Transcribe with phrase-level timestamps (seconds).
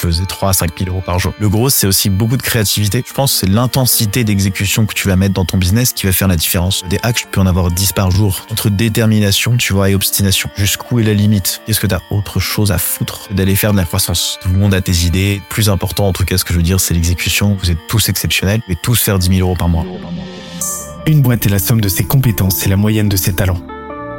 [0.00, 1.32] faisais 3 à 5 000 euros par jour.
[1.38, 3.04] Le gros, c'est aussi beaucoup de créativité.
[3.06, 6.12] Je pense que c'est l'intensité d'exécution que tu vas mettre dans ton business qui va
[6.12, 6.84] faire la différence.
[6.88, 8.46] Des hacks, je peux en avoir 10 par jour.
[8.50, 10.50] Entre détermination, tu vois, et obstination.
[10.56, 11.60] Jusqu'où est la limite?
[11.66, 14.38] Qu'est-ce que tu as autre chose à foutre d'aller faire de la croissance?
[14.42, 15.40] Tout le monde a tes idées.
[15.50, 17.56] Plus important, en tout cas, ce que je veux dire, c'est l'exécution.
[17.60, 18.60] Vous êtes tous exceptionnels.
[18.60, 19.84] Vous pouvez tous faire 10 000 euros par mois.
[21.06, 23.60] Une boîte est la somme de ses compétences et la moyenne de ses talents.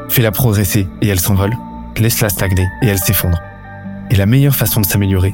[0.10, 1.56] Fais-la progresser et elle s'envole.
[1.98, 3.38] Laisse-la stagner et elle s'effondre.
[4.10, 5.34] Et la meilleure façon de s'améliorer,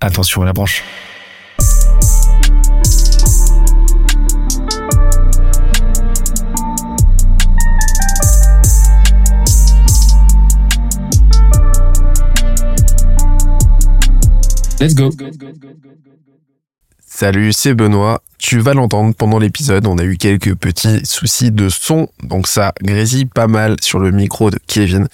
[0.00, 0.84] attention à la branche.
[14.80, 15.10] Let's go.
[17.04, 18.22] Salut, c'est Benoît.
[18.38, 22.72] Tu vas l'entendre pendant l'épisode, on a eu quelques petits soucis de son, donc ça
[22.80, 25.06] grésille pas mal sur le micro de Kevin.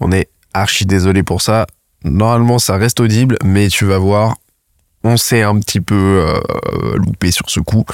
[0.00, 1.66] On est archi désolé pour ça.
[2.06, 4.36] Normalement, ça reste audible, mais tu vas voir,
[5.02, 7.84] on s'est un petit peu euh, loupé sur ce coup.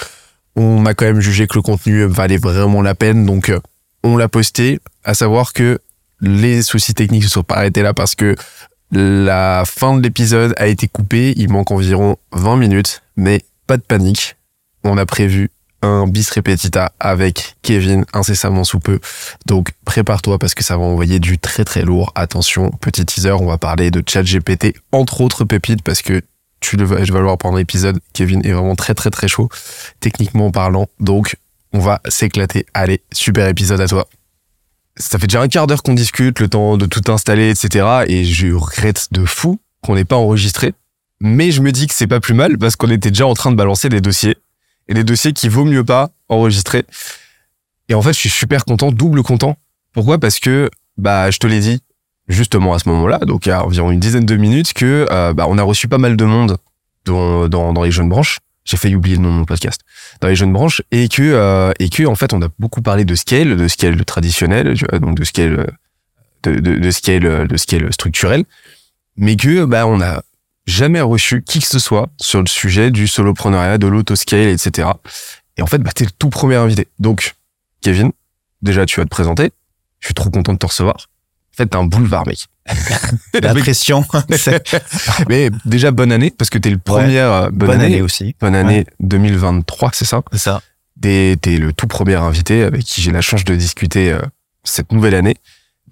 [0.54, 3.58] On a quand même jugé que le contenu valait vraiment la peine, donc euh,
[4.04, 4.80] on l'a posté.
[5.02, 5.80] À savoir que
[6.20, 8.36] les soucis techniques ne sont pas arrêtés là parce que
[8.90, 11.32] la fin de l'épisode a été coupée.
[11.36, 14.36] Il manque environ 20 minutes, mais pas de panique.
[14.84, 15.50] On a prévu
[15.82, 19.00] un bis repetita avec Kevin incessamment sous peu.
[19.46, 22.12] Donc prépare-toi parce que ça va envoyer du très très lourd.
[22.14, 26.22] Attention, petit teaser, on va parler de ChatGPT, entre autres pépites parce que
[26.60, 27.98] tu le vas, je vais le voir pendant l'épisode.
[28.12, 29.48] Kevin est vraiment très très très chaud,
[30.00, 30.86] techniquement parlant.
[31.00, 31.36] Donc
[31.72, 32.66] on va s'éclater.
[32.74, 34.08] Allez, super épisode à toi.
[34.96, 38.04] Ça fait déjà un quart d'heure qu'on discute, le temps de tout installer, etc.
[38.06, 40.74] Et je regrette de fou qu'on n'ait pas enregistré.
[41.20, 43.50] Mais je me dis que c'est pas plus mal parce qu'on était déjà en train
[43.50, 44.36] de balancer des dossiers
[44.88, 46.84] et des dossiers qui vaut mieux pas enregistrer.
[47.88, 49.56] Et en fait, je suis super content, double content.
[49.92, 50.18] Pourquoi?
[50.18, 51.80] Parce que, bah, je te l'ai dit
[52.28, 55.32] justement à ce moment-là, donc il y a environ une dizaine de minutes, que euh,
[55.34, 56.56] bah, on a reçu pas mal de monde
[57.04, 58.38] dans, dans, les jeunes branches.
[58.64, 59.80] J'ai failli oublier le nom de mon podcast.
[60.20, 63.04] Dans les jeunes branches et que euh, et que en fait, on a beaucoup parlé
[63.04, 65.66] de scale, de scale traditionnel, donc de scale euh,
[66.44, 68.44] de, de, de scale de scale structurel,
[69.16, 70.22] mais que bah on a
[70.66, 74.88] jamais reçu qui que ce soit sur le sujet du solopreneuriat, de l'autoscale, etc.
[75.56, 76.88] Et en fait, bah, t'es le tout premier invité.
[76.98, 77.34] Donc,
[77.82, 78.12] Kevin,
[78.62, 79.50] déjà, tu vas te présenter.
[80.00, 80.96] Je suis trop content de te recevoir.
[80.96, 82.46] En fait, t'as un boulevard, mec.
[83.42, 84.04] La pression.
[85.28, 87.18] Mais déjà, bonne année, parce que t'es le premier...
[87.18, 87.84] euh, bonne, Bonne année.
[87.86, 88.34] année aussi.
[88.40, 90.62] Bonne année 2023, c'est ça C'est ça.
[91.00, 94.20] T'es t'es le tout premier invité avec qui j'ai la chance de discuter euh,
[94.62, 95.36] cette nouvelle année.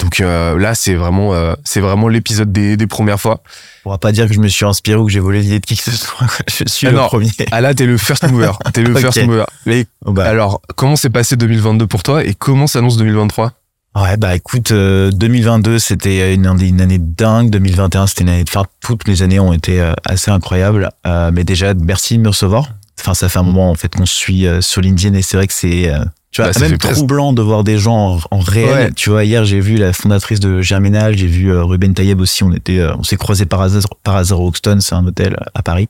[0.00, 3.42] Donc euh, là, c'est vraiment, euh, c'est vraiment l'épisode des, des premières fois.
[3.80, 5.66] On pourra pas dire que je me suis inspiré ou que j'ai volé l'idée de
[5.66, 6.26] qui que ce soit.
[6.48, 7.06] Je suis Ah le non.
[7.06, 7.28] premier.
[7.50, 8.52] Ah là, t'es le first mover.
[8.72, 9.44] T'es le first mover.
[9.66, 13.52] Mais Oh bah, alors, comment s'est passé 2022 pour toi et comment s'annonce 2023
[13.96, 18.44] Ouais, bah écoute, euh, 2022 c'était une, année- une année dingue, 2021 c'était une année
[18.44, 18.66] de phare.
[18.80, 20.90] Toutes les années ont été euh, assez incroyables.
[21.06, 22.68] Euh, mais déjà, merci de me recevoir.
[23.00, 25.36] Enfin, ça fait un moment en fait qu'on se suit euh, sur LinkedIn et c'est
[25.36, 28.38] vrai que c'est, euh, tu vois, Bah, même troublant de voir des gens en, en
[28.38, 28.68] réel.
[28.68, 28.92] Ouais.
[28.92, 32.44] Tu vois, hier j'ai vu la fondatrice de Germinal, j'ai vu euh, Ruben Tayeb aussi.
[32.44, 35.34] On était, euh, on s'est croisés par hasard, par hasard au Hoxton, c'est un hôtel
[35.34, 35.88] euh, à Paris.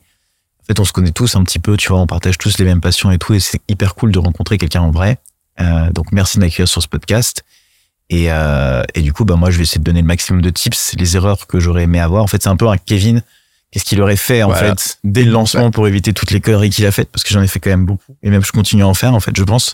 [0.61, 2.65] En fait, on se connaît tous un petit peu, tu vois, on partage tous les
[2.65, 5.17] mêmes passions et tout, et c'est hyper cool de rencontrer quelqu'un en vrai.
[5.59, 7.43] Euh, donc merci de m'accueillir sur ce podcast.
[8.09, 10.49] Et, euh, et du coup, bah moi, je vais essayer de donner le maximum de
[10.49, 12.23] tips, les erreurs que j'aurais aimé avoir.
[12.23, 13.21] En fait, c'est un peu un Kevin.
[13.71, 14.75] Qu'est-ce qu'il aurait fait en Voilà.
[14.75, 17.09] fait dès le lancement pour éviter toutes les conneries qu'il a faites?
[17.09, 19.13] Parce que j'en ai fait quand même beaucoup, et même je continue à en faire
[19.13, 19.73] en fait, je pense.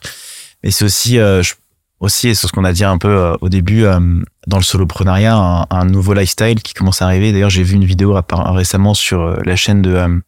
[0.63, 1.53] Mais c'est aussi, euh, je-
[1.99, 3.99] aussi, et c'est ce qu'on a dit un peu euh, au début euh,
[4.47, 7.31] dans le soloprenariat, un, un nouveau lifestyle qui commence à arriver.
[7.31, 10.21] D'ailleurs, j'ai vu une vidéo récemment sur la chaîne de,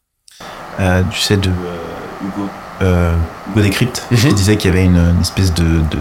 [1.10, 2.48] tu sais, de Hugo,
[2.80, 4.16] Hugo Décrypte, Mhm.
[4.18, 5.98] qui disait qu'il y avait une, une espèce de, de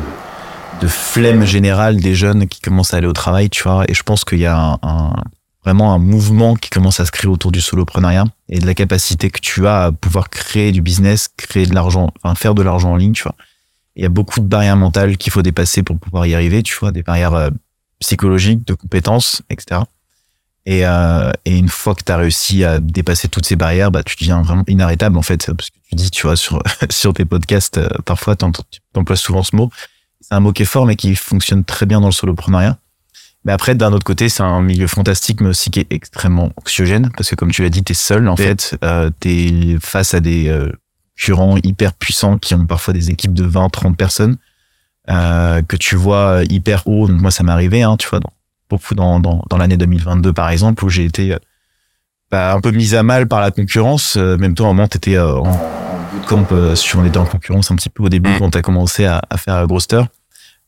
[0.81, 3.83] de flemme générale des jeunes qui commencent à aller au travail, tu vois.
[3.89, 5.13] Et je pense qu'il y a un, un-
[5.65, 9.29] vraiment un mouvement qui commence à se créer autour du soloprenariat et de la capacité
[9.29, 12.91] que tu as à pouvoir créer du business, créer de l'argent, enfin faire de l'argent
[12.91, 13.35] en ligne, tu vois.
[13.99, 16.73] Il y a beaucoup de barrières mentales qu'il faut dépasser pour pouvoir y arriver, tu
[16.79, 17.49] vois, des barrières euh,
[17.99, 19.81] psychologiques, de compétences, etc.
[20.65, 24.01] Et, euh, et une fois que tu as réussi à dépasser toutes ces barrières, bah,
[24.03, 27.25] tu deviens vraiment inarrêtable, en fait, parce que tu dis, tu vois, sur, sur tes
[27.25, 28.45] podcasts, euh, parfois, tu
[28.95, 29.69] emploies souvent ce mot.
[30.21, 32.77] C'est un mot qui est fort, mais qui fonctionne très bien dans le soloprenariat.
[33.45, 37.09] Mais après, d'un autre côté, c'est un milieu fantastique, mais aussi qui est extrêmement anxiogène,
[37.17, 38.43] parce que comme tu l'as dit, t'es seul, en Ouais.
[38.45, 38.77] fait.
[38.83, 40.71] Euh, t'es face à des euh,
[41.19, 44.37] concurrents hyper puissants qui ont parfois des équipes de 20, 30 personnes,
[45.09, 47.07] euh, que tu vois hyper haut.
[47.07, 48.31] Donc moi, ça m'est arrivé, hein, tu vois, dans,
[48.69, 51.39] beaucoup dans, dans, dans l'année 2022, par exemple, où j'ai été euh,
[52.31, 54.15] bah, un peu mise à mal par la concurrence.
[54.17, 55.59] Euh, même toi, à un moment, t'étais euh, en,
[56.13, 58.39] bootcamp, euh, on était en concurrence un petit peu au début, Mm.
[58.39, 60.03] quand t'as commencé à, à faire Groster.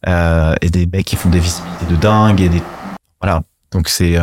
[0.07, 2.63] Euh, et des mecs qui font des visibilités de dingue et des
[3.21, 4.17] voilà donc c'est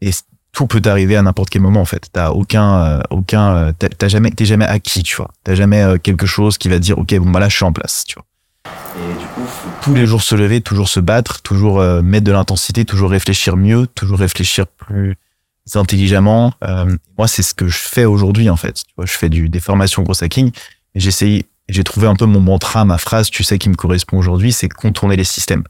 [0.00, 0.10] et
[0.54, 2.08] tout peut t'arriver à n'importe quel moment en fait.
[2.12, 5.30] T'as aucun euh, aucun euh, t'as jamais t'es jamais acquis tu vois.
[5.42, 7.72] T'as jamais euh, quelque chose qui va dire ok bon bah là je suis en
[7.72, 8.24] place tu vois.
[8.96, 9.46] Et du coup
[9.82, 13.56] tous les jours se lever toujours se battre toujours euh, mettre de l'intensité toujours réfléchir
[13.56, 15.16] mieux toujours réfléchir plus
[15.74, 16.54] intelligemment.
[16.62, 18.74] Euh, moi c'est ce que je fais aujourd'hui en fait.
[18.74, 20.52] Tu vois je fais du des formations gros hacking.
[20.94, 24.52] J'essaye j'ai trouvé un peu mon mantra ma phrase tu sais qui me correspond aujourd'hui
[24.52, 25.64] c'est contourner les systèmes.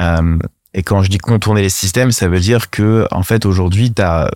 [0.00, 0.38] Euh,
[0.74, 4.02] et quand je dis contourner les systèmes, ça veut dire que en fait aujourd'hui, tu
[4.02, 4.30] as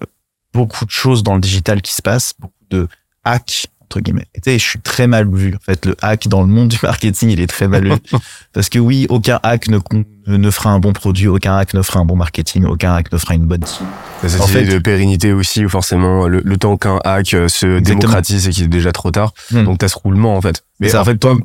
[0.52, 2.88] beaucoup de choses dans le digital qui se passent, beaucoup de
[3.24, 4.26] hacks entre guillemets.
[4.34, 5.54] Et tu sais, je suis très mal vu.
[5.54, 7.94] En fait, le hack dans le monde du marketing, il est très mal vu
[8.52, 12.04] parce que oui, aucun hack ne fera un bon produit, aucun hack ne fera un
[12.04, 13.86] bon marketing, aucun hack ne fera une bonne team.
[14.26, 17.46] Cette En idée fait- de pérennité aussi, où forcément, le, le temps qu'un hack euh,
[17.48, 17.98] se Exactement.
[18.00, 19.32] démocratise et qu'il est déjà trop tard.
[19.52, 19.64] Hmm.
[19.64, 20.64] Donc, t'as ce roulement, en fait.
[20.80, 21.02] Mais ça.
[21.02, 21.36] en fait, toi,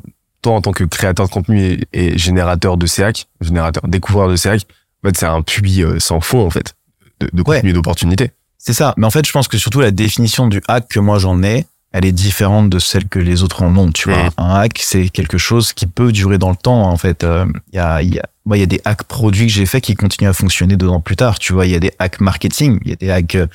[0.42, 4.28] toi, en tant que créateur de contenu et, et générateur de ces hacks, générateur, découvreur
[4.30, 4.66] de ces hacks,
[5.04, 6.74] en fait, c'est un puits euh, sans fond, en fait,
[7.20, 7.56] de, de Ouais.
[7.56, 8.30] contenu d'opportunités.
[8.58, 8.94] C'est ça.
[8.96, 11.66] Mais en fait, je pense que surtout la définition du hack que moi j'en ai,
[11.92, 13.90] elle est différente de celle que les autres en ont.
[13.90, 16.82] Tu vois, un hack, c'est quelque chose qui peut durer dans le temps.
[16.84, 19.02] En fait, Euh, il y a, il y a, moi, il y a des hacks
[19.04, 21.38] produits que j'ai fait qui continuent à fonctionner deux ans plus tard.
[21.38, 23.34] Tu vois, il y a des hacks marketing, il y a des hacks.
[23.34, 23.46] euh,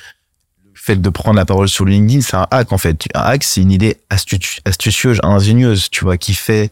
[0.64, 3.06] Le fait de prendre la parole sur LinkedIn, c'est un hack en fait.
[3.14, 6.68] Un hack, c'est une idée astuci- astucieuse, ingénieuse, tu vois, qui fait,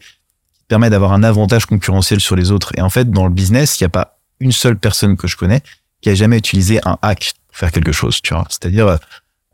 [0.53, 2.71] qui permet d'avoir un avantage concurrentiel sur les autres.
[2.77, 5.37] Et en fait, dans le business, il n'y a pas une seule personne que je
[5.37, 5.61] connais
[6.01, 8.45] qui a jamais utilisé un hack pour faire quelque chose, tu vois.
[8.49, 8.99] C'est-à-dire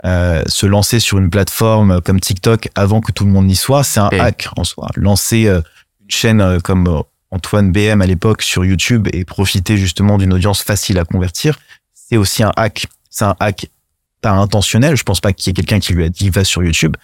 [0.03, 3.83] euh, se lancer sur une plateforme comme TikTok avant que tout le monde n'y soit,
[3.83, 4.89] c'est un Et- hack en soi.
[4.95, 5.61] Lancer euh,
[6.01, 10.33] une chaîne euh, comme euh, Antoine BM à l'époque sur YouTube et profiter justement d'une
[10.33, 11.59] audience facile à convertir,
[11.93, 12.87] c'est aussi un hack.
[13.09, 13.67] C'est un hack
[14.21, 14.95] pas intentionnel.
[14.97, 16.95] Je pense pas qu'il y ait quelqu'un qui lui a dit va sur YouTube,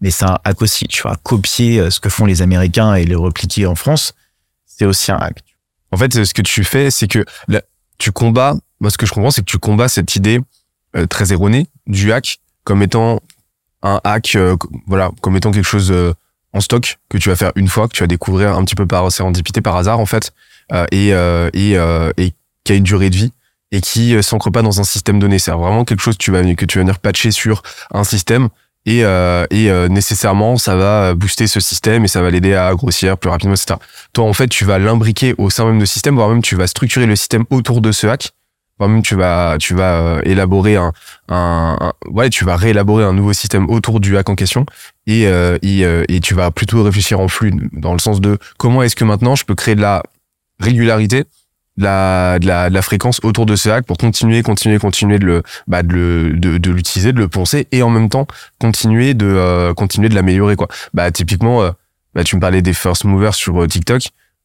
[0.00, 0.86] mais c'est un hack aussi.
[0.86, 4.14] Tu vois, copier ce que font les Américains et les repliquer en France,
[4.66, 5.42] c'est aussi un hack.
[5.92, 7.24] En fait, ce que tu fais, c'est que
[7.98, 10.40] tu combats, moi, ce que je comprends, c'est que tu combats cette idée
[10.96, 13.20] euh, très erronée du hack comme étant
[13.82, 14.56] un hack, euh,
[14.86, 16.12] voilà, comme étant quelque chose euh,
[16.52, 18.86] en stock que tu vas faire une fois, que tu vas découvrir un petit peu
[18.86, 20.32] par sérendipité, par hasard, en fait,
[20.90, 21.12] et,
[22.64, 23.32] qui a une durée de vie
[23.72, 25.38] et qui s'ancre pas dans un système donné.
[25.38, 27.62] C'est vraiment quelque chose que tu vas, que tu vas venir patcher sur
[27.92, 28.48] un système
[28.84, 32.74] et, euh, et euh, nécessairement, ça va booster ce système et ça va l'aider à
[32.74, 33.74] grossir plus rapidement, etc.
[34.12, 36.66] Toi, en fait, tu vas l'imbriquer au sein même de système, voire même tu vas
[36.66, 38.32] structurer le système autour de ce hack.
[38.78, 40.92] Voire même tu vas, tu vas euh, élaborer un,
[41.28, 44.66] un, ouais, tu vas réélaborer un nouveau système autour du hack en question
[45.06, 48.38] et, euh, et, euh, et tu vas plutôt réfléchir en flux dans le sens de
[48.58, 50.02] comment est-ce que maintenant je peux créer de la
[50.58, 51.24] régularité,
[51.78, 55.18] de la, de la, de la fréquence autour de ce hack pour continuer, continuer, continuer
[55.18, 58.26] de le, bah, de le, de, de l'utiliser, de le poncer et en même temps
[58.58, 60.68] continuer de, euh, continuer de l'améliorer, quoi.
[60.92, 61.70] Bah, typiquement, euh,
[62.14, 64.02] bah, tu me parlais des first movers sur euh, TikTok.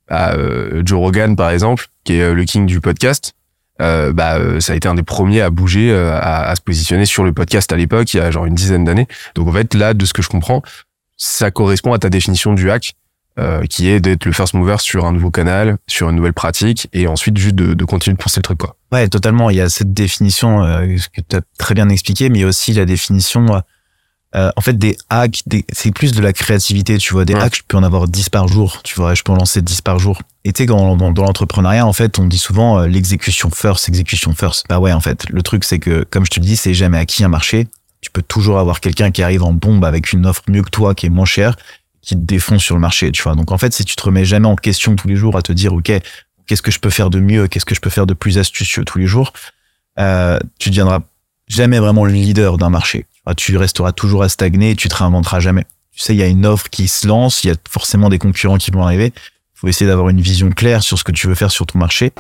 [0.10, 3.34] Bah, euh, Joe Rogan, par exemple, qui est euh, le king du podcast,
[3.80, 7.32] bah, ça a été un des premiers à bouger, à, à se positionner sur le
[7.32, 9.08] podcast à l'époque, il y a genre une dizaine d'années.
[9.36, 10.64] Donc en fait, là, de ce que je comprends,
[11.16, 12.94] ça correspond à ta définition du hack,
[13.40, 16.88] euh, qui est d'être le first mover sur un nouveau canal, sur une nouvelle pratique,
[16.94, 18.76] et ensuite juste de, de continuer de penser le truc, quoi.
[18.92, 19.50] Ouais, totalement.
[19.50, 22.46] Il y a cette définition euh, que tu as très bien expliqué, mais il y
[22.46, 23.60] a aussi la définition, euh,
[24.36, 25.42] euh, en fait, des hacks.
[25.46, 27.26] Des, c'est plus de la créativité, tu vois.
[27.26, 27.42] Des Ouais.
[27.42, 29.14] hacks, je peux en avoir 10 par jour, tu vois.
[29.14, 30.22] Je peux en lancer 10 par jour.
[30.44, 33.88] Et tu sais, dans, dans, dans l'entrepreneuriat, en fait, on dit souvent euh, l'exécution first,
[33.88, 34.66] exécution first.
[34.70, 36.98] Bah ouais, en fait, le truc, c'est que, comme je te le dis, c'est jamais
[36.98, 37.68] acquis un marché.
[38.02, 40.94] Tu peux toujours avoir quelqu'un qui arrive en bombe avec une offre mieux que toi,
[40.94, 41.56] qui est moins chère,
[42.08, 43.36] qui te défonce sur le marché, tu vois.
[43.36, 45.52] Donc, en fait, si tu te remets jamais en question tous les jours à te
[45.52, 45.92] dire, OK,
[46.46, 48.86] qu'est-ce que je peux faire de mieux, qu'est-ce que je peux faire de plus astucieux
[48.86, 49.34] tous les jours,
[50.00, 51.02] euh, tu deviendras
[51.50, 53.06] jamais vraiment le leader d'un marché.
[53.36, 55.66] Tu resteras toujours à stagner et tu te réinventeras jamais.
[55.92, 58.20] Tu sais, il y a une offre qui se lance, il y a forcément des
[58.20, 59.12] concurrents qui vont arriver.
[59.16, 61.78] Il faut essayer d'avoir une vision claire sur ce que tu veux faire sur ton
[61.78, 62.14] marché.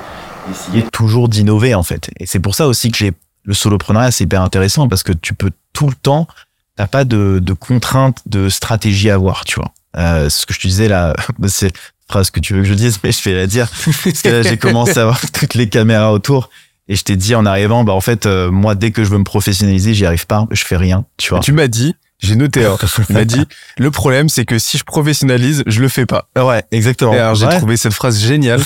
[0.52, 2.10] Essayer toujours d'innover, en fait.
[2.20, 3.14] Et c'est pour ça aussi que les,
[3.44, 6.28] le soloprenariat, c'est hyper intéressant parce que tu peux tout le temps,
[6.76, 9.72] t'as pas de, de contraintes de stratégie à avoir, tu vois.
[9.96, 11.16] Euh, ce que je te disais là,
[11.48, 11.74] c'est une
[12.10, 13.68] phrase que tu veux que je dise, mais je vais la dire.
[14.04, 16.50] Parce que là, j'ai commencé à avoir toutes les caméras autour.
[16.90, 19.18] Et je t'ai dit en arrivant, bah en fait, euh, moi, dès que je veux
[19.18, 21.42] me professionnaliser, j'y arrive pas, je fais rien, tu vois.
[21.42, 23.46] Tu m'as dit, j'ai noté, hein, tu m'as dit,
[23.78, 26.30] le problème, c'est que si je professionnalise, je le fais pas.
[26.38, 27.14] Ouais, exactement.
[27.14, 27.58] Et alors, j'ai Ouais.
[27.58, 28.62] trouvé cette phrase géniale.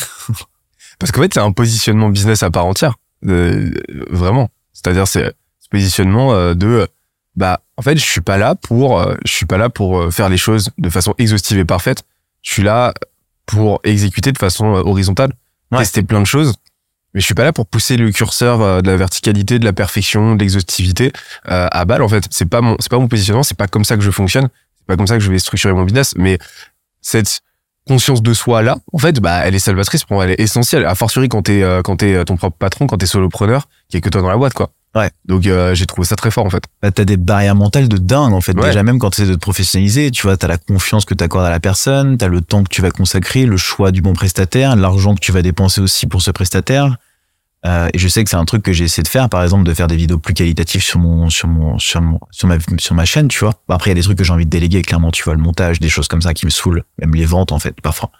[0.99, 2.93] parce qu'en fait, c'est un positionnement business à part entière,
[3.27, 3.71] euh,
[4.11, 4.49] vraiment.
[4.71, 6.87] C'est-à-dire, c'est ce positionnement euh, de,
[7.35, 10.11] bah, en fait, je suis pas là pour, euh, je suis pas là pour euh,
[10.11, 12.03] faire les choses de façon exhaustive et parfaite.
[12.41, 12.93] Je suis là
[13.45, 15.31] pour exécuter de façon euh, horizontale,
[15.71, 15.79] Ouais.
[15.79, 16.53] tester plein de choses.
[17.13, 20.35] Mais je suis pas là pour pousser le curseur de la verticalité, de la perfection,
[20.35, 21.11] de l'exhaustivité
[21.49, 22.01] euh, à balle.
[22.03, 23.43] En fait, c'est pas mon, c'est pas mon positionnement.
[23.43, 24.47] C'est pas comme ça que je fonctionne.
[24.77, 26.13] C'est pas comme ça que je vais structurer mon business.
[26.17, 26.37] Mais
[27.01, 27.41] cette
[27.87, 30.85] conscience de soi là, en fait, bah, elle est salvatrice pour moi, elle est essentielle.
[30.85, 34.01] A fortiori quand t'es quand t'es ton propre patron, quand t'es solopreneur, qu'il y a
[34.01, 34.71] que toi dans la boîte, quoi.
[34.93, 35.09] Ouais.
[35.25, 36.63] Donc euh, j'ai trouvé ça très fort en fait.
[36.81, 38.53] Bah, t'as des barrières mentales de dingue en fait.
[38.53, 38.67] Ouais.
[38.67, 41.45] Déjà même quand tu essaies de te professionnaliser, tu vois, t'as la confiance que t'accordes
[41.45, 44.75] à la personne, t'as le temps que tu vas consacrer, le choix du bon prestataire,
[44.75, 46.97] l'argent que tu vas dépenser aussi pour ce prestataire.
[47.65, 49.63] Euh, et je sais que c'est un truc que j'ai essayé de faire, par exemple,
[49.63, 52.95] de faire des vidéos plus qualitatives sur mon, sur mon, sur mon, sur ma, sur
[52.95, 53.53] ma chaîne, tu vois.
[53.67, 55.35] Bon, après, il y a des trucs que j'ai envie de déléguer, clairement, tu vois,
[55.35, 58.11] le montage, des choses comme ça qui me saoulent, même les ventes en fait, parfois.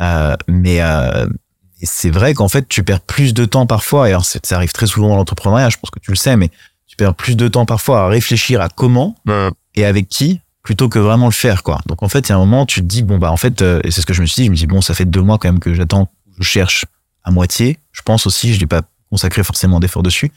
[0.00, 1.26] Euh, mais euh,
[1.82, 4.72] et c'est vrai qu'en fait, tu perds plus de temps parfois, et alors ça arrive
[4.72, 6.48] très souvent dans l'entrepreneuriat, je pense que tu le sais, mais
[6.86, 9.16] tu perds plus de temps parfois à réfléchir à comment
[9.74, 11.80] et avec qui plutôt que vraiment le faire quoi.
[11.86, 13.62] Donc en fait, il y a un moment tu te dis bon bah en fait
[13.62, 15.04] euh, et c'est ce que je me suis dit, je me dis bon ça fait
[15.06, 16.08] deux mois quand même que j'attends,
[16.38, 16.84] je cherche
[17.24, 17.78] à moitié.
[17.90, 20.30] Je pense aussi, je n'ai pas consacré forcément d'efforts dessus.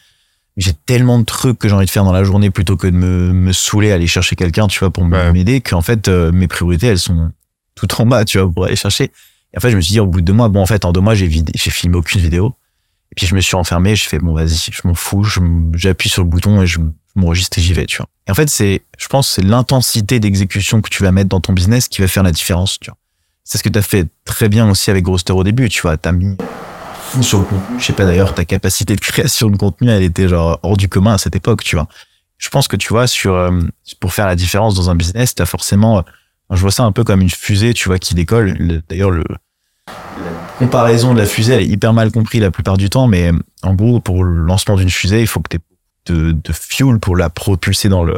[0.57, 2.87] Mais J'ai tellement de trucs que j'ai envie de faire dans la journée plutôt que
[2.87, 5.31] de me, me saouler à aller chercher quelqu'un, tu vois, pour Ouais.
[5.31, 7.31] m'aider, qu'en fait euh, mes priorités elles sont
[7.75, 9.11] tout en bas, tu vois, pour aller chercher.
[9.57, 10.91] En fait je me suis dit au bout de deux mois, bon en fait en
[10.91, 12.53] deux mois j'ai filmé aucune vidéo.
[13.11, 15.39] Et puis je me suis enfermé, j'ai fait bon vas-y, je m'en fous, je
[15.73, 18.07] j'appuie sur le bouton et je, je m'enregistre et j'y vais, tu vois.
[18.27, 21.53] Et en fait c'est, je pense, c'est l'intensité d'exécution que tu vas mettre dans ton
[21.53, 22.97] business qui va faire la différence, tu vois.
[23.43, 25.97] C'est ce que tu as fait très bien aussi avec Grosster au début, tu vois.
[25.97, 26.35] T'as mis
[27.21, 27.79] sur le contenu.
[27.79, 30.89] Je sais pas d'ailleurs, ta capacité de création de contenu, elle était genre hors du
[30.89, 31.87] commun à cette époque, tu vois.
[32.39, 33.51] Je pense que tu vois, sur euh,
[34.01, 36.01] pour faire la différence dans un business, t'as forcément, euh,
[36.51, 38.55] je vois ça un peu comme une fusée, tu vois, qui décolle.
[38.59, 39.23] Le- D'ailleurs, le
[39.87, 43.31] la comparaison de la fusée, elle est hyper mal comprise la plupart du temps, mais
[43.31, 45.59] euh, en gros, pour le lancement d'une fusée, il faut que tu
[46.07, 48.15] de, de fuel pour la propulser dans le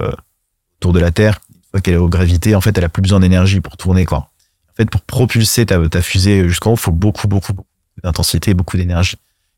[0.79, 1.39] autour de la Terre.
[1.55, 4.05] Une fois qu'elle est aux gravités, en fait, elle a plus besoin d'énergie pour tourner,
[4.05, 4.17] quoi.
[4.17, 7.67] En fait, pour propulser ta, ta fusée jusqu'en haut, il faut beaucoup, beaucoup, beaucoup
[8.03, 9.15] d'intensité, beaucoup d'énergie.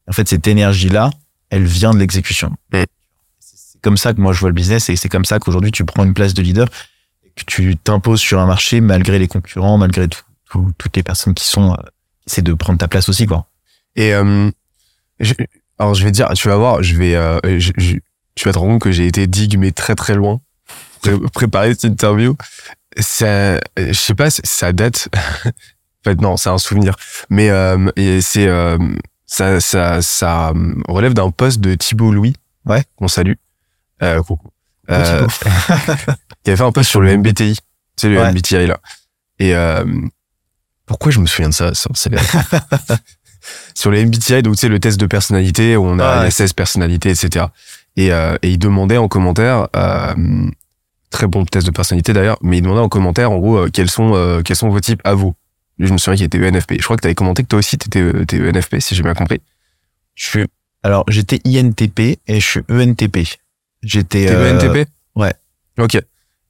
[0.08, 1.10] En fait, cette énergie-là,
[1.50, 2.52] elle vient de l'exécution.
[2.72, 2.84] Mm.
[3.40, 5.86] C'est comme ça que moi je vois le business et c'est comme ça qu'aujourd'hui tu
[5.86, 6.68] prends une place de leader
[7.26, 11.04] et que tu t'imposes sur un marché malgré les concurrents, malgré tout, tout- toutes les
[11.04, 11.76] personnes qui sont,
[12.32, 13.48] essaient de prendre ta place aussi, quoi.
[13.96, 14.50] Et euh,
[15.20, 15.34] je-
[15.78, 17.98] alors je vais te dire, tu vas voir, je vais, euh, je, je-
[18.36, 20.40] tu vas te rendre compte que j'ai été digue mais très très loin
[21.02, 22.36] pré- préparer cette interview.
[23.00, 25.10] Ça, je sais pas, c'est- ça date.
[25.46, 25.52] en
[26.04, 26.96] fait non, c'est un souvenir,
[27.30, 27.90] mais euh,
[28.22, 28.48] c'est
[29.26, 30.54] ça, ça, ça
[30.88, 32.34] relève d'un poste de Thibaut Louis,
[32.66, 32.84] Ouais.
[32.96, 33.34] qu'on salue.
[34.02, 34.50] Euh, coucou.
[34.90, 35.28] Euh,
[36.44, 37.58] qui avait fait un post sur le MBTI,
[37.98, 38.32] sais le Ouais.
[38.32, 38.80] MBTI là.
[39.40, 39.84] Et euh,
[40.90, 41.72] pourquoi je me souviens de ça,
[43.74, 46.26] sur les MBTI, donc tu sais le test de personnalité où on a Ah ouais.
[46.26, 47.46] les 16 personnalités, etc.
[47.96, 50.14] Et, euh, et il demandait en commentaire, euh,
[51.10, 53.90] très bon test de personnalité d'ailleurs, mais il demandait en commentaire en gros euh, quels
[53.90, 55.34] sont euh, quels sont vos types à vous.
[55.80, 56.74] Je me souviens qu'il était ENFP.
[56.80, 59.04] Je crois que tu avais commenté que toi aussi t'étais euh, t'es ENFP si j'ai
[59.04, 59.40] bien compris.
[60.16, 60.46] Je suis
[60.84, 63.20] Alors, j'étais INTP et je suis E ENTP.
[63.82, 64.28] J'étais.
[64.30, 64.90] euh, ENTP.
[65.16, 65.34] ouais.
[65.78, 65.98] Ok.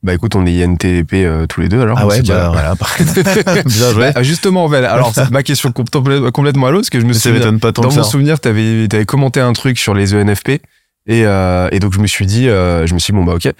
[0.02, 1.98] Bah écoute, on est INTP euh, tous les deux alors.
[2.00, 2.74] Ah ouais, bah voilà.
[3.66, 4.12] Bien joué.
[4.14, 7.12] Bah, justement, Ben, alors c'est ma question complè- complètement à l'eau, parce que je me
[7.14, 8.10] souviens, pas tant dans que mon ça.
[8.10, 10.50] souvenir, t'avais avais commenté un truc sur les ENFP,
[11.08, 13.34] et, euh, et donc je me suis dit, euh, je me suis dit, bon bah
[13.34, 13.52] ok,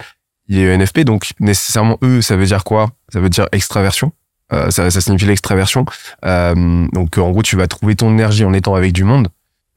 [0.48, 2.90] il est ENFP, donc nécessairement E, ça veut dire quoi?
[3.12, 4.12] Ça veut dire extraversion.
[4.52, 5.84] Euh, ça, ça signifie l'extraversion.
[6.24, 9.28] Euh, donc en gros, tu vas trouver ton énergie en étant avec du monde.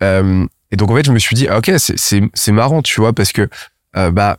[0.01, 2.81] Euh, et donc en fait, je me suis dit, ah, ok, c'est- c'est c'est marrant,
[2.81, 3.49] tu vois, parce que
[3.93, 4.37] bah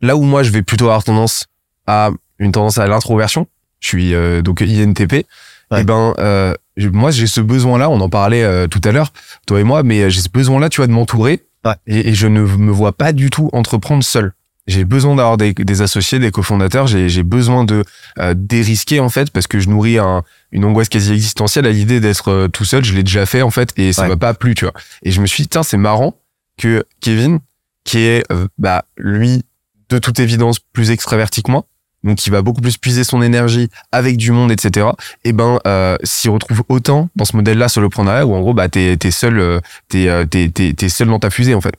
[0.00, 1.46] là où moi je vais plutôt avoir tendance
[1.86, 3.46] à une tendance à l'introversion,
[3.80, 5.26] je suis euh, donc INTP.
[5.70, 5.80] Ouais.
[5.80, 9.12] Et ben euh, moi j'ai ce besoin-là, on en parlait euh, tout à l'heure,
[9.46, 11.42] toi et moi, mais euh, j'ai ce besoin-là, tu vois, de m'entourer.
[11.64, 11.74] Ouais.
[11.86, 14.32] Et, et je ne me vois pas du tout entreprendre seul.
[14.66, 16.86] J'ai besoin d'avoir des, des associés, des cofondateurs.
[16.86, 17.84] J'ai besoin de
[18.18, 20.22] euh, dérisquer en fait parce que je nourris un,
[20.52, 22.82] une angoisse quasi existentielle à l'idée d'être euh, tout seul.
[22.82, 24.08] Je l'ai déjà fait en fait et ça Ouais.
[24.08, 24.72] m'a pas plu, tu vois.
[25.02, 26.14] Et je me suis dit tiens c'est marrant
[26.56, 27.40] que Kevin,
[27.84, 28.24] qui est
[28.56, 29.42] bah lui
[29.90, 31.66] de toute évidence plus extraverti que moi,
[32.04, 34.88] donc qui va beaucoup plus puiser son énergie avec du monde, etc.
[35.24, 38.96] Et ben euh, s'y retrouve autant dans ce modèle-là soloprenariat où en gros bah t'es
[38.96, 41.74] t'es seul, euh, t'es euh, t'es t'es seul dans ta fusée en fait.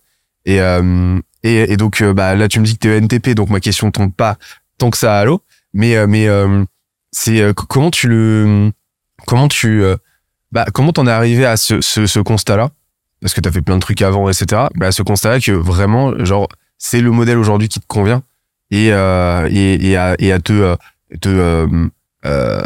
[0.45, 3.91] Et euh, et, donc bah là tu me dis que t'es ENTP, donc ma question
[3.91, 4.37] tombe pas
[4.79, 5.41] tant que ça à l'eau.
[5.73, 6.27] Mais mais
[7.11, 8.71] c'est comment tu le
[9.27, 9.83] comment tu
[10.51, 12.71] bah comment t'en es arrivé à ce ce, ce constat-là?
[13.21, 14.63] Parce que t'as fait plein de trucs avant, etc.
[14.75, 16.47] Bah, ce constat-là que vraiment genre
[16.79, 18.23] c'est le modèle aujourd'hui qui te convient
[18.71, 20.75] et euh, et, et à et à te euh,
[21.21, 21.67] te euh,
[22.25, 22.61] euh,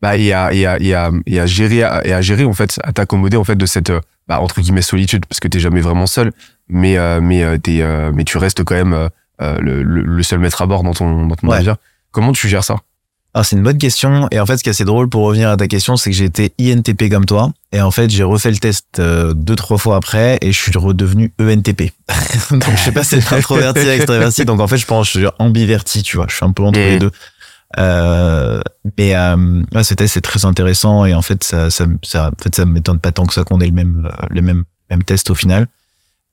[0.00, 2.80] bah, et à, et à, et à, et à gérer, et à gérer, en fait,
[2.82, 5.80] à t'accommoder, en fait, de cette, euh, bah, entre guillemets, solitude, parce que t'es jamais
[5.80, 6.32] vraiment seul,
[6.68, 9.08] mais, euh, mais, euh, t'es, euh, mais tu restes quand même
[9.40, 11.56] le, le, le seul maître à bord dans ton, dans ton Ouais.
[11.58, 11.76] navire.
[12.10, 12.78] Comment tu gères ça?
[13.34, 14.28] Ah, c'est une bonne question.
[14.30, 16.16] Et en fait, ce qui est assez drôle pour revenir à ta question, c'est que
[16.16, 17.52] j'ai été INTP comme toi.
[17.72, 20.76] Et en fait, j'ai refait le test euh, deux, trois fois après et je suis
[20.76, 21.92] redevenu ENTP.
[22.50, 24.44] donc, je sais pas si c'est introverti, extraverti.
[24.44, 26.26] Donc, en fait, je pense que je suis ambiverti, tu vois.
[26.28, 27.10] Je suis un peu entre les deux.
[27.78, 28.60] Euh,
[28.98, 32.42] mais euh, ouais, ce test c'est très intéressant et en fait ça ça ça en
[32.42, 35.02] fait ça m'étonne pas tant que ça qu'on ait le même euh, le même même
[35.02, 35.66] test au final.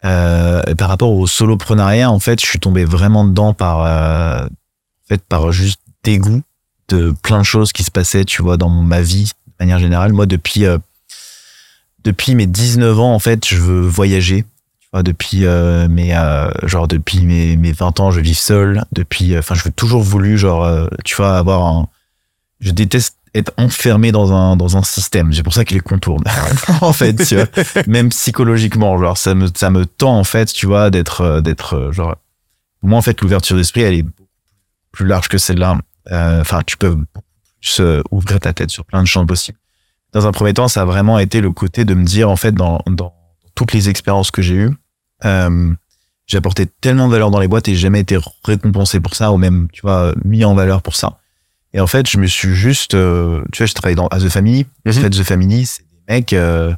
[0.06, 4.46] Euh, et par rapport au soloprenariat, en fait, je suis tombé vraiment dedans par euh,
[4.46, 6.42] en fait par juste dégoût
[6.90, 10.14] de plein de choses qui se passaient, tu vois, dans ma vie de manière générale.
[10.14, 10.78] Moi, depuis euh,
[12.04, 14.44] depuis mes 19 ans, en fait, je veux voyager.
[14.80, 18.84] Tu vois, depuis euh, mes euh, genre depuis mes, mes 20 ans, je vis seul.
[18.92, 21.88] Depuis, enfin, je veux toujours voulu, genre, tu vois, avoir un.
[22.60, 25.32] Je déteste être enfermé dans un dans un système.
[25.34, 26.24] C'est pour ça qu'il les contourne.
[26.82, 27.36] en fait,
[27.88, 32.16] même psychologiquement, genre, ça me ça me tend en fait, tu vois, d'être d'être genre.
[32.82, 34.06] Moi, en fait, l'ouverture d'esprit, elle est
[34.92, 35.78] plus large que celle-là.
[36.12, 36.98] Euh, Enfin, tu peux
[37.62, 39.58] se ouvrir ta tête sur plein de champs possibles.
[40.14, 42.54] Dans un premier temps, ça a vraiment été le côté de me dire, en fait,
[42.54, 43.14] dans, dans
[43.56, 44.72] toutes les expériences que j'ai eues,
[45.26, 45.74] euh,
[46.26, 49.32] j'ai apporté tellement de valeur dans les boîtes et j'ai jamais été récompensé pour ça
[49.32, 51.20] ou même, tu vois, mis en valeur pour ça.
[51.74, 54.30] Et en fait, je me suis juste, euh, tu vois, je travaille dans à The
[54.30, 54.66] Family.
[54.88, 56.74] En fait, The Family, c'est des mecs, euh,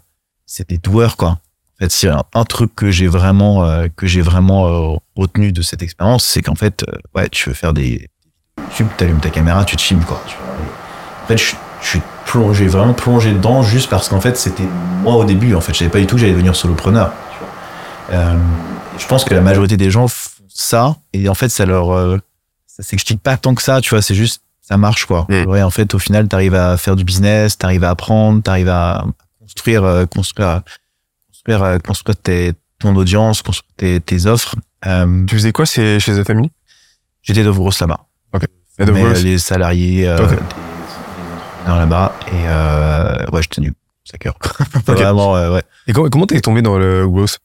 [0.46, 1.30] c'est des doueurs, quoi.
[1.30, 1.40] En
[1.80, 5.62] fait, c'est un, un truc que j'ai vraiment, euh, que j'ai vraiment euh, retenu de
[5.62, 6.84] cette expérience, c'est qu'en fait,
[7.16, 8.10] ouais, tu veux faire des
[8.72, 10.22] YouTube, t'allumes ta caméra, tu te filmes, quoi.
[10.28, 10.56] Tu vois.
[11.24, 14.68] En fait, je, je suis plongé, vraiment plongé dedans, juste parce qu'en fait, c'était
[15.02, 15.56] moi au début.
[15.56, 17.12] En fait, je savais pas du tout que j'allais devenir solopreneur.
[17.32, 18.20] Tu vois.
[18.20, 18.38] Euh,
[18.98, 22.18] je pense que la majorité des gens font ça, et en fait, ça leur, euh,
[22.68, 24.02] ça s'explique pas tant que ça, tu vois.
[24.02, 25.26] C'est juste, ça marche, quoi.
[25.30, 25.46] Mm.
[25.46, 29.06] Ouais, en fait, au final, t'arrives à faire du business, t'arrives à apprendre, t'arrives à
[29.40, 30.62] construire, euh, construire,
[31.28, 34.56] construire, construire tes, ton audience, construire tes, tes offres.
[34.84, 36.50] Tu faisais quoi chez, The Family?
[37.24, 38.06] J'étais de grosse là-bas.
[38.86, 40.18] Mais, euh, les salariés euh,
[41.68, 43.74] là-bas et euh, ouais j'étais nul.
[44.04, 44.36] Ça cœur.
[44.88, 45.64] Vraiment euh, ouais.
[45.88, 47.40] Et comment comment t'es tombé dans le growth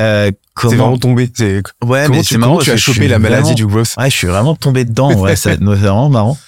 [0.00, 1.30] euh, C'est comment vraiment tombé.
[1.34, 3.54] C'est ouais comment mais tu, c'est marrant comment tu as je chopé la maladie vraiment-
[3.54, 6.38] du growth ouais je suis vraiment tombé dedans ouais c'est c'est vraiment marrant.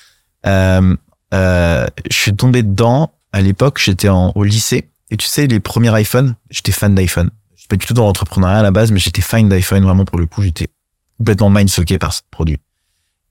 [0.47, 0.97] Euh,
[1.33, 5.61] euh, je suis tombé dedans à l'époque j'étais en au lycée et tu sais les
[5.61, 7.31] premiers iPhone j'étais fan d'iPhone.
[7.55, 10.05] Je suis pas du tout dans l'entrepreneuriat à la base mais j'étais fan d'iPhone vraiment
[10.05, 10.69] pour le coup j'étais
[11.19, 12.59] complètement mindfucké par ce produit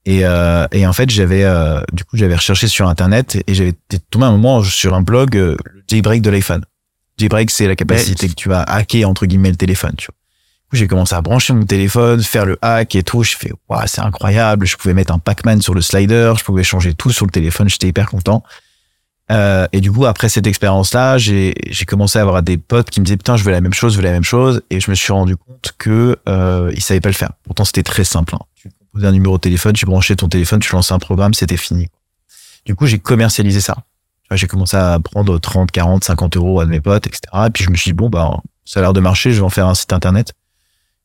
[0.05, 3.73] et, euh, et en fait, j'avais euh, du coup j'avais recherché sur internet et j'avais
[4.09, 6.63] tombé un moment sur un blog euh, le jailbreak de l'iPhone.
[7.17, 9.93] Jailbreak, c'est la capacité que tu vas hacker entre guillemets le téléphone.
[9.97, 10.15] Tu vois.
[10.15, 13.23] Du coup, j'ai commencé à brancher mon téléphone, faire le hack et tout.
[13.23, 14.65] Je fais waouh, c'est incroyable.
[14.65, 17.69] Je pouvais mettre un Pac-Man sur le slider, je pouvais changer tout sur le téléphone.
[17.69, 18.43] J'étais hyper content.
[19.31, 22.99] Euh, et du coup, après cette expérience-là, j'ai j'ai commencé à avoir des potes qui
[22.99, 24.89] me disaient putain, je veux la même chose, je veux la même chose, et je
[24.89, 27.31] me suis rendu compte que euh, ils savaient pas le faire.
[27.43, 28.35] Pourtant, c'était très simple.
[28.35, 28.39] hein.
[28.55, 31.57] Tu composais un numéro de téléphone, tu branchais ton téléphone, tu lançais un programme, c'était
[31.57, 31.87] fini.
[32.65, 33.77] Du coup, j'ai commercialisé ça.
[34.31, 37.21] J'ai commencé à prendre 30, 40, 50 euros à mes potes, etc.
[37.47, 39.45] Et puis je me suis dit bon bah ça a l'air de marcher, je vais
[39.45, 40.33] en faire un site internet.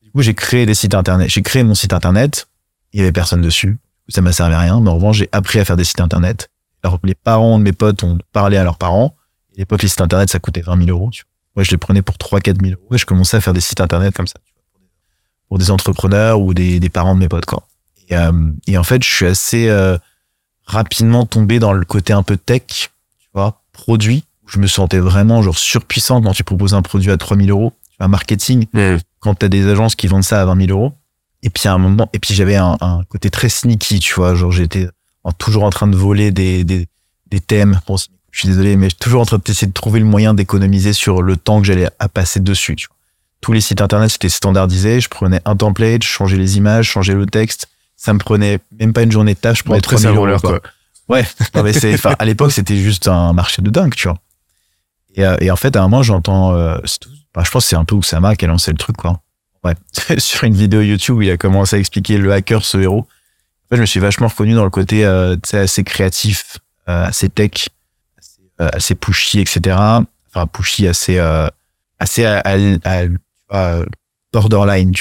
[0.02, 1.28] Du coup, j'ai créé des sites internet.
[1.28, 2.46] J'ai créé mon site internet.
[2.92, 3.78] Il y avait personne dessus.
[4.08, 4.80] Ça m'a servi à rien.
[4.80, 6.48] Mais en revanche, j'ai appris à faire des sites internet.
[6.84, 9.16] Alors, les parents de mes potes ont parlé à leurs parents.
[9.54, 11.10] À l'époque, les sites internet, ça coûtait 20 000 euros.
[11.10, 11.24] Tu.
[11.56, 13.60] Moi, je les prenais pour 3 4 000 euros et je commençais à faire des
[13.60, 14.38] sites internet comme ça.
[15.48, 17.66] Pour des entrepreneurs ou des, des parents de mes potes, quoi.
[18.08, 18.32] Et, euh,
[18.66, 19.98] et en fait, je suis assez euh,
[20.64, 24.24] rapidement tombé dans le côté un peu tech, tu vois, produit.
[24.44, 27.48] où Je me sentais vraiment genre surpuissant quand tu proposes un produit à 3 000
[27.48, 27.72] euros.
[27.90, 28.66] Tu vois, marketing,
[29.20, 30.92] quand t'as des agences qui vendent ça à 20 000 euros.
[31.42, 34.34] Et puis à un moment, et puis j'avais un, un côté très sneaky, tu vois,
[34.34, 34.88] genre j'étais
[35.38, 36.88] toujours en train de voler des, des,
[37.28, 37.80] des thèmes.
[37.86, 41.22] Bon, je suis désolé, mais toujours en train d'essayer de trouver le moyen d'économiser sur
[41.22, 42.76] le temps que j'allais à passer dessus.
[42.76, 42.96] Tu vois.
[43.40, 45.00] Tous les sites internet c'était standardisé.
[45.00, 47.68] Je prenais un template, je changeais les images, je changeais le texte.
[47.96, 50.38] Ça me prenait même pas une journée de tâche pour Bon, être très 3000 euros.
[50.40, 50.60] quoi.
[51.08, 54.18] Ouais, non, mais c'est, à l'époque, c'était juste un marché de dingue, tu vois.
[55.14, 56.76] Et, euh, et en fait, à un moment, j'entends, euh,
[57.34, 59.20] bah, je pense que c'est un peu Oussama qui a lancé le truc, quoi.
[59.64, 59.74] Ouais.
[60.18, 63.00] Sur une vidéo YouTube où il a commencé à expliquer le hacker, ce héros.
[63.00, 67.28] En fait, je me suis vachement reconnu dans le côté, euh, assez créatif, euh, assez
[67.28, 67.68] tech,
[68.18, 69.76] assez, euh, assez pushy, etc.
[70.28, 71.48] Enfin, pushy, assez, euh,
[71.98, 72.52] assez à, à-
[72.84, 73.16] à- tu
[73.50, 73.84] vois,
[74.32, 74.94] borderline,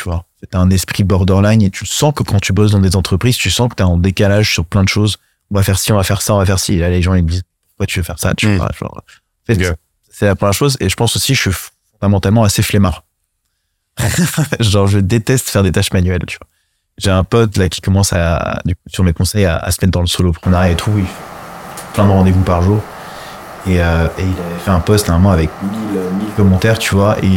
[0.46, 0.50] tu.
[0.52, 3.50] T'as un esprit borderline et tu sens que quand tu bosses dans des entreprises, tu
[3.52, 5.18] sens que t'es en décalage sur plein de choses.
[5.52, 6.74] On va faire ci, on va faire ça, on va faire ci.
[6.74, 8.34] Et là, les gens, ils me disent, pourquoi tu veux faire ça?
[8.34, 8.58] Tu Mm.
[8.58, 9.02] vois, genre,
[9.48, 9.76] Yeah.
[10.10, 10.76] c'est la première chose.
[10.80, 11.52] Et je pense aussi, je suis
[12.00, 13.04] fondamentalement assez flemmard.
[14.60, 16.48] genre, je déteste faire des tâches manuelles, tu vois.
[16.98, 20.02] J'ai un pote, là, qui commence à, sur mes conseils, à, à se mettre dans
[20.02, 20.92] le soloprenariat et tout.
[20.98, 21.12] Il fait
[21.94, 22.82] plein de rendez-vous par jour.
[23.68, 25.72] Et, euh, et il avait fait un post à un moment avec 1000,
[26.20, 27.18] 1000 commentaires, tu vois.
[27.24, 27.28] Et,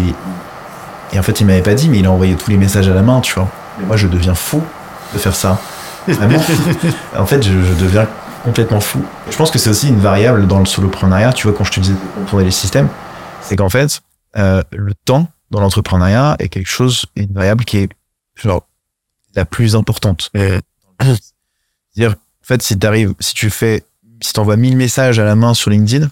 [1.12, 2.94] et en fait, il m'avait pas dit, mais il a envoyé tous les messages à
[2.94, 3.48] la main, tu vois.
[3.78, 4.62] Mais moi, je deviens fou
[5.12, 5.58] de faire ça.
[6.06, 6.42] Vraiment.
[7.18, 8.06] en fait, je, je deviens
[8.44, 9.04] complètement fou.
[9.30, 11.80] Je pense que c'est aussi une variable dans le soloprenariat, tu vois, quand je te
[11.80, 12.88] disais de contourner les systèmes,
[13.42, 14.00] c'est qu'en fait,
[14.36, 17.88] euh, le temps dans l'entrepreneuriat est quelque chose, une variable qui est
[18.34, 18.66] genre
[19.34, 20.30] la plus importante.
[20.34, 23.84] C'est-à-dire, en fait, si t'arrives, si tu fais,
[24.20, 26.08] si t'envoies 1000 messages à la main sur LinkedIn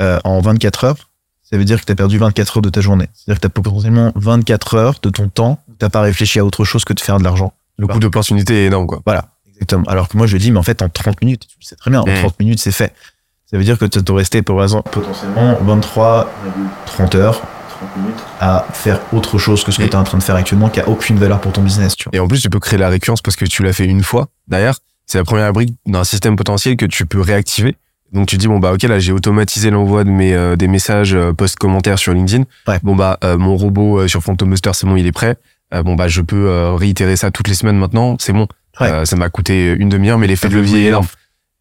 [0.00, 1.10] euh, en 24 heures,
[1.52, 3.08] ça veut dire que t'as perdu 24 heures de ta journée.
[3.14, 6.64] C'est-à-dire que t'as potentiellement 24 heures de ton temps où t'as pas réfléchi à autre
[6.64, 7.52] chose que de faire de l'argent.
[7.78, 9.02] Le coût d'opportunité est énorme, quoi.
[9.04, 9.84] Voilà, exactement.
[9.86, 11.90] Alors que moi, je dis, mais en fait, en 30 minutes, tu le sais très
[11.90, 12.14] bien, en Mm.
[12.14, 12.94] 30 minutes, c'est fait.
[13.50, 16.30] Ça veut dire que tu dois rester, par exemple, potentiellement 23,
[16.86, 19.88] 30 heures, 30 minutes à faire autre chose que ce que Mm.
[19.90, 22.04] tu es en train de faire actuellement qui a aucune valeur pour ton business, tu
[22.04, 22.16] vois.
[22.16, 24.28] Et en plus, tu peux créer la récurrence parce que tu l'as fait une fois.
[24.48, 27.76] Derrière, c'est la première brique d'un système potentiel que tu peux réactiver.
[28.12, 31.14] Donc tu dis bon bah ok là j'ai automatisé l'envoi de mes euh, des messages
[31.14, 32.44] euh, post-commentaires sur LinkedIn.
[32.68, 32.78] Ouais.
[32.82, 35.36] Bon bah euh, mon robot euh, sur Phantom Buster c'est bon il est prêt.
[35.72, 38.46] Euh, bon bah je peux euh, réitérer ça toutes les semaines maintenant c'est bon.
[38.80, 38.88] Ouais.
[38.90, 41.06] Euh, ça m'a coûté une demi-heure mais l'effet de levier est énorme.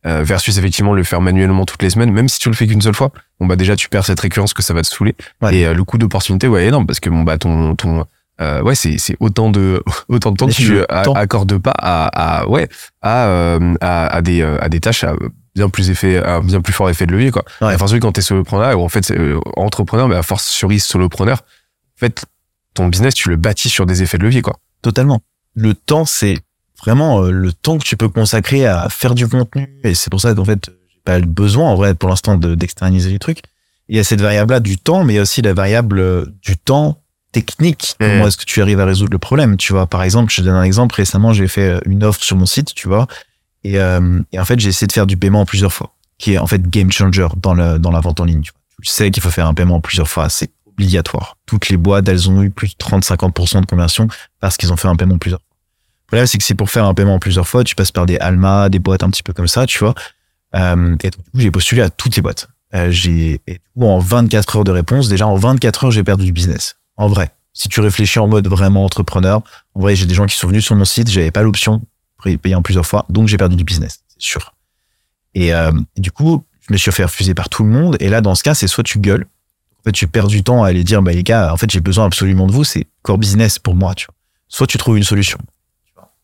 [0.06, 2.82] Euh, versus effectivement le faire manuellement toutes les semaines même si tu le fais qu'une
[2.82, 3.12] seule fois.
[3.40, 5.16] Bon bah déjà tu perds cette récurrence que ça va te saouler.
[5.42, 5.56] Ouais.
[5.56, 8.04] Et euh, le coût d'opportunité ouais énorme parce que bon bah ton ton
[8.42, 12.48] euh, ouais c'est c'est autant de autant de temps que tu accordes pas à, à
[12.50, 12.68] ouais
[13.02, 15.14] à, euh, à à des à des tâches à
[15.56, 17.44] bien plus effet un bien plus fort effet de levier quoi.
[17.62, 17.74] Ouais.
[17.76, 21.40] Enfin celui quand t'es solopreneur ou en fait euh, entrepreneur mais à force cerise solopreneur
[21.40, 22.26] en fait
[22.74, 24.56] ton business tu le bâtis sur des effets de levier quoi.
[24.82, 25.22] Totalement.
[25.54, 26.38] Le temps, c'est
[26.82, 29.70] vraiment euh, le temps que tu peux consacrer à faire du contenu.
[29.84, 32.56] Et c'est pour ça qu'en fait, j'ai pas le besoin, en vrai, pour l'instant, de-
[32.56, 33.42] d'externaliser les trucs.
[33.90, 36.26] Il y a cette variable-là du temps, mais il y a aussi la variable euh,
[36.42, 37.96] du temps technique.
[38.00, 40.42] Comment est-ce que tu arrives à résoudre le problème Tu vois, par exemple, je te
[40.46, 40.96] donne un exemple.
[40.96, 43.08] Récemment, j'ai fait euh, une offre sur mon site, tu vois.
[43.64, 46.34] Et, euh, et en fait, j'ai essayé de faire du paiement en plusieurs fois, qui
[46.34, 48.42] est en fait game changer dans, le, dans la vente en ligne.
[48.42, 48.52] Tu,
[48.90, 50.30] sais qu'il faut faire un paiement en plusieurs fois.
[50.30, 51.38] C'est obligatoire.
[51.46, 54.08] Toutes les boîtes, elles ont eu plus de 30-50% de conversion
[54.40, 55.48] parce qu'ils ont fait un paiement plusieurs fois.
[56.06, 58.06] Le problème, c'est que c'est pour faire un paiement en plusieurs fois, tu passes par
[58.06, 59.94] des Alma, des boîtes un petit peu comme ça, tu vois.
[60.56, 62.50] Euh, et donc, du coup, j'ai postulé à toutes les boîtes.
[62.74, 63.42] Euh, j'ai,
[63.80, 66.76] en 24 heures de réponse, déjà en 24 heures, j'ai perdu du business.
[66.98, 67.32] En vrai.
[67.54, 69.42] Si tu réfléchis en mode vraiment entrepreneur,
[69.76, 71.82] en vrai, j'ai des gens qui sont venus sur mon site, j'avais pas l'option
[72.56, 74.54] en plusieurs fois, donc j'ai perdu du business, c'est sûr.
[75.34, 77.98] Et, euh, du coup, je me suis fait refuser par tout le monde.
[78.00, 79.26] Et là, dans ce cas, c'est soit tu gueules,
[79.80, 81.80] en fait, tu perds du temps à aller dire, bah les gars, en fait, j'ai
[81.80, 84.16] besoin absolument de vous, c'est core business pour moi, tu vois.
[84.48, 85.40] Soit tu trouves une solution.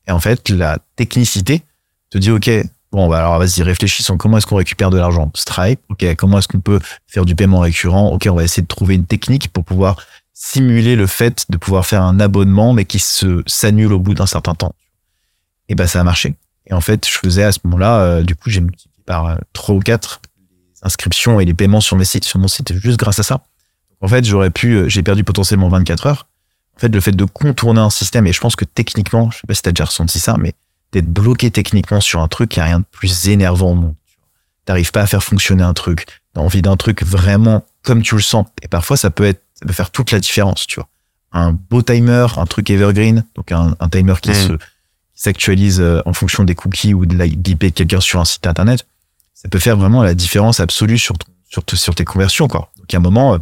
[0.07, 1.63] Et en fait, la technicité
[2.09, 2.49] te dit, ok,
[2.91, 6.47] bon, bah alors vas-y, réfléchissons, comment est-ce qu'on récupère de l'argent Stripe, ok, comment est-ce
[6.47, 8.09] qu'on peut faire du paiement récurrent?
[8.09, 9.97] Ok, on va essayer de trouver une technique pour pouvoir
[10.33, 14.27] simuler le fait de pouvoir faire un abonnement, mais qui se s'annule au bout d'un
[14.27, 14.75] certain temps.
[15.69, 16.35] Et ben ça a marché.
[16.67, 19.35] Et en fait, je faisais à ce moment-là, euh, du coup, j'ai multiplié par euh,
[19.53, 20.21] trois ou quatre
[20.75, 23.43] les inscriptions et les paiements sur mes sites, sur mon site, juste grâce à ça.
[24.01, 26.27] En fait, j'aurais pu, euh, j'ai perdu potentiellement 24 heures.
[26.75, 29.47] En fait, le fait de contourner un système, et je pense que techniquement, je sais
[29.47, 30.53] pas si t'as déjà ressenti ça, mais
[30.91, 33.95] d'être bloqué techniquement sur un truc, il n'y a rien de plus énervant au monde.
[34.65, 36.05] T'arrives pas à faire fonctionner un truc.
[36.33, 38.45] T'as envie d'un truc vraiment comme tu le sens.
[38.61, 40.87] Et parfois, ça peut être, ça peut faire toute la différence, tu vois.
[41.31, 44.33] Un beau timer, un truc evergreen, donc un, un timer qui Mm.
[44.33, 44.53] se,
[45.17, 48.85] s'actualise euh, en fonction des cookies ou de l'IP de quelqu'un sur un site internet,
[49.33, 51.15] ça peut faire vraiment la différence absolue sur,
[51.49, 52.71] sur, te- sur tes conversions, quoi.
[52.77, 53.37] Donc, à un moment, euh,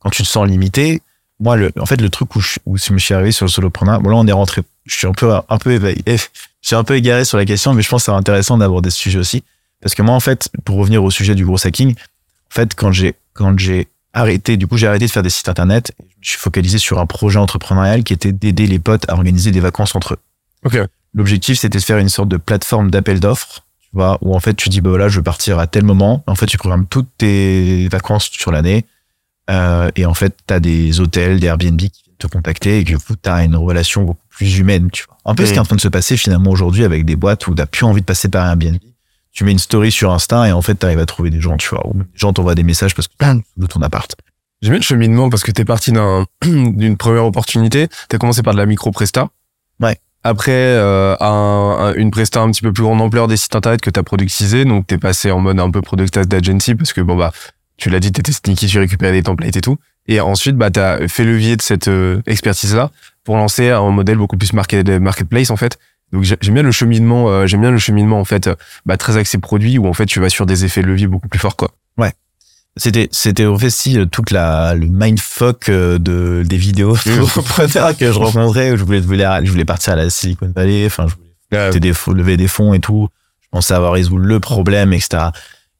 [0.00, 1.00] quand tu te sens limité,
[1.38, 3.50] moi, le, en fait, le truc où je, où je me suis arrivé sur le
[3.50, 6.02] solopreneur, bon, là, on est rentré, je suis un peu, un peu éveillé,
[6.62, 8.98] je un peu égaré sur la question, mais je pense que c'est intéressant d'aborder ce
[8.98, 9.42] sujet aussi.
[9.80, 12.92] Parce que moi, en fait, pour revenir au sujet du gros hacking, en fait, quand
[12.92, 16.30] j'ai, quand j'ai arrêté, du coup, j'ai arrêté de faire des sites internet, et je
[16.30, 19.94] suis focalisé sur un projet entrepreneurial qui était d'aider les potes à organiser des vacances
[19.94, 20.18] entre eux.
[21.14, 24.54] L'objectif, c'était de faire une sorte de plateforme d'appel d'offres, tu vois, où en fait,
[24.54, 26.22] tu dis, bah voilà, je veux partir à tel moment.
[26.26, 28.84] En fait, tu programmes toutes tes vacances sur l'année.
[29.50, 32.84] Euh, et en fait, tu as des hôtels, des Airbnb qui viennent te contacter et
[32.84, 35.16] que tu as une relation beaucoup plus humaine, tu vois.
[35.24, 37.46] Un peu ce qui est en train de se passer finalement aujourd'hui avec des boîtes
[37.48, 38.76] où tu plus envie de passer par Airbnb.
[39.32, 41.56] Tu mets une story sur Insta et en fait, tu arrives à trouver des gens,
[41.56, 41.86] tu vois.
[41.88, 43.14] Ou des gens t'envoient des messages parce que
[43.56, 44.14] de ton appart.
[44.62, 47.88] J'aime bien le cheminement parce que t'es parti d'un d'une première opportunité.
[48.08, 49.28] T'as commencé par de la micro presta.
[49.80, 49.98] Ouais.
[50.22, 53.80] Après, euh, un, un- une presta un petit peu plus grande ampleur des sites internet
[53.80, 54.64] que t'as productisé.
[54.64, 57.32] Donc t'es passé en mode un peu product as d'agency parce que bon bah
[57.78, 59.78] tu l'as dit, t'étais sneaky, tu récupérais des templates et tout.
[60.06, 62.90] Et ensuite, bah t'as fait levier de cette euh, expertise là
[63.24, 65.78] pour lancer un modèle beaucoup plus market, marketplace en fait.
[66.12, 68.54] Donc j'ai- j'aime bien le cheminement, euh, j'aime bien le cheminement en fait, euh,
[68.84, 71.28] bah, très axé produit où en fait tu vas sur des effets de levier beaucoup
[71.28, 71.70] plus forts quoi.
[72.76, 77.96] C'était, c'était en fait si euh, toute la, le mindfuck euh, de, des vidéos entrepreneurs
[77.96, 81.56] que je rencontrais, où je voulais, je voulais, partir à la Silicon Valley, enfin, je
[81.56, 83.08] voulais des lever des fonds et tout.
[83.42, 85.30] Je pensais avoir résolu le problème, etc.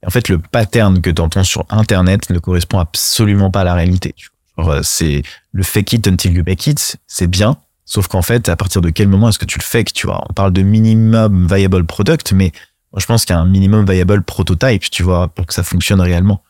[0.03, 3.65] Et en fait, le pattern que tu entends sur Internet ne correspond absolument pas à
[3.65, 4.15] la réalité.
[4.59, 5.23] euh, c'est
[5.53, 7.57] le fake it until you make it, c'est bien.
[7.85, 10.25] Sauf qu'en fait, à partir de quel moment est-ce que tu le fake, tu vois?
[10.29, 12.53] On parle de minimum viable product, mais
[12.93, 15.63] moi, je pense qu'il y a un minimum viable prototype, tu vois, pour que ça
[15.63, 16.43] fonctionne réellement.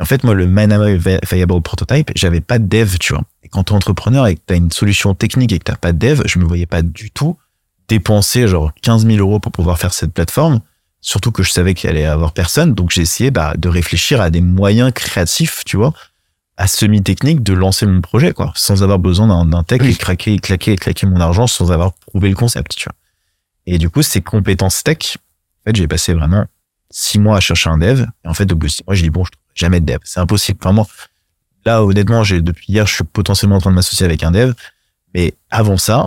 [0.00, 3.24] En fait, moi, le vi- viable prototype, j'avais pas de dev, tu vois.
[3.42, 5.98] Et quand t'es entrepreneur et que t'as une solution technique et que t'as pas de
[5.98, 7.36] dev, je me voyais pas du tout
[7.88, 10.60] dépenser genre 15 000 euros pour pouvoir faire cette plateforme.
[11.02, 12.74] Surtout que je savais qu'il allait y avoir personne.
[12.74, 15.92] Donc, j'ai essayé, bah, de réfléchir à des moyens créatifs, tu vois,
[16.56, 18.52] à semi-technique de lancer mon projet, quoi.
[18.56, 21.92] Sans avoir besoin d'un, tech et craquer, et claquer, et claquer mon argent sans avoir
[21.92, 22.94] prouvé le concept, tu vois.
[23.66, 26.46] Et du coup, ces compétences tech, en fait, j'ai passé vraiment
[26.90, 28.06] six mois à chercher un dev.
[28.24, 29.98] Et en fait, au bout de six mois, j'ai dit, bon, je jamais de dev.
[30.04, 30.58] C'est impossible.
[30.62, 30.86] Vraiment,
[31.64, 34.52] là, honnêtement, j'ai, depuis hier, je suis potentiellement en train de m'associer avec un dev.
[35.14, 36.06] Mais avant ça,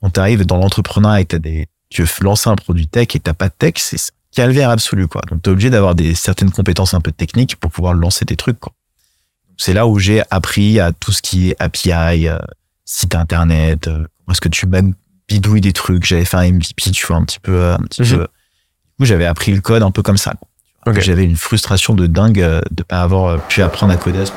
[0.00, 3.08] quand tu arrives dans l'entrepreneuriat et que t'as des, tu veux lancer un produit tech
[3.14, 3.98] et t'as pas de tech, c'est
[4.32, 5.22] calvaire absolu, quoi.
[5.30, 8.60] Donc, t'es obligé d'avoir des, certaines compétences un peu techniques pour pouvoir lancer tes trucs,
[8.60, 8.72] quoi.
[9.56, 12.38] C'est là où j'ai appris à tout ce qui est API, euh,
[12.84, 14.92] site internet, euh, comment est-ce que tu même
[15.28, 16.04] bidouilles des trucs.
[16.04, 18.08] J'avais fait un MVP, tu vois, un petit peu, euh, un petit Mhm.
[18.10, 18.16] peu.
[18.18, 20.34] Du coup, j'avais appris le code un peu comme ça.
[20.34, 20.46] quoi.
[20.86, 21.00] Ok.
[21.00, 24.26] J'avais une frustration de dingue euh, de pas avoir euh, pu apprendre à coder à
[24.26, 24.32] ce.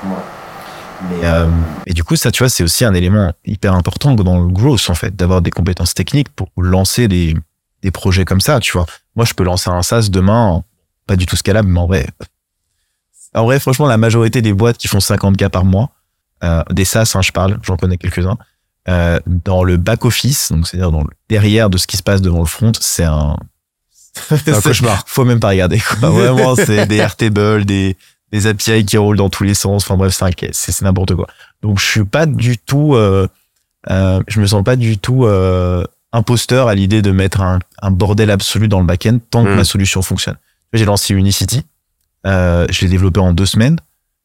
[1.10, 1.48] Mais euh,
[1.86, 4.90] et du coup, ça, tu vois, c'est aussi un élément hyper important dans le growth,
[4.90, 7.36] en fait, d'avoir des compétences techniques pour lancer des,
[7.82, 8.86] des projets comme ça, tu vois.
[9.16, 10.64] Moi, je peux lancer un SaaS demain,
[11.08, 12.08] pas du tout scalable, mais en vrai.
[13.34, 15.90] En vrai, franchement, la majorité des boîtes qui font 50K par mois,
[16.44, 18.38] euh, des SaaS, hein, je parle, j'en connais quelques-uns,
[18.88, 22.40] euh, dans le back-office, donc c'est-à-dire dans le derrière de ce qui se passe devant
[22.40, 23.38] le front, c'est un...
[24.14, 25.04] C'est un cauchemar.
[25.08, 26.10] Faut même pas regarder, quoi.
[26.10, 27.96] Vraiment, c'est des Airtable, des,
[28.32, 29.84] des API qui roulent dans tous les sens.
[29.84, 30.18] Enfin bref,
[30.52, 31.28] c'est n'importe quoi.
[31.62, 33.28] Donc je suis pas du tout, euh,
[33.90, 37.92] euh, je me sens pas du tout euh, imposteur à l'idée de mettre un, un
[37.92, 39.56] bordel absolu dans le back-end tant que Mm.
[39.56, 40.38] ma solution fonctionne.
[40.74, 41.64] J'ai lancé Unicity,
[42.26, 43.80] euh, je l'ai développé en deux semaines,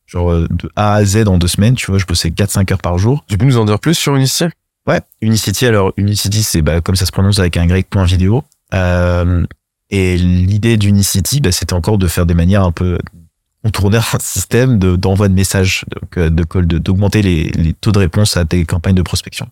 [0.07, 1.75] genre euh, de A à Z en deux semaines.
[1.75, 3.25] Tu vois, je bossais 4-5 heures par jour.
[3.29, 4.47] Tu peux nous en dire plus sur Unicity?
[4.87, 8.45] Ouais, Unicity, alors Unicity, c'est bah, comme ça se prononce avec un grec point vidéo.
[8.75, 9.47] Euh,
[9.97, 12.99] et l'idée d'Unicity, bah, c'était encore de faire des manières un peu
[13.63, 17.73] contourner un système de- d'envoi de, messages, donc euh, de call, de- d'augmenter les, les
[17.73, 19.49] taux de réponse à tes campagnes de prospection.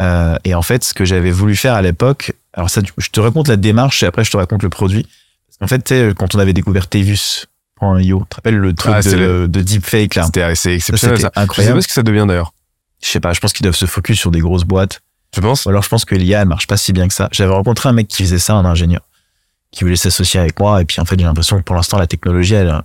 [0.00, 3.20] Euh, et en fait, ce que j'avais voulu faire à l'époque, alors ça, je te
[3.20, 5.06] raconte la démarche et après je te raconte le produit.
[5.60, 9.60] Qu'en fait, quand on avait découvert Tevus.io, tu te rappelles le truc Ah, de, de
[9.60, 10.24] deepfake là?
[10.26, 11.30] C'était exceptionnel ça.
[11.34, 11.76] Je sais incroyable.
[11.78, 12.52] pas ce que ça devient d'ailleurs.
[13.02, 15.00] Je sais pas, je pense qu'ils doivent se focus sur des grosses boîtes.
[15.32, 15.66] Tu penses?
[15.66, 17.28] Ou alors je pense que l'IA elle marche pas si bien que ça.
[17.32, 19.02] J'avais rencontré un mec qui faisait ça, un ingénieur,
[19.70, 20.80] qui voulait s'associer avec moi.
[20.82, 22.82] Et puis en fait j'ai l'impression que pour l'instant la technologie elle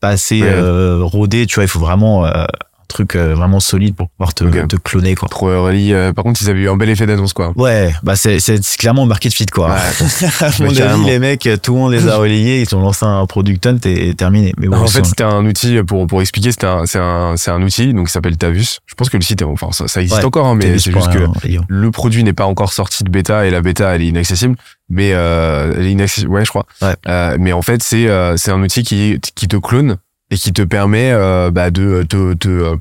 [0.00, 0.48] pas assez Ouais.
[0.52, 1.46] euh, rodée.
[1.46, 2.44] Tu vois, il faut vraiment euh,
[2.88, 5.28] truc euh, vraiment solide pour pouvoir te, te cloner quoi.
[5.28, 5.92] Trop early.
[5.92, 7.52] euh, par contre, ils avaient eu un bel effet d'annonce quoi.
[7.56, 9.70] Ouais, bah c'est c'est c'est clairement market fit quoi.
[10.40, 13.24] à mon avis les mecs, tout le monde les a relayés, ils ont lancé un
[13.26, 14.52] product hunt et, et terminé.
[14.58, 16.50] Mais bon, en fait, c'était un outil pour pour expliquer.
[16.50, 18.78] C'était un c'est un c'est un outil donc qui s'appelle Tavus.
[18.86, 20.90] Je pense que le site est enfin ça, ça existe Ouais, encore hein, mais c'est
[20.92, 21.28] juste que
[21.68, 24.56] le produit n'est pas encore sorti de bêta et la bêta elle est inaccessible
[24.88, 26.94] mais euh, elle est inaccessible ouais je crois Ouais.
[27.06, 29.96] Euh, mais en fait c'est euh, c'est un outil qui qui te clone
[30.30, 32.76] et qui te permet euh, bah, de te te euh,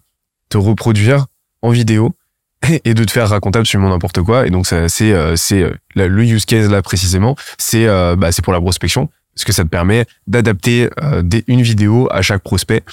[0.50, 1.26] te reproduire
[1.62, 2.16] en vidéo
[2.86, 5.74] et de te faire raconter absolument n'importe quoi et donc ça c'est euh, c'est euh,
[5.96, 9.64] le use case là précisément c'est euh, bah, c'est pour la prospection parce que ça
[9.64, 12.84] te permet d'adapter euh, des- une vidéo à chaque prospect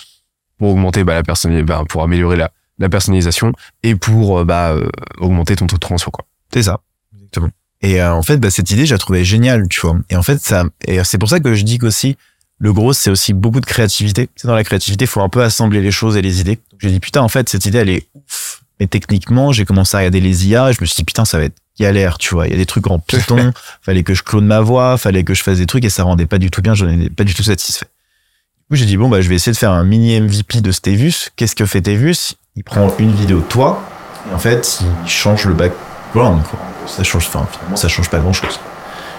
[0.59, 3.53] pour augmenter bah, la personne bah, pour améliorer la la personnalisation
[3.85, 4.89] et pour euh, bah, euh,
[5.21, 6.25] augmenter ton taux de transfert quoi.
[6.53, 6.81] C'est ça.
[7.15, 7.51] Exactement.
[7.83, 9.97] Et euh, en fait, bah, cette idée, je la trouvais géniale, tu vois.
[10.11, 12.17] Et en fait, ça, et c'est pour ça que je dis qu'aussi,
[12.59, 14.29] le gros, c'est aussi beaucoup de créativité.
[14.37, 16.59] C'est dans la créativité, il faut un peu assembler les choses et les idées.
[16.79, 18.63] J'ai dit, putain, en fait, cette idée, elle est ouf.
[18.81, 21.39] Mais techniquement, j'ai commencé à regarder les IA et je me suis dit, putain, ça
[21.39, 22.47] va être galère, tu vois.
[22.47, 25.35] Il y a des trucs en Python, fallait que je clone ma voix, fallait que
[25.35, 27.35] je fasse des trucs et ça rendait pas du tout bien, j'en étais pas du
[27.35, 27.87] tout satisfait.
[27.87, 30.73] Du coup, j'ai dit, bon, bah, je vais essayer de faire un mini MVP de
[30.73, 31.31] Stevus.
[31.37, 32.35] Qu'est-ce que fait Stevus?
[32.57, 33.83] Il prend une vidéo de toi
[34.31, 36.59] et en fait, il change le background, quoi.
[36.87, 38.61] Ça change, enfin, finalement, ça change pas grand chose.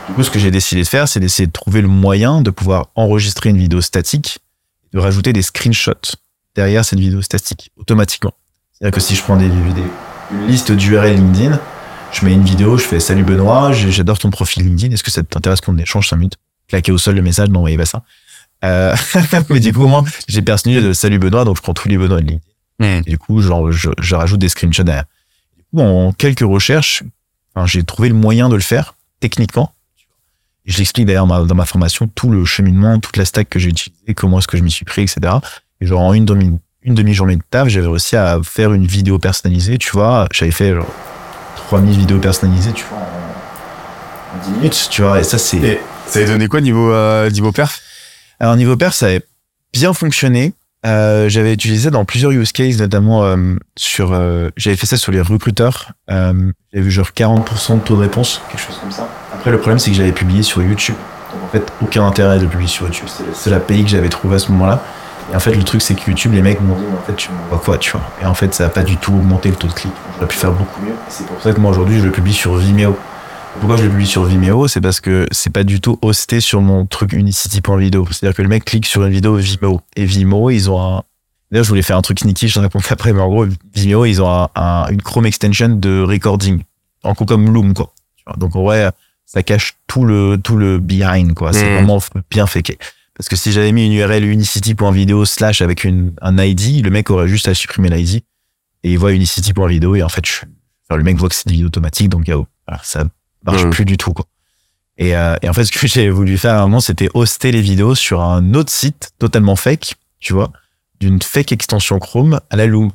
[0.08, 2.52] Du coup, ce que j'ai décidé de faire, c'est d'essayer de trouver le moyen de
[2.52, 4.40] pouvoir enregistrer une vidéo statique,
[4.94, 6.16] de rajouter des screenshots
[6.56, 8.34] derrière cette vidéo statique, automatiquement.
[8.72, 9.92] C'est-à-dire que si je prends des vidéos,
[10.32, 11.60] une liste d'URL LinkedIn,
[12.12, 15.24] je mets une vidéo, je fais salut Benoît, j'adore ton profil LinkedIn, est-ce que ça
[15.24, 16.38] t'intéresse qu'on échange 5 minutes?
[16.68, 18.04] Claquer au sol le message, n'envoyez pas ça.
[18.64, 18.96] Euh,
[19.50, 22.22] mais du coup, moi, j'ai personnalisé de salut Benoît, donc je prends tous les Benoît
[22.22, 23.02] de LinkedIn.
[23.06, 25.06] Et du coup, genre, je, je rajoute des screenshots derrière.
[25.58, 27.04] Du coup, en quelques recherches,
[27.54, 29.74] enfin, j'ai trouvé le moyen de le faire, techniquement.
[30.66, 33.60] Je l'explique d'ailleurs dans ma- dans ma formation, tout le cheminement, toute la stack que
[33.60, 35.20] j'ai utilisée, comment est-ce que je m'y suis pris, etc.
[35.82, 39.20] Et genre, en une demi, une demi-journée de taf, j'avais réussi à faire une vidéo
[39.20, 40.28] personnalisée, tu vois.
[40.34, 40.88] J'avais fait, genre,
[41.68, 45.20] 3000 vidéos personnalisées, tu vois, en, en 10 minutes, tu vois.
[45.20, 47.82] Et ça, c'est, Et ça a donné quoi niveau euh, niveau perf?
[48.40, 49.24] Alors niveau perf, ça avait
[49.74, 50.54] bien fonctionné.
[50.86, 54.10] Euh, j'avais utilisé dans plusieurs use cases, notamment euh, sur.
[54.56, 55.92] j'avais fait ça sur les recruteurs.
[56.08, 59.08] J'avais vu genre 40% de taux de réponse, quelque chose comme ça.
[59.46, 60.96] Après, le problème, c'est que j'avais publié sur YouTube.
[61.32, 63.06] Donc en fait, aucun intérêt de publier sur YouTube.
[63.08, 64.82] C'est la seule API que j'avais trouvé à ce moment-là.
[65.32, 67.30] Et en fait, le truc, c'est que YouTube, les mecs m'ont dit, en fait, tu
[67.32, 68.02] m'envoies quoi, tu vois?
[68.24, 69.92] Et en fait, ça a pas du tout augmenté le taux de clic.
[70.16, 70.96] J'aurais pu faire beaucoup mieux.
[71.10, 72.98] C'est pour ça que moi, aujourd'hui, je le publie sur Vimeo.
[73.60, 74.68] Pourquoi je le publie sur Vimeo?
[74.68, 78.08] C'est parce que c'est pas du tout hosté sur mon truc unicity.video.
[78.10, 79.80] C'est-à-dire que le mec clique sur une vidéo Vimeo.
[79.96, 81.04] Et Vimeo, ils ont un.
[81.52, 84.06] D'ailleurs, je voulais faire un truc sneaky, je te réponds après, mais en gros, Vimeo,
[84.06, 86.64] ils ont un, un- une Chrome extension de recording.
[87.04, 87.92] En gros, comme Loom, quoi.
[88.38, 88.90] Donc, en vrai,
[89.26, 91.52] ça cache tout le, tout le behind, quoi.
[91.54, 91.74] C'est Mhm.
[91.76, 92.64] vraiment bien fait.
[93.18, 97.10] Parce que si j'avais mis une URL unicity.video slash avec une, un ID, le mec
[97.10, 98.18] aurait juste à supprimer l'ID
[98.84, 100.42] et il voit unicity.video et en fait, je,
[100.88, 103.06] enfin, le mec voit que c'est des vidéos automatiques, donc euh, voilà, ça
[103.46, 103.70] marche Mhm.
[103.72, 104.26] plus du tout, quoi.
[104.98, 107.52] Et, euh, et en fait, ce que j'ai voulu faire à un moment, c'était hoster
[107.52, 110.52] les vidéos sur un autre site totalement fake, tu vois,
[111.00, 112.92] d'une fake extension Chrome à la Loom.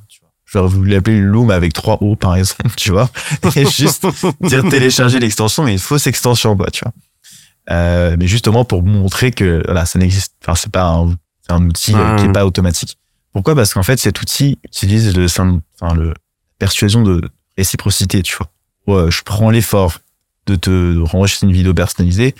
[0.52, 3.08] J'aurais voulu l'appeler Loom avec trois O, par exemple, tu vois,
[3.56, 4.06] et juste
[4.40, 6.92] dire télécharger l'extension, mais une fausse extension, quoi, tu vois.
[7.70, 10.34] Euh, mais justement pour montrer que voilà, ça n'existe.
[10.42, 12.98] Enfin, c'est pas un, c'est un outil euh, qui est pas automatique.
[13.32, 13.54] Pourquoi?
[13.54, 16.14] Parce qu'en fait, cet outil utilise le, enfin, le la
[16.58, 17.22] persuasion de
[17.56, 18.50] réciprocité, tu vois.
[18.86, 19.98] Ouais, je prends l'effort
[20.46, 22.34] de te renvoyer une vidéo personnalisée.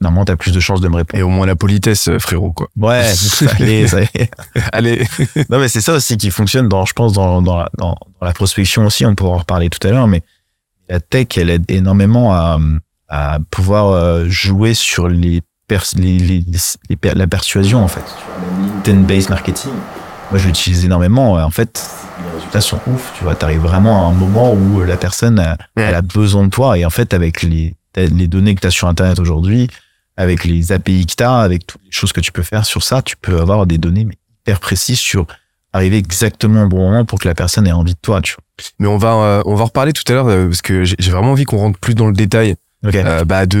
[0.00, 1.18] Normalement, t'as plus de chances de me répondre.
[1.18, 2.68] Et au moins la politesse, euh, frérot, quoi.
[2.76, 3.86] Ouais, ça allait.
[4.72, 5.04] Allez.
[5.50, 8.26] Non, mais c'est ça aussi qui fonctionne dans, je pense, dans, dans, la, dans, dans
[8.26, 9.04] la prospection aussi.
[9.04, 10.22] On pourra en reparler tout à l'heure, mais
[10.88, 12.58] la tech, elle aide énormément à,
[13.08, 16.44] à pouvoir euh, jouer sur les, pers les, les,
[16.88, 18.04] les per- la persuasion, en fait.
[18.86, 19.72] Intent-based marketing.
[20.30, 21.32] Moi, je l'utilise énormément.
[21.34, 21.84] En fait,
[22.22, 23.12] les résultats sont ouf.
[23.18, 26.50] Tu vois, t'arrives vraiment à un moment où la personne, a- elle a besoin de
[26.50, 26.78] toi.
[26.78, 29.68] Et en fait, avec les, les données que tu as sur Internet aujourd'hui,
[30.18, 32.82] avec les API que tu as, avec toutes les choses que tu peux faire sur
[32.82, 35.26] ça, tu peux avoir des données mais hyper précises sur
[35.72, 38.34] arriver exactement au bon moment pour que la personne ait envie de toi, tu
[38.80, 41.30] Mais on va, euh, on va reparler tout à l'heure euh, parce que j'ai vraiment
[41.30, 42.90] envie qu'on rentre plus dans le détail vois.
[42.90, 42.94] Ok.
[42.94, 43.58] Euh, bah de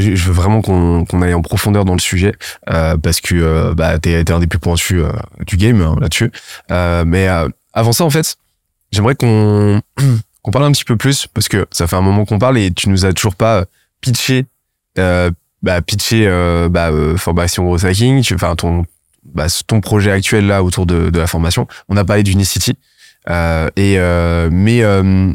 [0.00, 2.34] je veux vraiment qu'on qu'on aille en profondeur dans le sujet
[2.66, 5.04] parce que bah t'es t'es un des plus pointus
[5.46, 6.32] du game hein, là-dessus
[6.68, 7.28] mais
[7.72, 8.36] avant ça en fait
[8.90, 9.80] j'aimerais qu'on
[10.42, 12.72] qu'on parle un petit peu plus parce que ça fait un moment qu'on parle et
[12.72, 13.66] tu nous as toujours pas
[14.00, 14.46] pitché
[15.62, 18.84] bah pitché euh, bah euh, formation gros hacking tu enfin ton
[19.24, 22.74] bah, ton projet actuel là autour de, de la formation on a parlé d'Unicity
[23.28, 25.32] euh, et euh, mais euh,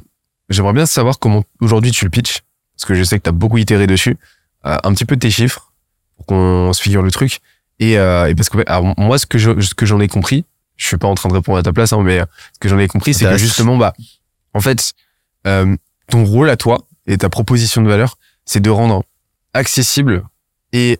[0.49, 2.41] j'aimerais bien savoir comment aujourd'hui tu le pitches
[2.75, 4.17] parce que je sais que tu as beaucoup itéré dessus,
[4.65, 5.71] euh, un petit peu tes chiffres
[6.17, 7.39] pour qu'on se figure le truc.
[7.79, 10.45] Et, euh, et parce que alors, moi, ce que je, ce que j'en ai compris,
[10.77, 12.19] je suis pas en train de répondre à ta place, hein, mais
[12.53, 13.93] ce que j'en ai compris, c'est que justement, bah,
[14.53, 14.93] en fait,
[15.47, 15.75] euh,
[16.09, 19.03] ton rôle à toi et ta proposition de valeur, c'est de rendre
[19.56, 20.24] accessible
[20.74, 21.00] et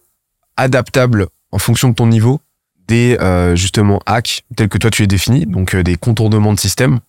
[0.58, 2.42] adaptable en fonction de ton niveau
[2.88, 6.60] des euh, justement hacks tels que toi tu les définis, donc euh, des contournements de
[6.60, 7.00] système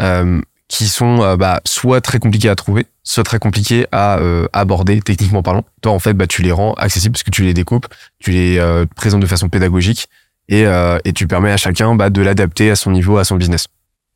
[0.00, 4.18] euh, qui sont bah, soit très compliqués à trouver, soit très compliqués à
[4.54, 5.64] aborder techniquement parlant.
[5.82, 7.86] Toi en fait bah, tu les rends accessibles parce que tu les découpes,
[8.18, 10.08] tu les présentes de façon pédagogique
[10.48, 10.64] et,
[11.04, 13.66] et tu permets à chacun bah, de l'adapter à son niveau, à son business.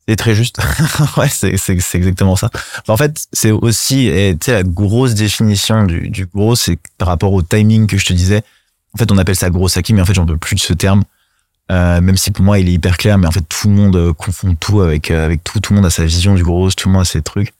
[0.08, 0.58] C'est très juste.
[1.16, 2.50] ouais, c'est, c'est, c'est exactement ça.
[2.82, 7.08] Enfin, en fait, c'est aussi, tu sais, la grosse définition du, du gros, c'est par
[7.08, 8.42] rapport au timing que je te disais.
[8.94, 10.72] En fait, on appelle ça gros hacking, mais en fait, j'en veux plus de ce
[10.72, 11.04] terme.
[11.72, 13.96] Euh, même si pour moi, il est hyper clair, mais en fait, tout le monde
[13.96, 15.60] euh, confond tout avec, euh, avec tout.
[15.60, 17.52] Tout le monde a sa vision du gros, tout le monde a ses trucs.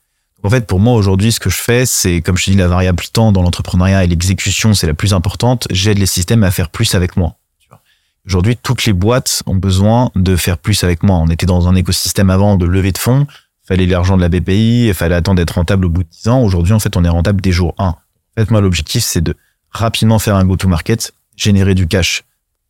[0.43, 2.67] En fait, pour moi, aujourd'hui, ce que je fais, c'est, comme je te dis, la
[2.67, 5.67] variable temps dans l'entrepreneuriat et l'exécution, c'est la plus importante.
[5.71, 7.35] J'aide les systèmes à faire plus avec moi.
[8.27, 11.15] Aujourd'hui, toutes les boîtes ont besoin de faire plus avec moi.
[11.15, 13.25] On était dans un écosystème avant de lever de fonds.
[13.65, 16.41] Fallait l'argent de la BPI, il fallait attendre d'être rentable au bout de 10 ans.
[16.41, 17.85] Aujourd'hui, en fait, on est rentable dès jour 1.
[17.85, 17.95] En
[18.37, 19.33] fait, moi, l'objectif, c'est de
[19.71, 22.23] rapidement faire un go-to-market, générer du cash,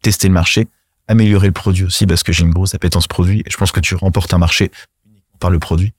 [0.04, 0.68] tester le marché,
[1.08, 3.40] améliorer le produit aussi, parce que j'ai une grosse appétence produit.
[3.40, 4.72] Et je pense que tu remportes un marché
[5.40, 5.94] par le produit.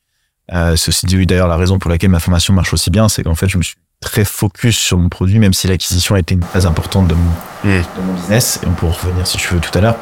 [0.53, 3.35] Euh, ceci dit, d'ailleurs, la raison pour laquelle ma formation marche aussi bien, c'est qu'en
[3.35, 6.43] fait, je me suis très focus sur mon produit, même si l'acquisition a été une
[6.43, 7.31] phase importante de mon,
[7.65, 7.83] Mm.
[7.83, 8.61] de mon business.
[8.63, 9.97] Et on pourra revenir si tu veux tout à l'heure.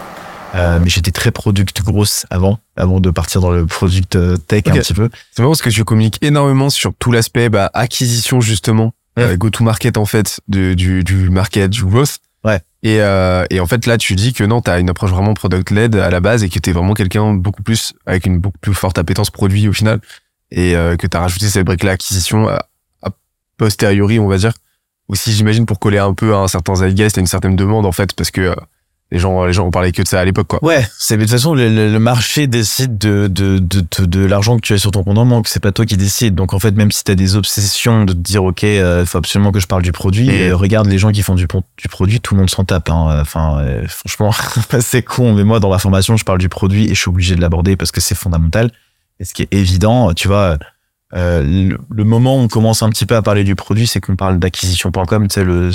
[0.55, 4.63] Euh, mais j'étais très product grosse avant, avant de partir dans le product euh, tech
[4.69, 5.09] un petit peu.
[5.33, 9.97] C'est marrant parce que tu communiques énormément sur tout l'aspect bah, acquisition justement, euh, go-to-market
[9.99, 12.19] en fait, de, du, du market, du growth.
[12.45, 12.61] Ouais.
[12.83, 15.35] Et, euh, et en fait là tu dis que non, tu as une approche vraiment
[15.35, 18.59] product-led à la base et que tu es vraiment quelqu'un beaucoup plus avec une beaucoup
[18.59, 20.01] plus forte appétence produit au final
[20.53, 22.67] et que tu as rajouté cette brique-là acquisition à, à
[23.57, 24.53] posteriori on va dire.
[25.09, 27.93] Aussi j'imagine pour coller un peu à un certain zeitgeist et une certaine demande en
[27.93, 28.55] fait parce que euh,
[29.13, 30.59] Les gens, les gens ont parlé que de ça à l'époque, quoi.
[30.65, 34.57] Ouais, c'est de toute façon le, le- marché décide de de de, de, de l'argent
[34.57, 35.47] que tu as sur ton compte en banque.
[35.47, 36.35] C'est pas toi qui décide.
[36.35, 39.53] Donc en fait, même si t'as des obsessions de te dire ok, il faut absolument
[39.53, 40.29] que je parle du produit.
[40.29, 42.91] Et- euh, regarde les gens qui font du du produit, tout le monde s'en tape.
[42.91, 43.21] Hein.
[43.21, 44.33] Enfin, euh, franchement,
[44.81, 45.35] c'est con.
[45.35, 47.77] Mais moi, dans ma formation, je parle du produit et je suis obligé de l'aborder
[47.77, 48.73] parce que c'est fondamental.
[49.21, 50.59] Et ce qui est évident, tu vois.
[51.17, 54.01] Euh, le, le moment où on commence un petit peu à parler du produit, c'est
[54.01, 55.71] qu'on parle d'acquisition.com, tu sais, le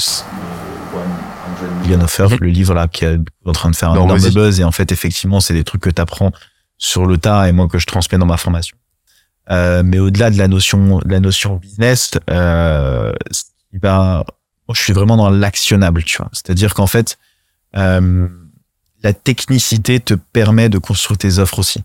[2.02, 4.60] Offer, le livre là qui est en train de faire un Non, énorme buzz.
[4.60, 6.32] Et en fait, effectivement, c'est des trucs que tu apprends
[6.78, 8.78] sur le tas et moi que je transmets dans ma formation.
[9.50, 13.12] Euh, mais au-delà de la notion, de la notion business, euh,
[13.84, 14.24] moi,
[14.74, 16.30] je suis vraiment dans l'actionnable, tu vois.
[16.32, 17.18] C'est-à-dire qu'en fait,
[17.76, 18.28] euh,
[19.04, 21.84] la technicité te permet de construire tes offres aussi.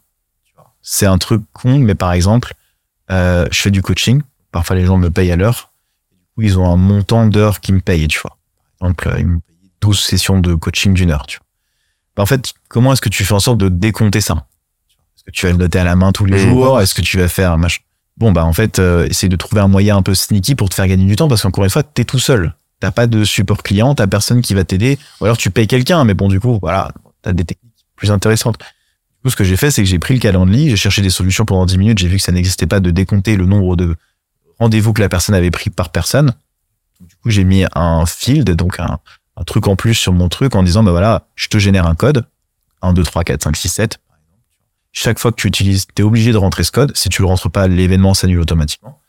[0.83, 2.55] C'est un truc con, mais par exemple,
[3.11, 4.23] je fais du coaching.
[4.53, 5.71] Parfois, les gens me payent à l'heure.
[6.13, 8.37] Du coup, ils ont un montant d'heures qui me payent, tu vois.
[8.79, 11.47] Par exemple, euh, ils me payent 12 sessions de coaching d'une heure, tu vois.
[12.17, 14.47] Bah, en fait, comment est-ce que tu fais en sorte de décompter ça?
[15.17, 16.49] Est-ce que tu vas le noter à la main tous les Mmh.
[16.49, 16.81] jours?
[16.81, 17.81] Est-ce que tu vas faire un machin
[18.17, 20.75] Bon, bah en fait, euh, essaye de trouver un moyen un peu sneaky pour te
[20.75, 22.55] faire gagner du temps parce qu'encore une fois, t'es tout seul.
[22.81, 24.99] T'as pas de support client, t'as personne qui va t'aider.
[25.21, 26.91] Ou alors tu payes quelqu'un, mais bon, du coup, voilà,
[27.21, 28.57] t'as des techniques plus intéressantes.
[29.27, 31.45] Coup, ce que j'ai fait, c'est que j'ai pris le calendrier, j'ai cherché des solutions
[31.45, 33.97] pendant 10 minutes, j'ai vu que ça n'existait pas de décompter le nombre de
[34.61, 36.33] rendez-vous que la personne avait pris par personne.
[37.01, 39.01] Du coup, j'ai mis un field, donc un,
[39.45, 42.25] truc en plus sur mon truc en disant, bah voilà, je te génère un code.
[42.83, 43.99] 1, 2, 3, 4, 5, 6, 7.
[44.93, 46.97] Chaque fois que tu utilises, tu es obligé de rentrer ce code.
[46.97, 49.01] Si tu le rentres pas, l'événement s'annule automatiquement.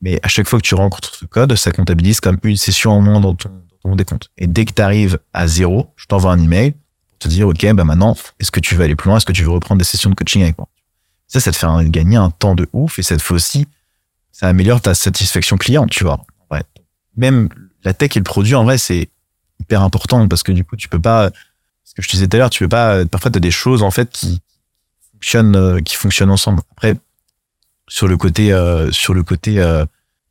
[0.00, 3.02] Mais à chaque fois que tu rencontres ce code, ça comptabilise comme une session en
[3.02, 4.30] moins dans ton, dans ton décompte.
[4.38, 6.72] Et dès que tu arrives à zéro, je t'envoie un email
[7.18, 9.16] te dire, OK, bah maintenant, est-ce que tu veux aller plus loin?
[9.16, 10.68] Est-ce que tu veux reprendre des sessions de coaching avec moi?
[11.26, 13.66] Ça, ça te fait gagner un temps de ouf et ça te fait aussi,
[14.32, 16.24] ça améliore ta satisfaction client, tu vois.
[16.50, 16.62] Ouais.
[17.16, 17.48] Même
[17.84, 19.08] la tech et le produit, en vrai, c'est
[19.60, 21.30] hyper important parce que du coup, tu peux pas,
[21.84, 23.50] ce que je te disais tout à l'heure, tu peux pas, parfois, tu as des
[23.50, 24.40] choses, en fait, qui
[25.12, 26.60] fonctionnent, euh, qui fonctionnent ensemble.
[26.72, 26.96] Après,
[27.88, 29.84] sur le côté, euh, sur le côté, euh,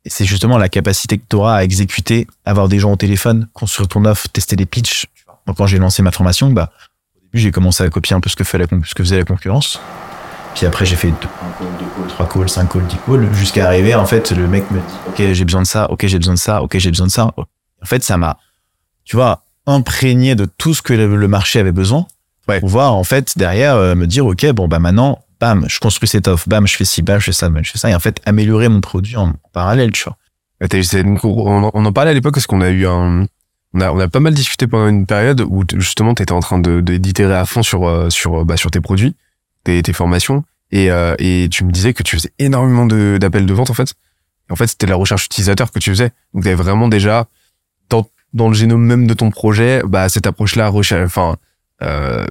[0.06, 3.88] c'est justement la capacité que tu auras à exécuter, avoir des gens au téléphone, construire
[3.88, 5.06] ton offre, tester des pitchs.
[5.46, 6.70] Donc, quand j'ai lancé ma formation, bah,
[7.16, 9.02] au début, j'ai commencé à copier un peu ce que, fait la, con- ce que
[9.02, 9.80] faisait la concurrence.
[10.54, 13.28] Puis après, j'ai fait deux, un call, deux calls, trois calls, cinq calls, dix calls,
[13.34, 16.18] jusqu'à arriver, en fait, le mec me dit, OK, j'ai besoin de ça, OK, j'ai
[16.18, 17.24] besoin de ça, OK, j'ai besoin de ça.
[17.36, 18.38] En fait, ça m'a,
[19.04, 22.06] tu vois, imprégné de tout ce que le marché avait besoin.
[22.48, 22.60] Ouais.
[22.60, 26.08] Pour pouvoir, en fait, derrière, euh, me dire, OK, bon, bah, maintenant, bam, je construis
[26.08, 27.90] cette offre, bam, je fais ci, bam, je fais ça, bam, je fais ça.
[27.90, 30.16] Et en fait, améliorer mon produit en parallèle, tu vois.
[31.22, 33.26] On, on en parlait à l'époque parce qu'on a eu un,
[33.76, 36.58] on a, on a pas mal discuté pendant une période où justement t'étais en train
[36.58, 39.14] de, de- d'itérer à fond sur, euh, sur, euh, bah, sur tes produits,
[39.64, 43.46] tes, tes formations, et, euh, et tu me disais que tu faisais énormément de, d'appels
[43.46, 43.94] de vente en fait.
[44.48, 46.10] Et en fait, c'était la recherche utilisateur que tu faisais.
[46.32, 47.26] Donc t'avais vraiment déjà
[47.90, 51.36] dans, dans le génome même de ton projet, bah cette approche-là, recherche, enfin,
[51.82, 52.24] euh,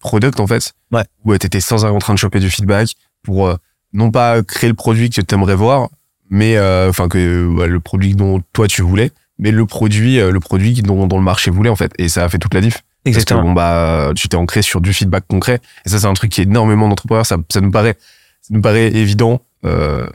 [0.00, 1.04] product en fait, Ouais.
[1.24, 2.90] où t'étais sans arrêt en train de choper du feedback
[3.22, 3.56] pour euh,
[3.92, 5.88] non pas créer le produit que tu aimerais voir,
[6.28, 9.10] mais euh, enfin que ouais, le produit dont toi tu voulais
[9.40, 11.92] mais le produit euh, le produit dont, dont le marché voulait en fait.
[11.98, 12.82] Et ça a fait toute la diff.
[13.04, 15.60] Parce que bon bah tu t'es ancré sur du feedback concret.
[15.84, 17.26] Et ça c'est un truc qui est énormément d'entrepreneurs.
[17.26, 17.96] Ça, ça nous paraît
[18.42, 20.06] ça nous paraît évident euh,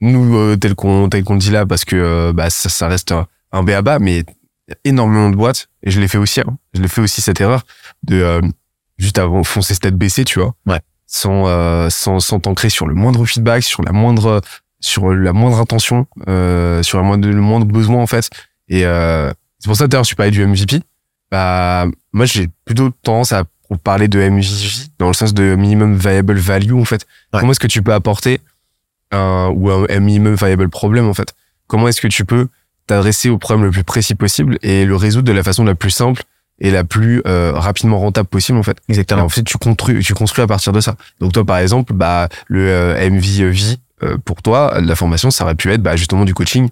[0.00, 2.88] nous euh, tel qu'on tel qu'on le dit là parce que euh, bah ça, ça
[2.88, 4.24] reste un, un béaba mais
[4.84, 6.56] énormément de boîtes et je l'ai fait aussi hein.
[6.74, 7.62] je l'ai fait aussi cette erreur
[8.02, 8.40] de euh,
[8.98, 10.54] juste avant foncer tête baissée tu vois.
[10.66, 10.80] Ouais.
[11.06, 14.40] sans euh, sans sans t'ancrer sur le moindre feedback sur la moindre
[14.80, 18.30] sur la moindre intention euh, sur la moindre, le moindre besoin en fait
[18.68, 20.80] et euh, c'est pour ça d'ailleurs je parlais du MVP
[21.30, 23.44] bah moi j'ai plutôt tendance à
[23.82, 24.46] parler de MVP
[24.98, 27.40] dans le sens de minimum viable value en fait Ouais.
[27.40, 28.40] comment est-ce que tu peux apporter
[29.10, 31.34] un ou un, minimum viable problème en fait?
[31.66, 32.48] Comment est-ce que tu peux
[32.86, 35.90] t'adresser au problème le plus précis possible et le résoudre de la façon la plus
[35.90, 36.22] simple
[36.60, 38.78] et la plus euh, rapidement rentable possible en fait?
[38.88, 39.22] Et Exactement.
[39.22, 40.96] en fait, tu construis, tu construis à partir de ça.
[41.20, 45.54] Donc toi, par exemple, bah le euh, MVV euh, pour toi, la formation, ça aurait
[45.54, 46.68] pu être bah, justement du coaching,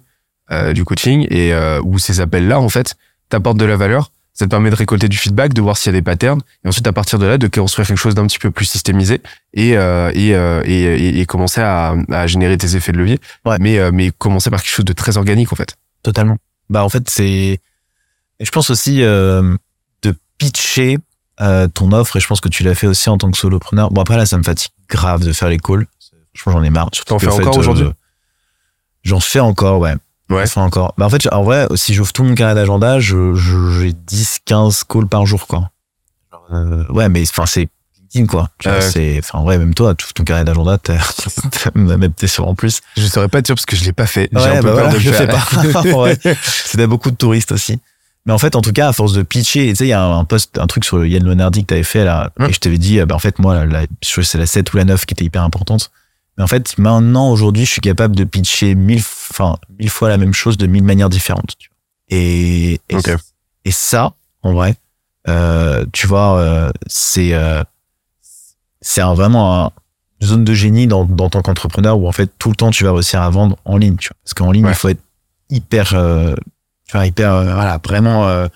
[0.51, 2.95] euh, du coaching et euh, où ces appels-là, en fait,
[3.29, 4.11] t'apportent de la valeur.
[4.33, 6.67] Ça te permet de récolter du feedback, de voir s'il y a des patterns, et
[6.67, 9.21] ensuite à partir de là, de construire quelque chose d'un petit peu plus systémisé
[9.53, 13.19] et euh, et, et, et, commencer à, à générer tes effets de levier.
[13.45, 13.57] Ouais.
[13.59, 15.75] Mais mais commencer par quelque chose de très organique en fait.
[16.01, 16.37] Totalement.
[16.69, 17.59] Bah en fait c'est
[18.39, 19.57] et je pense aussi de
[20.39, 20.97] pitcher
[21.75, 23.91] ton offre et je pense que tu l'as fait aussi en tant que solopreneur.
[23.91, 25.85] Bon après là ça me fatigue grave de faire les calls.
[26.35, 26.89] Franchement j'en ai marre.
[27.05, 27.85] T'en fais en fait, encore aujourd'hui?
[29.03, 29.93] J'en fais encore ouais.
[30.33, 30.45] Ouais.
[30.55, 30.93] Encore.
[30.97, 34.39] Bah en fait en vrai si j'ouvre tout mon carré d'agenda je je- j'ai 10
[34.45, 35.69] 15 calls par jour quoi.
[36.51, 37.69] Euh, ouais mais enfin c'est
[38.13, 38.49] LinkedIn quoi.
[38.59, 40.97] Tu vois, c'est enfin en vrai même toi tu ouvres ton carré d'agenda t'es
[41.75, 42.81] même t'es sûr en plus.
[42.97, 44.29] Je saurais pas dire parce que je l'ai pas fait.
[44.31, 45.19] J'ai Ouais, un peu bah peur voilà, de le je faire.
[45.19, 46.33] fais pas.
[46.77, 47.79] T'as beaucoup de touristes aussi.
[48.25, 50.01] Mais en fait, en tout cas, à force de pitcher, tu sais, il y a
[50.01, 52.77] un post, un truc sur le Yann Leonardi que t'avais fait là, et je t'avais
[52.77, 55.13] dit, euh, bah, en fait, moi, la, je c'est la 7 ou la 9 qui
[55.13, 55.91] était hyper importante.
[56.37, 60.17] Mais en fait, maintenant, aujourd'hui, je suis capable de pitcher mille, enfin, mille fois la
[60.17, 61.55] même chose de mille manières différentes.
[61.59, 61.77] tu vois.
[62.17, 62.79] Et,
[63.65, 64.75] et, ça, en vrai,
[65.27, 67.63] euh, tu vois, euh, c'est, euh,
[68.81, 69.71] c'est vraiment un-
[70.21, 72.83] une zone de génie dans, dans tant qu'entrepreneur où en fait tout le temps tu
[72.83, 74.15] vas réussir à vendre en ligne, tu vois.
[74.23, 74.71] Parce qu'en ligne, Ouais.
[74.71, 75.01] il faut être
[75.49, 76.35] hyper, euh,
[76.87, 78.47] tu vois, hyper, euh, voilà, vraiment euh,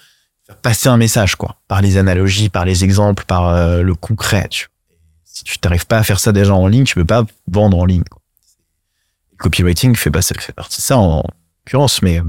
[0.62, 4.48] passer un message, quoi, par les analogies, par les exemples, par le concret.
[4.50, 4.72] Tu vois.
[5.38, 7.86] Si tu t'arrives pas à faire ça déjà en ligne, tu peux pas vendre en
[7.86, 8.04] ligne.
[9.38, 10.22] Copywriting fait, pas,
[10.56, 11.24] partie de ça en
[11.64, 12.24] l'occurrence, mais euh,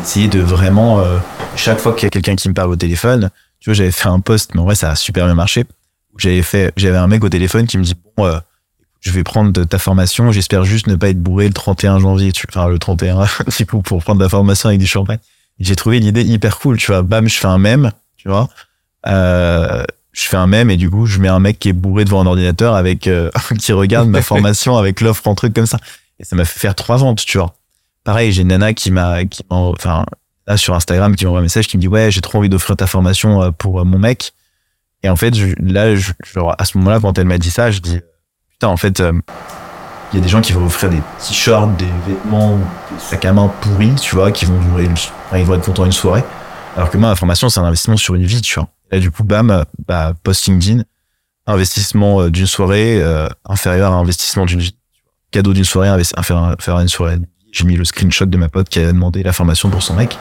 [0.00, 1.20] d'essayer de vraiment euh,
[1.54, 3.30] chaque fois qu'il y a quelqu'un qui me parle au téléphone,
[3.60, 5.64] tu vois, j'avais fait un post, mais en vrai ça a super bien marché.
[6.18, 8.40] J'avais fait, j'avais un mec au téléphone qui me dit bon, euh,
[8.98, 12.46] je vais prendre ta formation, j'espère juste ne pas être bourré le 31 janvier, tu,
[12.48, 13.26] enfin le 31
[13.58, 15.20] du coup pour prendre la formation avec du champagne.
[15.60, 17.02] J'ai trouvé l'idée hyper cool, tu vois.
[17.02, 18.48] Bam, je fais un mème, tu vois.
[20.16, 22.22] Je fais un mème et du coup je mets un mec qui est bourré devant
[22.22, 25.78] un ordinateur avec euh, qui regarde ma formation avec l'offre en truc comme ça.
[26.18, 27.54] Et ça m'a fait faire trois ventes, tu vois.
[28.02, 30.06] Pareil, j'ai une nana qui m'a, qui enfin,
[30.46, 32.76] là sur Instagram, qui m'envoie un message qui me dit ouais, j'ai trop envie d'offrir
[32.76, 34.32] ta formation euh, pour euh, mon mec.
[35.02, 37.70] Et en fait, je, là, je, genre, à ce moment-là, quand elle m'a dit ça,
[37.70, 38.00] je dis
[38.52, 39.12] putain, en fait, euh,
[40.12, 43.32] il y a des gens qui vont offrir des t-shirts, des vêtements, des sacs à
[43.34, 44.94] main pourris, tu vois, qui vont durer, une-
[45.34, 46.24] ils vont être contents une soirée.
[46.76, 48.68] Alors que moi, ma formation, c'est un investissement sur une vie, tu vois.
[48.90, 50.82] Et du coup, bam, bah, post LinkedIn,
[51.46, 54.62] investissement euh, d'une soirée euh, inférieur à investissement d'une.
[55.32, 57.18] Cadeau d'une soirée inférieur à une soirée.
[57.50, 60.16] J'ai mis le screenshot de ma pote qui a demandé la formation pour son mec.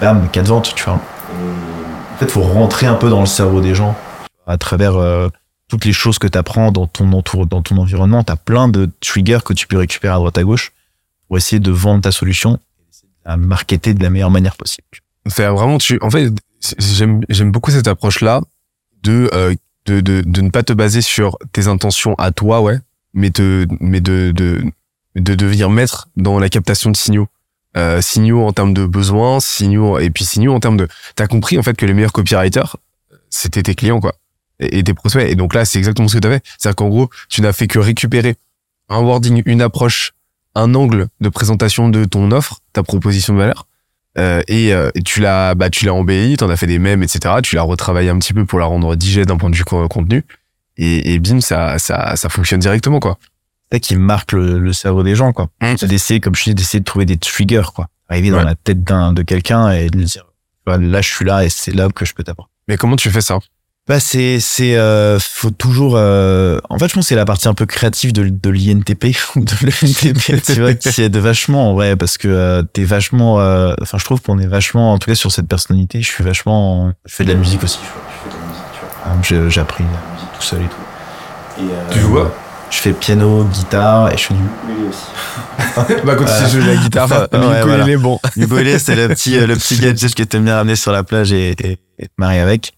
[0.00, 0.94] Bam, quatre ventes, tu vois.
[0.94, 3.96] En fait, faut rentrer un peu dans le cerveau des gens
[4.46, 5.28] à travers euh,
[5.68, 8.22] toutes les choses que tu apprends dans ton entour, dans ton environnement.
[8.22, 10.72] Tu as plein de triggers que tu peux récupérer à droite à gauche
[11.26, 12.58] pour essayer de vendre ta solution
[13.24, 14.86] la marketer de la meilleure manière possible.
[15.26, 16.30] C'est vraiment tu en fait
[17.28, 18.40] j'aime beaucoup cette approche là
[19.02, 19.54] de, euh,
[19.86, 22.78] de de de ne pas te baser sur tes intentions à toi ouais
[23.12, 24.64] mais te mais de de
[25.16, 27.28] de devenir maître dans la captation de signaux.
[27.76, 30.86] Euh, signaux en termes de besoins signaux et puis signaux en termes de
[31.16, 32.76] t'as compris en fait que les meilleurs copywriters
[33.30, 34.14] c'était tes clients quoi
[34.60, 35.28] et, et tes prospects.
[35.28, 37.66] Et donc là c'est exactement ce que tu fait c'est-à-dire qu'en gros tu n'as fait
[37.66, 38.36] que récupérer
[38.88, 40.12] un wording une approche
[40.54, 43.66] un angle de présentation de ton offre ta proposition de valeur
[44.18, 47.02] euh, et, euh, et tu l'as bah tu l'as embelli t'en as fait des mèmes
[47.02, 49.64] etc tu l'as retravaillé un petit peu pour la rendre digeste d'un point de vue
[49.64, 50.24] co- contenu
[50.76, 53.18] et, et bim ça ça ça fonctionne directement quoi
[53.70, 55.46] C'est ça qui marque le, le cerveau des gens, quoi.
[55.60, 55.74] Mm.
[55.78, 57.88] C'est d'essayer, comme je dis, d'essayer de trouver des triggers, quoi.
[58.08, 60.24] Arriver dans la tête d'un, de quelqu'un et de lui dire,
[60.66, 62.52] là, je suis là et c'est là que je peux t'apporter.
[62.68, 63.38] mais comment tu fais ça?
[63.86, 67.48] Bah, c'est, c'est, euh, faut toujours, euh, en fait, je pense que c'est la partie
[67.48, 71.74] un peu créative de, de l'INTP ou de l'INTP, tu vois, qui aide vachement, en
[71.74, 75.10] vrai, parce que euh, t'es vachement, euh, enfin, je trouve qu'on est vachement, en tout
[75.10, 78.34] cas, sur cette personnalité, je suis vachement, je fais de la musique aussi, je, fais
[78.34, 79.50] de la musique, vois.
[79.50, 81.60] J'ai- appris la musique tout seul et tout.
[81.60, 82.34] Et, euh, Tu joues quoi
[82.70, 86.00] Je fais piano, guitare et je fais du ukulélé aussi.
[86.06, 87.96] bah quand tu sais jouer de la guitare Ouais, le ukulélé, voilà.
[87.98, 90.90] bon Du ukulélé, c'est le petit, euh, le petit gadget que t'aimes bien ramener sur
[90.90, 92.72] la plage et, et, et te marier avec.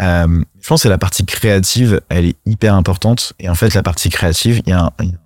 [0.00, 3.32] Euh, je pense que la partie créative, elle est hyper importante.
[3.38, 5.18] Et en fait, la partie créative, il y a, un- une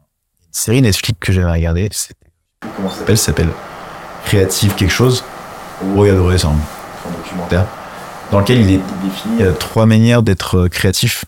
[0.51, 1.91] série Netflix que j'avais regardée.
[2.77, 3.17] Comment ça s'appelle?
[3.17, 3.49] Ça s'appelle
[4.25, 5.25] Créative quelque chose.
[5.97, 6.55] Regarderez, c'est un,
[7.03, 7.67] c'est un documentaire
[8.31, 11.25] dans lequel il, est, il définit euh, trois manières d'être euh, créatif.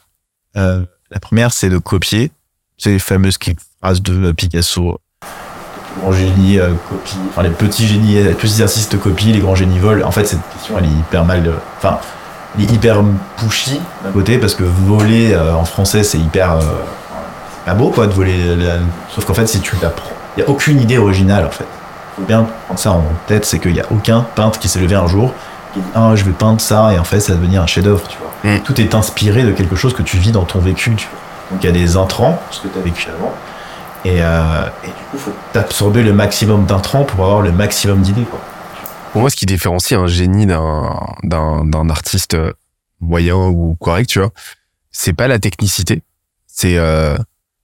[0.56, 2.30] Euh, la première, c'est de copier.
[2.78, 3.36] C'est les fameuses
[3.80, 4.98] phrases de Picasso.
[5.22, 7.18] Les grands génies copient.
[7.28, 10.06] Enfin, les petits génies, les petits artistes copient, les grands génies volent.
[10.06, 11.52] En fait, cette question, elle est hyper mal.
[11.76, 11.98] Enfin,
[12.56, 13.02] elle est hyper
[13.36, 16.52] pushy d'un côté parce que voler euh, en français, c'est hyper.
[16.52, 16.60] euh,
[17.66, 18.54] pas beau, quoi, de voler.
[18.56, 18.74] la-
[19.14, 21.64] Sauf qu'en fait, si tu l'apprends, il n'y a aucune idée originale, en fait.
[22.16, 24.94] faut bien prendre ça en tête, c'est qu'il n'y a aucun peintre qui s'est levé
[24.94, 25.32] un jour
[25.72, 28.02] qui dit Ah, je vais peindre ça, et en fait, ça va devenir un chef-d'œuvre,
[28.08, 28.52] tu vois.
[28.52, 28.60] Mm.
[28.60, 31.18] Tout est inspiré de quelque chose que tu vis dans ton vécu, tu vois.
[31.50, 33.32] Donc, il y a des intrants, ce que tu as vécu avant.
[34.04, 38.00] Et, euh, et du coup, il faut t'absorber le maximum d'intrants pour avoir le maximum
[38.00, 38.38] d'idées, quoi.
[39.14, 42.36] Pour moi ce qui différencie un génie d'un d'un d'un artiste
[43.00, 44.30] moyen ou correct tu vois
[44.90, 46.02] c'est pas la technicité.
[46.46, 47.16] C'est euh,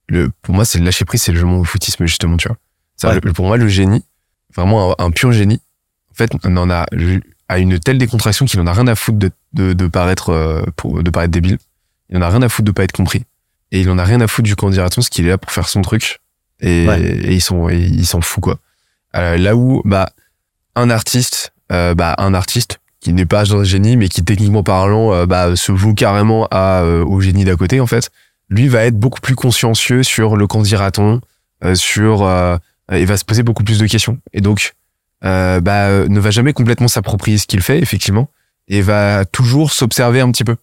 [0.09, 2.57] le pour moi c'est le lâcher prise c'est le jeu au footisme justement tu vois.
[2.97, 3.19] Ça, Ouais.
[3.23, 4.03] le- pour moi le génie
[4.55, 5.61] vraiment un, un pur génie
[6.11, 6.85] en fait on en a
[7.47, 10.63] à une telle décontraction qu'il en a rien à foutre de de, de paraître euh,
[10.77, 11.57] pour de paraître débile.
[12.09, 13.23] Il en a rien à foutre de pas être compris.
[13.73, 15.67] Et il en a rien à foutre du candidaton ce qu'il est là pour faire
[15.69, 16.19] son truc.
[16.61, 17.01] Et, Ouais.
[17.01, 18.59] et ils sont et il s'en fout quoi.
[19.15, 20.09] Euh, là où bah
[20.75, 25.13] un artiste euh, bah un artiste qui n'est pas un génie mais qui techniquement parlant
[25.13, 28.09] euh, bah, se voue carrément à euh, au génie d'à côté en fait
[28.49, 31.21] lui va être beaucoup plus consciencieux sur le qu'en dira-t-on
[31.75, 32.27] sur
[32.91, 34.73] il va se poser beaucoup plus de questions et donc
[35.21, 35.61] bah,
[36.07, 38.29] ne va jamais complètement s'approprier ce qu'il fait, effectivement,
[38.67, 40.55] et va toujours s'observer un petit peu.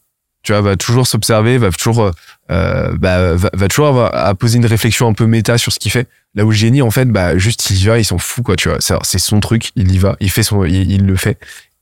[0.43, 2.11] Tu vois, va toujours s'observer, va toujours, euh,
[2.51, 5.78] euh, bah, va, va toujours avoir à poser une réflexion un peu méta sur ce
[5.78, 6.09] qu'il fait.
[6.34, 8.57] Là où le génie, en fait, bah, juste il y va, il s'en fout, quoi,
[8.57, 8.78] tu vois.
[8.80, 11.39] C'est son truc, il y va, il fait son, il, il le fait,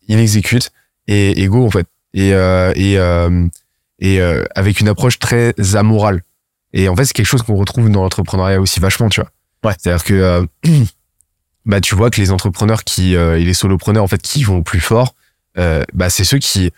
[0.08, 0.70] il exécute,
[1.06, 1.86] et, et go, en fait.
[2.14, 3.46] Et, euh, et, euh,
[3.98, 4.20] et
[4.54, 6.22] avec une approche très amorale.
[6.72, 9.30] Et en fait, c'est quelque chose qu'on retrouve dans l'entrepreneuriat aussi vachement, tu vois.
[9.64, 9.76] Ouais.
[9.78, 10.46] C'est-à-dire que,
[11.66, 14.80] bah, tu vois que les entrepreneurs qui, et les solopreneurs, en fait, qui vont plus
[14.80, 15.14] fort,
[15.56, 16.72] bah, c'est ceux qui,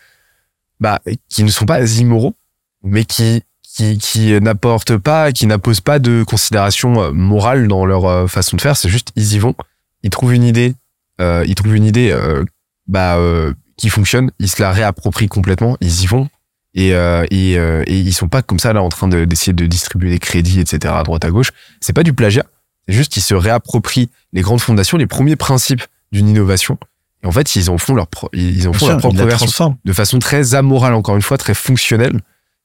[0.81, 2.35] bah, qui ne sont pas immoraux,
[2.83, 8.05] mais qui, qui, qui n'apportent pas, qui n'apposent pas de considération euh, morale dans leur
[8.07, 8.76] euh, façon de faire.
[8.76, 9.55] C'est juste, ils y vont,
[10.03, 10.74] ils trouvent une idée,
[11.20, 12.45] euh, ils trouvent une idée, euh,
[12.87, 16.29] bah, euh, qui fonctionne, ils se la réapproprient complètement, ils y vont.
[16.74, 19.66] Et, euh, et, et ils sont pas comme ça là en train de- d'essayer de,
[19.66, 20.95] distribuer des crédits, etc.
[20.97, 21.51] à droite à gauche.
[21.81, 22.45] C'est pas du plagiat.
[22.87, 26.79] C'est juste qu'ils se réapproprient les grandes fondations, les premiers principes d'une innovation.
[27.23, 29.77] Et en fait, ils en font leur, pro- ils en font leur propre version transforme.
[29.85, 32.21] de façon très amorale, encore une fois, très fonctionnelle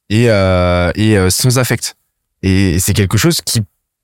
[0.10, 1.96] et, euh, et euh, sans affect.
[2.44, 3.62] Et c'est quelque chose qui,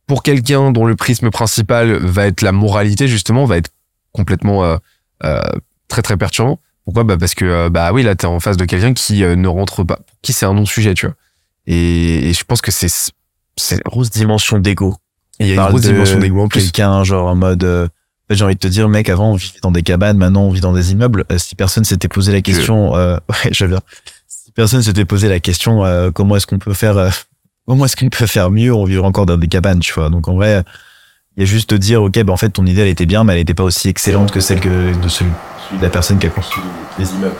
[0.07, 3.69] pour quelqu'un dont le prisme principal va être la moralité, justement, va être
[4.11, 4.77] complètement euh,
[5.23, 5.41] euh,
[5.87, 6.59] très très perturbant.
[6.85, 7.03] Pourquoi?
[7.03, 9.83] Bah Parce que, bah oui, là, t'es en face de quelqu'un qui euh, ne rentre
[9.83, 11.15] pas, pour qui c'est un non-sujet, tu vois.
[11.67, 12.87] Et, et je pense que c'est...
[13.71, 14.95] une grosse dimension d'ego.
[15.39, 16.61] Il y a une grosse de dimension d'égo en plus.
[16.61, 17.87] Quelqu'un, genre, en mode, euh,
[18.35, 20.61] j'ai envie de te dire, mec, avant, on vivait dans des cabanes, maintenant, on vit
[20.61, 21.25] dans des immeubles.
[21.31, 23.81] Euh, si personne s'était posé la question, euh, ouais, je viens.
[24.27, 27.09] Si personne s'était posé la question, euh, comment est-ce qu'on peut faire, euh,
[27.67, 30.09] comment est-ce qu'on peut faire mieux, on vivrait encore dans des cabanes, tu vois.
[30.09, 30.63] Donc, en vrai,
[31.37, 33.23] il y a juste de dire, ok, ben, en fait, ton idée, elle était bien,
[33.23, 35.31] mais elle était pas aussi excellente que celle que, de celui,
[35.67, 36.63] celui de la personne qui a construit
[36.99, 37.35] les immeubles.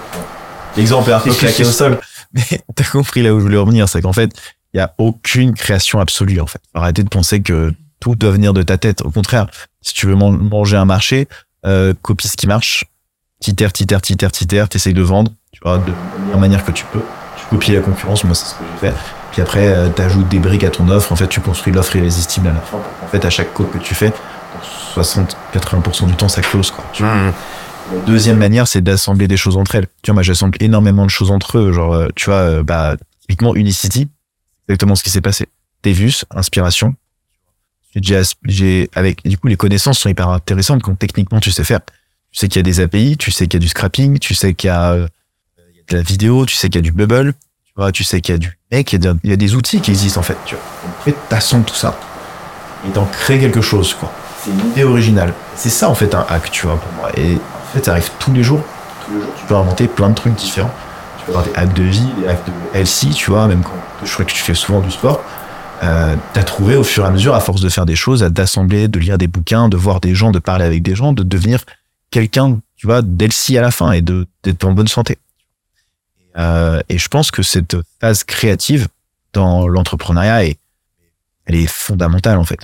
[0.76, 2.00] L'exemple est un peu claqué au sol,
[2.34, 4.32] mais t'as compris là où je voulais revenir, c'est qu'en fait,
[4.74, 6.62] il y a aucune création absolue, en fait.
[6.74, 9.02] Arrêtez de penser que tout doit venir de ta tête.
[9.02, 9.48] Au contraire,
[9.82, 11.28] si tu veux man- manger un marché,
[11.66, 12.86] euh, copie ce qui marche,
[13.40, 16.86] titère, titère, titère, titère, t'essayes de vendre, tu vois, de la meilleure manière que tu
[16.92, 17.02] peux.
[17.38, 18.94] Tu copies la concurrence, moi c'est ce que j'ai fait.
[19.32, 22.48] Puis après, euh, t'ajoutes des briques à ton offre, en fait, tu construis l'offre irrésistible
[22.48, 22.78] à la fin.
[22.78, 24.12] En fait, à chaque code que tu fais,
[24.96, 26.84] 60-80% du temps, ça close, quoi.
[26.94, 27.04] Tu.
[27.04, 27.34] Mmh.
[27.94, 29.88] La deuxième manière, c'est d'assembler des choses entre elles.
[30.04, 31.72] Tu vois, moi, j'assemble énormément de choses entre eux.
[31.74, 34.08] Genre, euh, tu vois, euh, bah, typiquement Unicity,
[34.68, 35.48] exactement ce qui s'est passé.
[35.84, 36.96] Devus, inspiration.
[37.96, 41.80] J'ai avec, du coup, les connaissances sont hyper intéressantes quand techniquement tu sais faire.
[42.32, 44.36] Tu sais qu'il y a des API, tu sais qu'il y a du scrapping, tu
[44.36, 45.08] sais qu'il y a, euh,
[45.58, 47.34] y a de la vidéo, tu sais qu'il y a du bubble,
[47.66, 49.36] tu vois, tu sais qu'il y a du mec, il y a, il y a
[49.36, 51.14] des outils qui existent, en fait, tu vois.
[51.30, 51.98] T'assembles tout ça.
[52.88, 54.12] Et t'en crées quelque chose, quoi.
[54.44, 55.34] C'est une idée originale.
[55.56, 57.12] C'est ça, en fait, un hack, tu vois, pour moi.
[57.18, 58.62] Et en fait, ça arrive tous les jours.
[59.06, 60.72] Tous les jours, tu peux inventer plein de trucs différents.
[61.18, 63.74] Tu peux avoir des hacks de vie, des hacks de LC, tu vois, même quand
[64.06, 65.22] je crois que tu fais souvent du sport.
[65.82, 68.30] Euh, t'as trouvé au fur et à mesure, à force de faire des choses, à
[68.30, 71.24] d'assembler, de lire des bouquins, de voir des gens, de parler avec des gens, de
[71.24, 71.64] devenir
[72.12, 75.18] quelqu'un, tu vois, d'LC à la fin et d'être en bonne santé.
[76.38, 78.88] Euh, et je pense que cette phase créative
[79.34, 80.60] dans l'entrepreneuriat est,
[81.46, 82.60] elle est fondamentale en fait.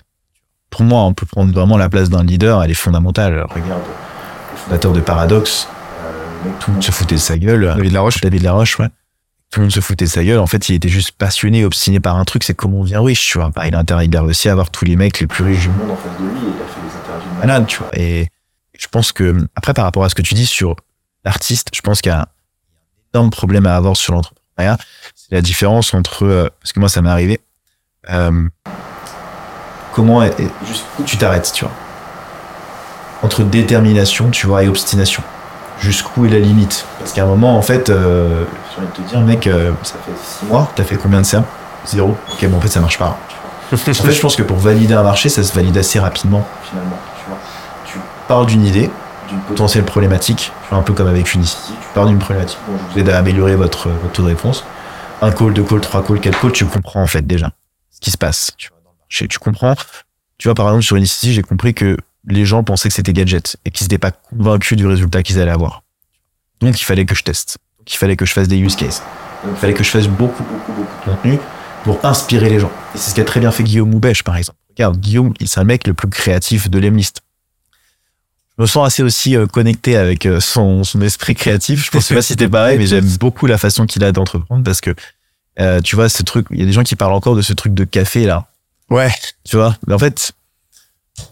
[0.70, 3.46] Pour moi, on peut prendre vraiment la place d'un leader, elle est fondamentale.
[3.50, 3.82] Regarde
[4.52, 5.68] le fondateur de Paradox,
[6.04, 7.74] euh, tout le monde se foutait de sa gueule.
[7.78, 8.22] David Laroche.
[8.22, 8.90] David Laroche, ouais.
[9.52, 10.40] Tout le monde se foutait de sa gueule.
[10.40, 13.30] En fait, il était juste passionné, obstiné par un truc, c'est comment on devient riche,
[13.32, 13.52] tu vois.
[13.66, 15.92] Il a il a réussi à avoir tous les mecs les plus riches du monde
[15.92, 17.90] en face de lui et il a fait des interviews de malade, tu vois.
[17.94, 18.30] Et
[18.78, 20.76] je pense que, après, par rapport à ce que tu dis sur
[21.24, 22.28] l'artiste, je pense qu'il y a un
[23.14, 24.78] énorme problème à avoir sur l'entrepreneuriat.
[25.16, 27.40] C'est la différence entre, euh, parce que moi, ça m'est arrivé,
[28.10, 28.50] euh,
[29.94, 30.22] comment,
[30.68, 31.74] jusqu'où tu t'arrêtes, tu vois.
[33.22, 35.24] Entre détermination, tu vois, et obstination
[35.80, 39.10] jusqu'où est la limite Parce qu'à un moment, en fait, euh, j'ai envie de te
[39.10, 41.44] dire, mec, euh, ça fait six mois, t'as fait combien de ça
[41.86, 42.18] Zéro.
[42.32, 43.18] Ok, bon, en fait, ça marche pas.
[43.74, 46.98] en fait, je pense que pour valider un marché, ça se valide assez rapidement, finalement.
[47.18, 47.38] Tu, vois.
[47.86, 48.90] tu parles d'une idée,
[49.28, 53.00] d'une potentielle problématique, un peu comme avec Unicity, tu parles d'une problématique, bon, je vous
[53.00, 54.64] aide à améliorer votre, votre taux de réponse.
[55.22, 57.52] Un call, deux calls, trois calls, quatre calls, tu comprends, en fait, déjà,
[57.92, 59.28] ce qui se passe, tu vois, dans le marché.
[59.28, 59.76] Tu comprends?
[60.38, 61.98] Tu vois, par exemple, sur Unicity, j'ai compris que
[62.28, 65.52] les gens pensaient que c'était gadget et qu'ils n'étaient pas convaincus du résultat qu'ils allaient
[65.52, 65.84] avoir.
[66.62, 67.58] Donc, il fallait que je teste.
[67.80, 69.04] Donc, il fallait que je fasse des use cases.
[69.48, 71.40] Il fallait que je fasse beaucoup, beaucoup, beaucoup de contenu
[71.84, 72.72] pour inspirer les gens.
[72.96, 74.58] Et c'est ce qu'a très bien fait Guillaume Moubèche, par exemple.
[74.72, 77.22] Regarde, Guillaume, il- c'est un mec le plus créatif de l'Emlist.
[78.58, 81.90] Je me sens assez aussi euh, connecté avec euh, son, son esprit créatif.
[81.92, 84.64] Je ne sais pas si t'es pareil, mais j'aime beaucoup la façon qu'il a d'entreprendre
[84.64, 84.96] parce que,
[85.60, 87.52] euh, tu vois, ce truc, il y a des gens qui parlent encore de ce
[87.54, 88.48] truc de café, là.
[88.90, 89.12] Ouais.
[89.44, 90.32] Tu vois, mais en fait,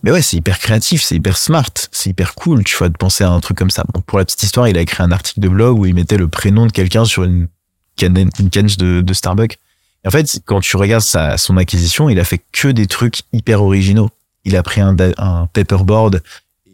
[0.03, 3.23] mais ouais, c'est hyper créatif, c'est hyper smart, c'est hyper cool, tu vois, de penser
[3.23, 3.84] à un truc comme ça.
[3.93, 6.17] Bon, pour la petite histoire, il a écrit un article de blog où il mettait
[6.17, 7.47] le prénom de quelqu'un sur une
[7.95, 9.57] canne, une canne de, de Starbucks.
[10.03, 13.21] Et en fait, quand tu regardes sa, son acquisition, il a fait que des trucs
[13.34, 14.09] hyper originaux.
[14.45, 14.95] Il a pris un,
[15.53, 16.21] paperboard,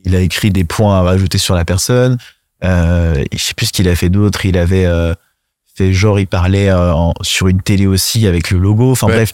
[0.06, 2.18] il a écrit des points à rajouter sur la personne.
[2.64, 4.46] Euh, je sais plus ce qu'il a fait d'autre.
[4.46, 5.14] Il avait euh,
[5.76, 8.92] fait genre, il parlait euh, en- sur une télé aussi avec le logo.
[8.92, 9.14] Enfin Ouais.
[9.14, 9.34] bref,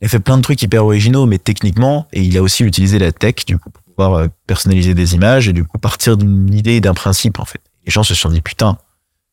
[0.00, 2.98] il a fait plein de trucs hyper originaux, mais techniquement, et il a aussi utilisé
[2.98, 6.52] la tech du coup pour pouvoir euh, personnaliser des images et du coup partir d'une
[6.52, 7.60] idée et d'un principe en fait.
[7.86, 8.78] Les gens se sont dit putain,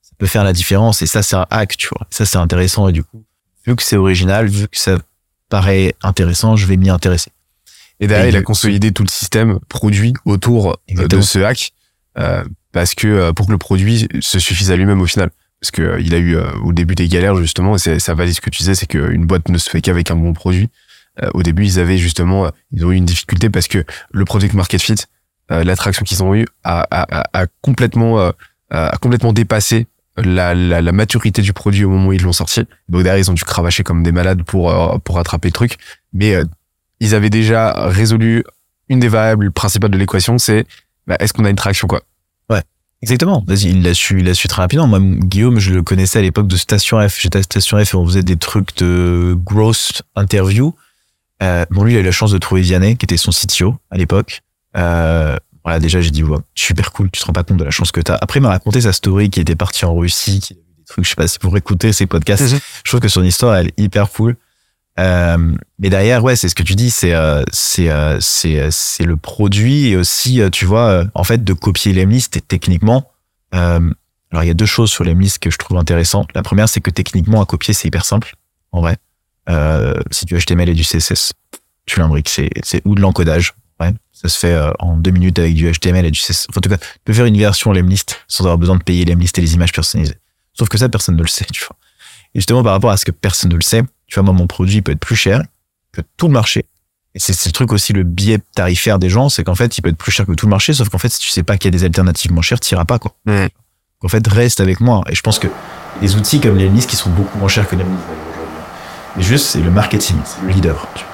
[0.02, 2.08] ça peut faire la différence et ça c'est un hack, tu vois.
[2.10, 3.26] Ça c'est intéressant et du coup,
[3.68, 4.98] vu que c'est original, vu que ça
[5.50, 7.32] paraît intéressant, je vais m'y intéresser.
[8.00, 11.22] Et derrière, Et il a consolidé tout le système produit autour euh, Exactement.
[11.22, 11.74] de ce hack
[12.18, 15.30] euh, parce que pour que le produit se suffise à lui-même au final.
[15.64, 18.36] Parce que euh, il a eu euh, au début des galères justement, et ça valide
[18.36, 20.70] ce que tu disais, c'est qu'une boîte ne se fait qu'avec un bon produit.
[21.24, 24.26] Euh, au début, ils avaient justement, euh, ils ont eu une difficulté parce que le
[24.26, 24.96] product market fit,
[25.52, 28.32] euh, l'attraction qu'ils ont eu, a, a, a, complètement, euh,
[28.72, 29.88] a complètement dépassé
[30.18, 32.66] la, la, la maturité du produit au moment où ils l'ont sorti.
[32.90, 34.70] Donc derrière, ils ont dû cravacher comme des malades pour
[35.06, 35.78] pour rattraper le truc.
[36.12, 36.44] Mais euh,
[37.00, 38.44] ils avaient déjà résolu
[38.90, 40.66] une des variables principales de l'équation, c'est
[41.08, 42.02] bah, est-ce qu'on a une traction quoi?
[43.04, 43.44] Exactement.
[43.46, 44.88] Vas-y, il l'a su, il l'a su très rapidement.
[44.88, 47.20] Moi, Guillaume, je le connaissais à l'époque de Station F.
[47.20, 50.74] J'étais à Station F et on faisait des trucs de growth interview.
[51.42, 53.76] Euh, bon, lui, il a eu la chance de trouver Vianney, qui était son CTO
[53.92, 54.40] à l'époque.
[54.78, 55.36] Euh,
[55.66, 57.92] voilà, déjà, j'ai dit, ouais, super cool, tu te rends pas compte de la chance
[57.92, 58.18] que t'as.
[58.22, 60.86] Après, il m'a raconté sa story qui était parti en Russie, qui a vu des
[60.86, 62.54] trucs, je sais pas si pour écouter ses podcasts.
[62.54, 62.60] Mhm.
[62.86, 64.38] Je trouve que son histoire, elle est hyper cool.
[65.00, 68.68] Euh, mais derrière, ouais, c'est ce que tu dis, c'est euh, c'est euh, c'est euh,
[68.72, 73.12] c'est le produit et aussi, euh, tu vois, en fait, de copier l'Emlist techniquement.
[73.52, 76.30] Alors, il y a deux choses sur l'Emlist que je trouve intéressantes.
[76.34, 78.34] La première, c'est que techniquement, à copier, c'est hyper simple,
[78.72, 78.98] en vrai.
[80.12, 81.34] Si tu HTML et du CSS,
[81.86, 83.54] tu l'imbriques, c'est c'est ou de l'encodage.
[83.80, 86.48] Ouais, ça se fait en deux minutes avec du HTML et du CSS.
[86.56, 89.38] En tout cas, tu peux faire une version l'Emlist sans avoir besoin de payer l'Emlist
[89.38, 90.18] et les images personnalisées.
[90.54, 91.76] Sauf que ça, personne ne le sait, tu vois.
[92.36, 94.48] Et justement, par rapport à ce que personne ne le sait, tu vois, moi, mon
[94.48, 95.44] produit peut être plus cher
[95.92, 96.66] que tout le marché.
[97.16, 99.90] Et c'est le truc aussi, le biais tarifaire des gens, c'est qu'en fait, il peut
[99.90, 101.72] être plus cher que tout le marché, sauf qu'en fait, si tu sais pas qu'il
[101.72, 103.16] y a des alternatives moins chères, t'iras pas, quoi.
[104.04, 105.04] En fait, reste avec moi.
[105.10, 105.48] Et je pense que
[106.02, 107.86] les outils comme les qui sont beaucoup moins chers que les.
[109.16, 110.88] Mais juste, c'est le marketing, c'est le leader.
[110.96, 111.06] tu.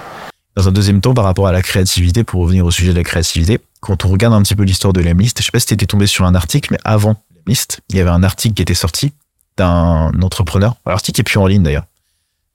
[0.55, 3.03] Dans un deuxième temps, par rapport à la créativité, pour revenir au sujet de la
[3.03, 5.86] créativité, quand on regarde un petit peu l'histoire de l'Emlist, je sais pas si t'étais
[5.86, 9.13] tombé sur un article, mais avant l'Emlist, il y avait un article qui était sorti
[9.60, 10.76] d'un entrepreneur.
[10.86, 11.86] L'article est plus en ligne d'ailleurs.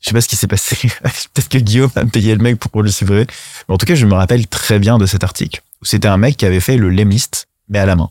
[0.00, 0.76] Je sais pas ce qui s'est passé.
[1.02, 3.26] Peut-être que Guillaume a payé le mec pour le supprimer.
[3.68, 5.62] Mais en tout cas, je me rappelle très bien de cet article.
[5.82, 8.10] C'était un mec qui avait fait le Lemlist, mais à la main.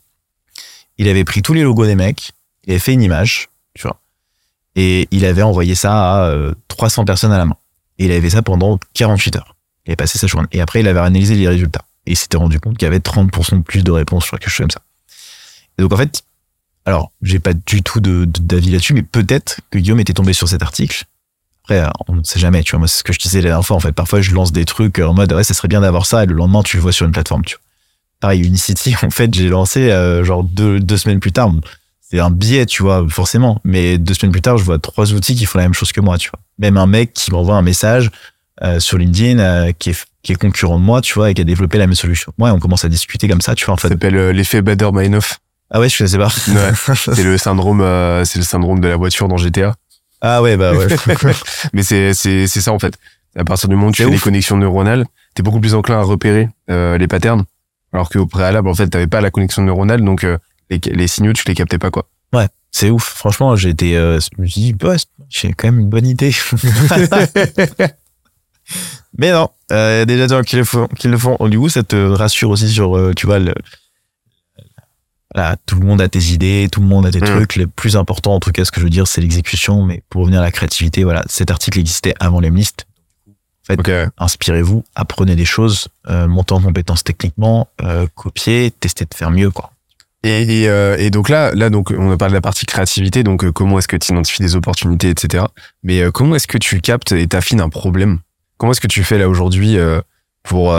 [0.98, 2.32] Il avait pris tous les logos des mecs,
[2.66, 4.00] il avait fait une image, tu vois.
[4.76, 7.58] Et il avait envoyé ça à euh, 300 personnes à la main.
[8.00, 9.56] Et il avait fait ça pendant 48 heures.
[9.86, 10.48] Il avait passé sa journée.
[10.52, 11.86] Et après, il avait analysé les résultats.
[12.06, 14.50] Et il s'était rendu compte qu'il y avait 30% de plus de réponses sur quelque
[14.50, 14.82] chose comme ça.
[15.78, 16.24] Donc, en fait,
[16.86, 20.34] alors, j'ai pas du tout de- de- d'avis là-dessus, mais peut-être que Guillaume était tombé
[20.34, 21.06] sur cet article.
[21.64, 22.80] Après, euh, on ne sait jamais, tu vois.
[22.80, 23.78] Moi, c'est ce que je disais la dernière fois.
[23.78, 26.24] En fait, parfois, je lance des trucs en mode, ouais, ça serait bien d'avoir ça,
[26.24, 27.62] et le lendemain, tu le vois sur une plateforme, tu vois.
[28.20, 31.52] Pareil, Unicity, en fait, j'ai lancé, euh, genre, deux, deux semaines plus tard.
[32.02, 33.60] C'est un biais, tu vois, forcément.
[33.64, 36.02] Mais deux semaines plus tard, je vois trois outils qui font la même chose que
[36.02, 36.40] moi, tu vois.
[36.60, 38.12] Même un mec qui m'envoie un message
[38.62, 41.42] euh, sur LinkedIn euh, qui, est, qui est concurrent de moi, tu vois, et qui
[41.42, 42.32] a développé la même solution.
[42.38, 43.94] Moi, et on commence à discuter comme ça, tu vois, en Ça fait.
[43.96, 45.40] s'appelle euh, l'effet Bader Meinhof.
[45.76, 46.28] Ah ouais, je sais pas.
[46.28, 46.72] Ouais.
[46.96, 49.74] C'est le syndrome, euh, c'est le syndrome de la voiture dans GTA.
[50.22, 50.88] ah ouais, bah ouais.
[51.74, 52.96] Mais c'est c'est c'est ça en fait.
[53.36, 54.14] À partir du moment où tu fais ouf.
[54.14, 57.44] des connexions neuronales, t'es beaucoup plus enclin à repérer euh, les patterns,
[57.92, 60.38] alors qu'au préalable en fait t'avais pas la connexion neuronale, donc euh,
[60.70, 62.06] les, les signaux tu les captais pas quoi.
[62.76, 63.04] C'est ouf.
[63.04, 64.96] Franchement, j'ai été, euh, je me suis dit, ouais,
[65.30, 66.32] j'ai quand même une bonne idée.
[69.16, 71.38] Mais non, euh, y a des gens qui le font, qui le font.
[71.50, 73.54] Du coup, ça te rassure aussi sur, tu vois, le,
[75.36, 77.26] voilà, tout le monde a tes idées, tout le monde a tes Mm.
[77.26, 77.56] trucs.
[77.56, 79.84] Le plus important, en tout cas, ce que je veux dire, c'est l'exécution.
[79.84, 82.86] Mais pour revenir à la créativité, voilà, cet article existait avant l'Emlist.
[83.70, 83.88] Ok.
[83.88, 84.08] ouais.
[84.18, 89.52] Inspirez-vous, apprenez des choses, euh, montez en compétences techniquement, euh, copiez, testez de faire mieux,
[89.52, 89.72] quoi.
[90.26, 93.24] Et, et, euh, et donc là, là donc on a parlé de la partie créativité,
[93.24, 95.46] donc euh, comment est-ce que tu identifies des opportunités, etc.
[95.82, 98.20] Mais comment est-ce que tu captes et t'affines un problème?
[98.58, 99.78] Comment est-ce que tu fais là aujourd'hui
[100.44, 100.74] pour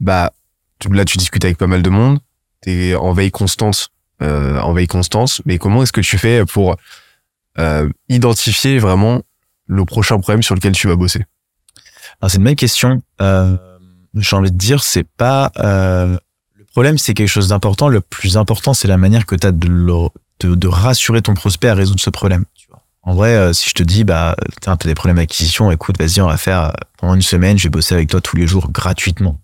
[0.00, 0.32] bah
[0.90, 2.18] là tu discutes avec pas mal de monde,
[2.60, 3.90] t'es en veille constante,
[4.22, 6.76] euh, en veille constante, mais comment est-ce que tu fais pour
[7.58, 9.22] euh, identifier vraiment
[9.66, 11.24] le prochain problème sur lequel tu vas bosser?
[12.20, 13.02] Alors c'est une bonne question.
[13.20, 13.56] Euh,
[14.14, 17.88] J'ai envie de dire, c'est pas le problème, c'est quelque chose d'important.
[17.88, 21.74] Le plus important, c'est la manière que tu as de, de, rassurer ton prospect à
[21.74, 22.44] résoudre ce problème.
[23.02, 26.26] En vrai, si je te dis, bah, t'as as des problèmes d'acquisition, écoute, vas-y, on
[26.26, 29.38] va faire pendant une semaine, je vais bosser avec toi tous les jours gratuitement.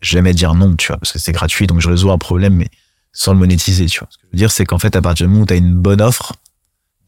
[0.00, 2.68] Jamais dire non, tu vois, parce que c'est gratuit, donc je résous un problème, mais
[3.12, 4.08] sans le monétiser, tu vois.
[4.10, 5.56] Ce que je veux dire, c'est qu'en fait, à partir du moment où tu as
[5.56, 6.34] une bonne offre,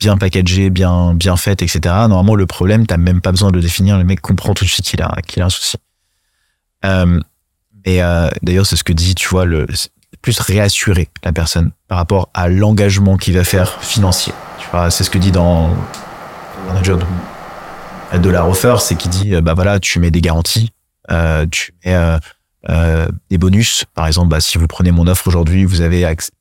[0.00, 3.62] bien packagée, bien, bien faite, etc., normalement, le problème, t'as même pas besoin de le
[3.62, 5.76] définir, le mec comprend tout de suite qu'il a, qu'il a un souci.
[6.84, 7.20] Euh,
[7.86, 9.66] Mais euh, d'ailleurs, c'est ce que dit, tu vois, le
[10.22, 14.32] plus réassurer la personne par rapport à l'engagement qu'il va faire financier.
[14.58, 15.74] Tu vois, c'est ce que dit dans
[16.66, 16.98] manager
[18.12, 20.72] de, la Rofer, c'est qu'il dit, euh, bah voilà, tu mets des garanties,
[21.10, 22.18] euh, tu mets
[22.68, 23.84] euh, des bonus.
[23.94, 26.32] Par exemple, bah, si vous prenez mon offre aujourd'hui, vous avez accès.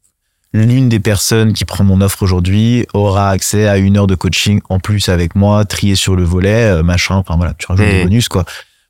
[0.52, 4.62] L'une des personnes qui prend mon offre aujourd'hui aura accès à une heure de coaching
[4.70, 7.16] en plus avec moi, trié sur le volet, euh, machin.
[7.16, 8.46] Enfin voilà, tu rajoutes des bonus quoi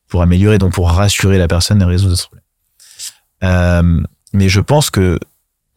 [0.07, 2.43] pour améliorer, donc pour rassurer la personne et résoudre ce problème.
[3.43, 4.03] Euh,
[4.33, 5.19] mais je pense que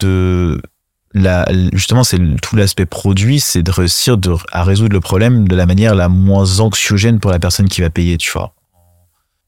[0.00, 0.60] de
[1.14, 5.54] la, justement, c'est tout l'aspect produit, c'est de réussir de, à résoudre le problème de
[5.54, 8.54] la manière la moins anxiogène pour la personne qui va payer, tu vois.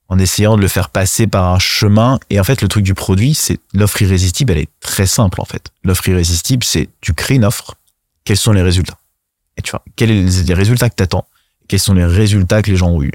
[0.09, 2.21] En essayant de le faire passer par un chemin.
[2.31, 5.45] Et en fait, le truc du produit, c'est l'offre irrésistible, elle est très simple, en
[5.45, 5.73] fait.
[5.83, 7.75] L'offre irrésistible, c'est tu crées une offre.
[8.25, 8.99] Quels sont les résultats?
[9.57, 11.27] Et tu vois, quels sont les résultats que t'attends?
[11.69, 13.13] Quels sont les résultats que les gens ont eu?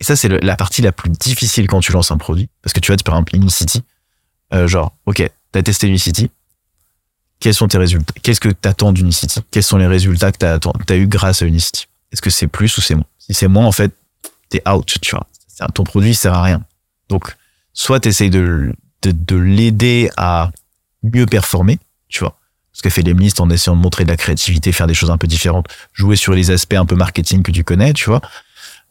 [0.00, 2.48] Et ça, c'est la partie la plus difficile quand tu lances un produit.
[2.60, 3.82] Parce que tu vois, par exemple, Unicity,
[4.52, 6.28] euh, genre, OK, t'as testé Unicity.
[7.38, 8.12] Quels sont tes résultats?
[8.22, 9.40] Qu'est-ce que t'attends d'Unicity?
[9.50, 11.86] Quels sont les résultats que as eu grâce à Unicity?
[12.12, 13.06] Est-ce que c'est plus ou c'est moins?
[13.18, 13.92] Si c'est moins, en fait,
[14.48, 15.26] t'es out, tu vois.
[15.74, 16.62] Ton produit sert à rien.
[17.08, 17.36] Donc,
[17.72, 18.72] soit t'essayes de,
[19.02, 20.50] de, de l'aider à
[21.02, 21.78] mieux performer,
[22.08, 22.36] tu vois.
[22.72, 25.18] Ce que fait Lemlist en essayant de montrer de la créativité, faire des choses un
[25.18, 28.22] peu différentes, jouer sur les aspects un peu marketing que tu connais, tu vois.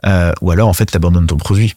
[0.05, 1.75] Euh, ou alors, en fait, t'abandonnes ton produit.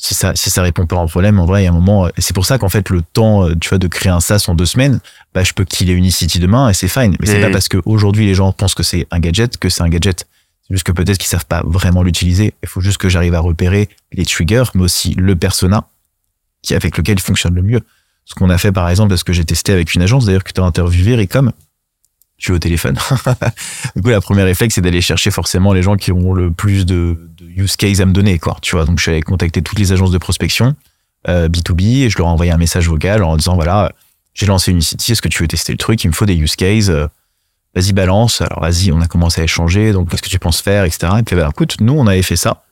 [0.00, 1.74] Si ça, si ça répond pas à un problème, en vrai, il y a un
[1.74, 4.12] moment, euh, et c'est pour ça qu'en fait, le temps, euh, tu vois, de créer
[4.12, 5.00] un SaaS en deux semaines,
[5.34, 7.16] bah, je peux killer Unicity demain et c'est fine.
[7.20, 9.88] Mais c'est pas parce qu'aujourd'hui, les gens pensent que c'est un gadget que c'est un
[9.88, 10.26] gadget.
[10.70, 12.54] Juste que peut-être qu'ils savent pas vraiment l'utiliser.
[12.62, 15.88] Il faut juste que j'arrive à repérer les triggers, mais aussi le persona
[16.62, 17.80] qui, avec lequel il fonctionne le mieux.
[18.24, 20.52] Ce qu'on a fait, par exemple, parce que j'ai testé avec une agence, d'ailleurs, que
[20.52, 21.52] tu as interviewé, Ricom.
[22.36, 22.98] Tu es au téléphone.
[23.96, 26.84] du coup, la première réflexe, c'est d'aller chercher forcément les gens qui ont le plus
[26.84, 28.58] de, use case à me donner, quoi.
[28.60, 30.76] Tu vois, donc je suis allé contacter toutes les agences de prospection,
[31.26, 33.90] euh, B2B, et je leur ai envoyé un message vocal en disant, voilà,
[34.34, 36.04] j'ai lancé Unicity, est-ce que tu veux tester le truc?
[36.04, 36.92] Il me faut des use cases.
[37.74, 38.40] Vas-y, balance.
[38.40, 39.92] Alors, vas-y, on a commencé à échanger.
[39.92, 41.12] Donc, qu'est-ce que tu penses faire, etc.
[41.18, 42.64] Et puis, bah, écoute, nous, on avait fait ça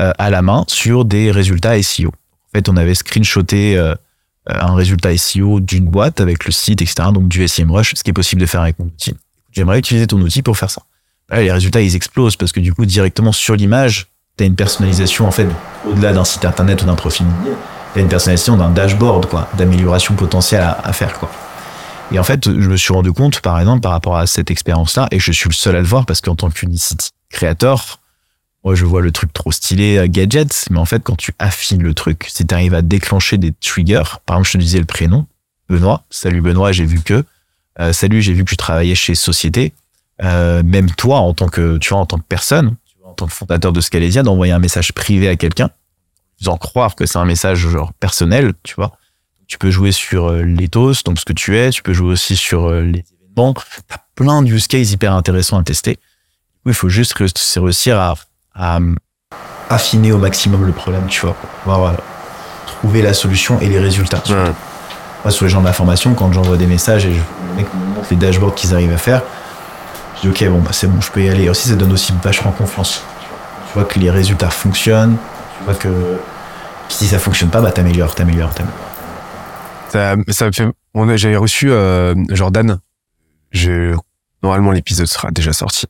[0.00, 2.08] euh, à la main sur des résultats SEO.
[2.08, 3.94] En fait, on avait screenshoté euh,
[4.46, 7.08] un résultat SEO d'une boîte avec le site, etc.
[7.12, 9.14] Donc, du SEMrush, ce qui est possible de faire avec mon outil.
[9.52, 10.82] J'aimerais utiliser ton outil pour faire ça.
[11.28, 14.56] Là, les résultats, ils explosent parce que du coup, directement sur l'image, tu as une
[14.56, 15.48] personnalisation, en fait,
[15.86, 17.26] au-delà d'un site internet ou d'un profil
[17.92, 21.30] tu as une personnalisation d'un dashboard, quoi, d'amélioration potentielle à faire, quoi.
[22.12, 25.06] Et en fait, je me suis rendu compte, par exemple, par rapport à cette expérience-là,
[25.12, 28.00] et je suis le seul à le voir parce qu'en tant qu'Unicity créateur,
[28.64, 31.82] moi, je vois le truc trop stylé, euh, gadgets, mais en fait, quand tu affines
[31.82, 34.84] le truc, si tu arrives à déclencher des triggers, par exemple, je te disais le
[34.84, 35.26] prénom,
[35.68, 37.24] Benoît, salut Benoît, j'ai vu que,
[37.78, 39.72] euh, salut, j'ai vu que tu travaillais chez Société,
[40.22, 43.32] euh, même toi, en tant que, tu vois, en tant que personne, en tant que
[43.32, 45.70] fondateur de Scalesia, d'envoyer un message privé à quelqu'un,
[46.38, 48.96] faisant croire que c'est un message genre personnel, tu vois.
[49.50, 52.36] Tu peux jouer sur euh, l'ethos, donc ce que tu es, tu peux jouer aussi
[52.36, 53.52] sur euh, les événements.
[53.88, 55.98] T'as plein de use cases hyper intéressants à tester.
[56.64, 57.14] Oui, il faut juste
[57.56, 58.14] réussir à,
[58.54, 58.94] à euh,
[59.68, 61.94] affiner au maximum le problème, tu vois, pour pouvoir
[62.64, 64.22] trouver la solution et les résultats.
[64.28, 64.52] Ouais.
[65.24, 67.74] Moi, sur les gens de la formation, quand j'envoie des messages et je, les mecs
[67.74, 69.20] me montrent les dashboards qu'ils arrivent à faire,
[70.14, 71.42] je dis ok, bon, bah, c'est bon, je peux y aller.
[71.42, 73.02] Et aussi, ça donne aussi vachement confiance.
[73.66, 75.16] Tu vois que les résultats fonctionnent,
[75.58, 75.88] tu vois que
[76.88, 78.89] si ça fonctionne pas, bah, t'améliores, t'améliores, t'améliores.
[79.92, 80.66] Ça, ça me fait.
[80.94, 82.78] On a, j'avais reçu euh, Jordan.
[83.52, 83.94] Je,
[84.42, 85.86] normalement, l'épisode sera déjà sorti.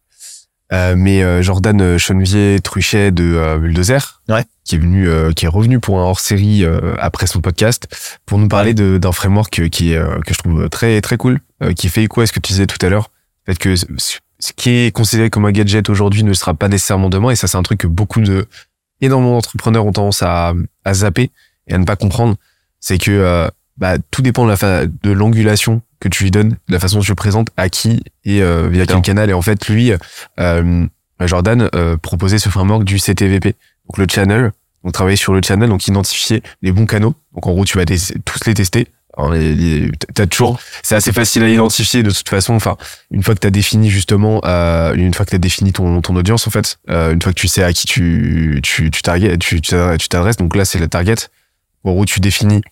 [0.72, 4.44] Euh, mais euh, Jordan euh, Chenevier Truchet de euh, Bulldozer, Ouais.
[4.64, 7.88] qui est venu, euh, qui est revenu pour un hors-série euh, après son podcast
[8.24, 11.40] pour nous parler de, d'un framework qui est, euh, que je trouve très très cool,
[11.64, 13.10] euh, qui fait écho à ce que tu disais tout à l'heure,
[13.46, 17.30] fait que ce qui est considéré comme un gadget aujourd'hui ne sera pas nécessairement demain,
[17.30, 18.46] et ça c'est un truc que beaucoup de
[19.00, 21.32] énormément d'entrepreneurs ont tendance à, à zapper
[21.66, 22.36] et à ne pas comprendre,
[22.78, 23.48] c'est que euh,
[23.80, 26.98] bah, tout dépend de la fa- de l'angulation que tu lui donnes, de la façon
[26.98, 29.28] dont tu le présentes, à qui et euh, via quel canal.
[29.30, 29.92] Et en fait, lui,
[30.38, 30.86] euh,
[31.20, 33.54] Jordan euh, proposait ce framework du CTVP,
[33.88, 34.52] donc le channel.
[34.84, 37.14] Donc travailler sur le channel, donc identifier les bons canaux.
[37.34, 38.86] Donc en gros, tu vas tous les tester.
[40.14, 42.54] T'as toujours, c'est assez facile à identifier de toute façon.
[42.54, 42.76] Enfin,
[43.10, 46.46] une fois que t'as défini justement, euh, une fois que t'as défini ton, ton audience
[46.46, 49.60] en fait, euh, une fois que tu sais à qui tu tu tu target, tu
[49.60, 50.36] tu t'adresses.
[50.38, 51.16] Donc là, c'est la target.
[51.84, 52.62] En gros, tu définis,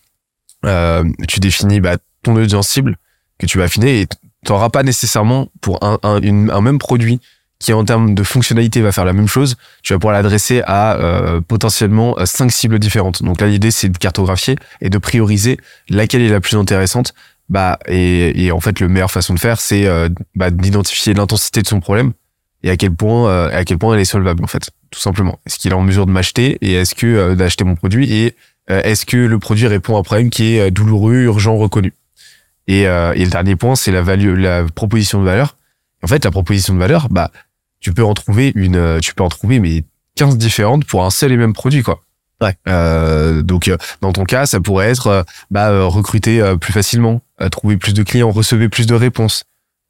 [0.65, 2.97] euh, tu définis bah, ton audience cible
[3.37, 4.07] que tu vas affiner et
[4.45, 7.19] t'auras pas nécessairement pour un, un, un même produit
[7.59, 10.95] qui en termes de fonctionnalité va faire la même chose, tu vas pouvoir l'adresser à
[10.95, 13.21] euh, potentiellement euh, cinq cibles différentes.
[13.21, 15.57] Donc là, l'idée c'est de cartographier et de prioriser
[15.89, 17.13] laquelle est la plus intéressante.
[17.49, 21.61] Bah et, et en fait, le meilleure façon de faire, c'est euh, bah, d'identifier l'intensité
[21.61, 22.13] de son problème
[22.63, 25.39] et à quel point euh, à quel point elle est solvable en fait, tout simplement.
[25.45, 28.35] Est-ce qu'il est en mesure de m'acheter et est-ce que d'acheter mon produit et
[28.69, 31.93] est-ce que le produit répond à un problème qui est euh, douloureux, urgent, reconnu?
[32.67, 35.57] Et, euh, et le dernier point, c'est la value, la proposition de valeur.
[36.03, 37.31] En fait, la proposition de valeur, bah,
[37.79, 39.83] tu peux en trouver une, euh, tu peux en trouver mais
[40.15, 42.03] 15 différentes pour un seul et même produit, quoi.
[42.41, 42.55] Ouais.
[42.67, 46.71] Euh, donc, euh, dans ton cas, ça pourrait être euh, bah, euh, recruter euh, plus
[46.71, 49.43] facilement, euh, trouver plus de clients, recevoir plus de réponses,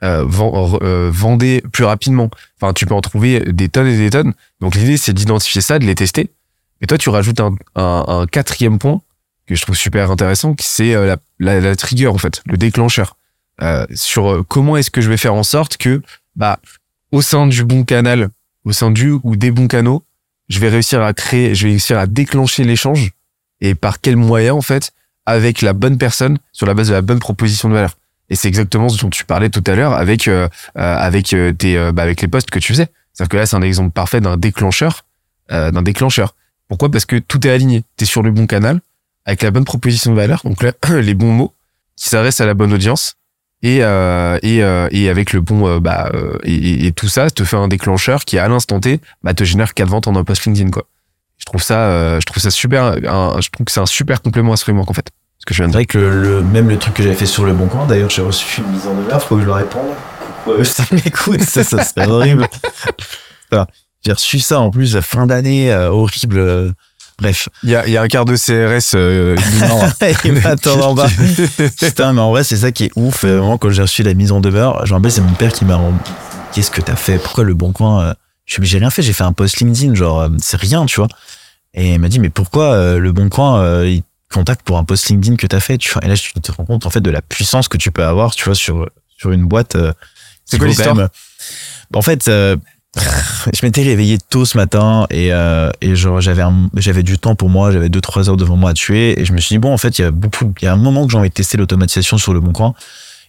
[0.04, 2.30] euh, vend- euh, vendez plus rapidement.
[2.60, 4.34] Enfin, tu peux en trouver des tonnes et des tonnes.
[4.62, 6.32] Donc, l'idée, c'est d'identifier ça, de les tester.
[6.82, 9.02] Et toi, tu rajoutes un, un, un quatrième point
[9.48, 12.58] que je trouve super intéressant, qui c'est euh, la, la, la trigger en fait, le
[12.58, 13.18] déclencheur.
[13.62, 16.02] Euh, sur euh, comment est-ce que je vais faire en sorte que,
[16.36, 16.60] bah,
[17.12, 18.30] au sein du bon canal,
[18.64, 20.04] au sein du ou des bons canaux,
[20.48, 23.12] je vais réussir à créer, je vais réussir à déclencher l'échange
[23.62, 24.92] et par quel moyen en fait,
[25.26, 27.98] avec la bonne personne, sur la base de la bonne proposition de valeur.
[28.30, 31.92] Et c'est exactement ce dont tu parlais tout à l'heure avec euh, euh, avec tes
[31.92, 32.88] bah, avec les posts que tu faisais.
[33.20, 35.04] C'est-à-dire que là, c'est un exemple parfait d'un déclencheur,
[35.52, 36.36] euh, d'un déclencheur.
[36.70, 36.90] Pourquoi?
[36.90, 37.84] Parce que tout est aligné.
[37.98, 38.80] Tu es sur le bon canal,
[39.26, 41.54] avec la bonne proposition de valeur, donc là, les bons mots
[41.98, 43.16] qui s'adressent à la bonne audience,
[43.62, 47.30] et euh, et, euh, et avec le bon euh, bah euh, et, et- tout ça
[47.30, 50.24] te fait un déclencheur qui à l'instant T bah te génère quatre ventes en un
[50.24, 50.86] post LinkedIn quoi.
[51.40, 54.22] Je trouve ça euh, je trouve ça super un- je trouve que c'est un super
[54.22, 55.10] complément à ce framework en fait.
[55.40, 55.78] Ce que je viens de dire.
[55.80, 58.10] vrai que le, le- même le truc que j'avais fait sur le bon coin, d'ailleurs,
[58.10, 59.88] j'ai reçu une mise en demeure, faut que je le réponde.
[60.48, 62.48] Ouais, ça m'écoute, ça, ça serait horrible.
[64.06, 66.38] J'ai reçu ça en plus fin d'année, euh, horrible.
[66.38, 66.72] euh,
[67.20, 67.50] Bref.
[67.64, 69.36] Il y a il y a un quart de CRS euh,
[70.32, 71.10] m'attend en bas.
[71.80, 73.26] Putain, mais en vrai, c'est ça qui est ouf.
[73.26, 75.52] Euh, Vraiment, quand j'ai reçu la mise en demeure, je me rappelle, c'est mon père
[75.52, 75.98] qui m'a rem-
[76.54, 77.18] Qu'est-ce que t'as fait?
[77.20, 78.14] Pourquoi le bon coin euh?
[78.46, 80.96] Je suis j'ai rien fait, j'ai fait un post LinkedIn, genre, euh, c'est rien, tu
[81.02, 81.10] vois.
[81.74, 84.78] Et il m'a dit, mais pourquoi euh, le bon coin, euh, il te contacte pour
[84.80, 86.04] un post LinkedIn que t'as fait, tu vois?
[86.06, 88.34] Et là, tu te rends compte, en fait, de la puissance que tu peux avoir,
[88.34, 89.76] tu vois, sur, sur une boîte.
[89.76, 89.92] euh,
[90.46, 91.10] C'est qui quoi vaut quand l'histoire même-
[91.94, 92.56] En fait, euh,
[93.54, 96.44] je m'étais réveillé tôt ce matin et, euh, j'avais
[96.76, 99.34] j'avais du temps pour moi, j'avais deux trois heures devant moi à tuer et je
[99.34, 101.06] me suis dit bon en fait il y a beaucoup il y a un moment
[101.06, 102.74] que j'ai envie de tester l'automatisation sur le bon coin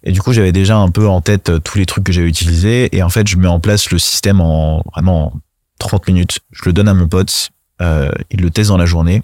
[0.02, 2.28] et du coup j'avais déjà un peu en tête euh, tous les trucs que j'avais
[2.28, 5.40] utilisés et en fait je mets en place le système en vraiment en
[5.80, 7.50] 30 minutes, je le donne à mon pote,
[7.82, 9.22] euh, il le teste dans la journée.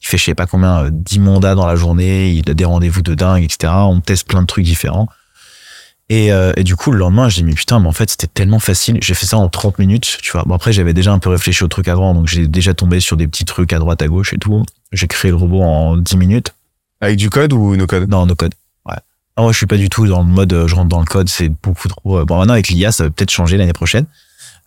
[0.00, 2.64] Il fait je sais pas combien, euh, 10 mandats dans la journée, il a des
[2.64, 3.72] rendez-vous de dingue, etc.
[3.74, 5.08] On teste plein de trucs différents.
[6.08, 8.28] Et, euh, et du coup, le lendemain, j'ai dit, mais putain, mais en fait, c'était
[8.28, 8.98] tellement facile.
[9.02, 10.44] J'ai fait ça en 30 minutes, tu vois.
[10.46, 13.16] Bon, après, j'avais déjà un peu réfléchi au truc avant, donc j'ai déjà tombé sur
[13.16, 14.64] des petits trucs à droite, à gauche et tout.
[14.92, 16.54] J'ai créé le robot en 10 minutes.
[17.00, 18.08] avec du code ou no code?
[18.08, 18.54] Non, no code.
[18.84, 18.94] Ouais.
[19.36, 21.06] Ah, moi, je suis pas du tout dans le mode, euh, je rentre dans le
[21.06, 22.18] code, c'est beaucoup trop.
[22.20, 24.06] euh, Bon, maintenant, avec l'IA, ça va peut-être changer l'année prochaine.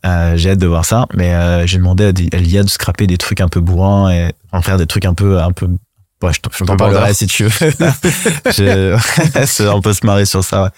[0.06, 3.08] Euh, j'ai hâte de voir ça, mais euh, j'ai demandé à, à l'IA de scraper
[3.08, 5.68] des trucs un peu bourrins et en faire des trucs un peu, un peu.
[6.22, 7.72] Ouais, je t'en parlerai si tu veux.
[9.74, 10.64] On peut se marrer sur ça.
[10.64, 10.70] Ouais.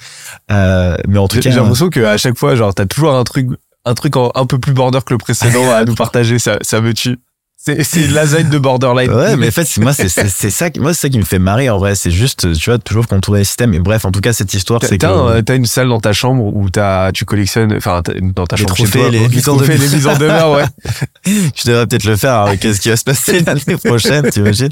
[0.51, 3.47] Euh, mais en tout cas, j'ai l'impression qu'à chaque fois, genre, t'as toujours un truc,
[3.85, 6.37] un truc en- un peu plus border que le précédent à nous partager.
[6.37, 7.17] Ça, ça me tue.
[7.63, 9.11] C'est, c'est lasagne de borderline.
[9.11, 11.69] Ouais, mais en fait, moi, c'est ça, qui- moi, c'est ça qui me fait marrer
[11.69, 11.93] en vrai.
[11.93, 13.75] C'est juste, tu vois, toujours qu'on tourne les systèmes.
[13.75, 15.05] Et bref, en tout cas, cette histoire, c'est que.
[15.05, 18.01] t'as un- t'as une salle dans ta chambre où t'as, tu collectionnes, enfin,
[18.35, 19.77] dans ta Les chambre trophées, toi, les mises en demeure.
[19.77, 20.65] les mises en demeure, ouais.
[21.55, 22.33] Je devrais peut-être le faire.
[22.47, 24.69] hein, Qu'est-ce qui va se passer l'année prochaine, t'imagines?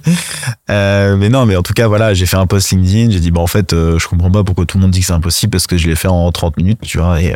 [0.71, 3.11] Euh, Mais non, mais en tout cas, voilà, j'ai fait un post LinkedIn.
[3.11, 5.05] J'ai dit, bah en fait, euh, je comprends pas pourquoi tout le monde dit que
[5.05, 7.21] c'est impossible parce que je l'ai fait en 30 minutes, tu vois.
[7.21, 7.35] Et euh,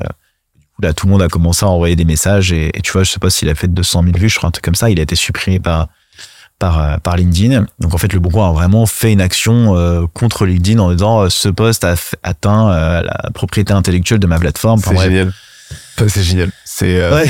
[0.84, 2.52] là, tout le monde a commencé à envoyer des messages.
[2.52, 4.50] Et, et tu vois, je sais pas s'il a fait 200 000 vues, je crois,
[4.50, 4.90] un truc comme ça.
[4.90, 5.88] Il a été supprimé par
[6.60, 7.66] par euh, par LinkedIn.
[7.80, 11.22] Donc en fait, le Bourgoin a vraiment fait une action euh, contre LinkedIn en disant
[11.22, 14.80] euh, ce post a atteint euh, la propriété intellectuelle de ma plateforme.
[14.80, 15.34] C'est génial.
[16.08, 16.52] C'est génial.
[16.66, 17.30] C'est, euh, Ouais,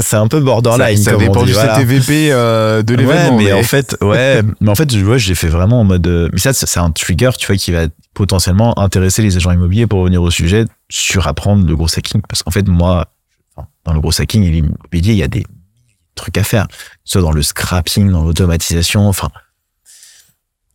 [0.00, 0.96] c'est un peu borderline.
[0.98, 1.76] ça, ça comme on dépend dit, du voilà.
[1.76, 3.36] CTVP euh, de l'événement.
[3.36, 6.06] Ouais, mais, en fait, ouais, mais en fait, je vois, j'ai fait vraiment en mode.
[6.06, 9.86] euh, Mais ça, c'est un trigger, tu vois, qui va potentiellement intéresser les agents immobiliers
[9.86, 12.20] pour revenir au sujet sur apprendre le gros hacking.
[12.28, 13.06] Parce qu'en fait, moi,
[13.84, 15.46] dans le gros hacking et l'immobilier, il y a des
[16.14, 16.66] trucs à faire.
[17.04, 19.30] Soit dans le scrapping, dans l'automatisation, enfin.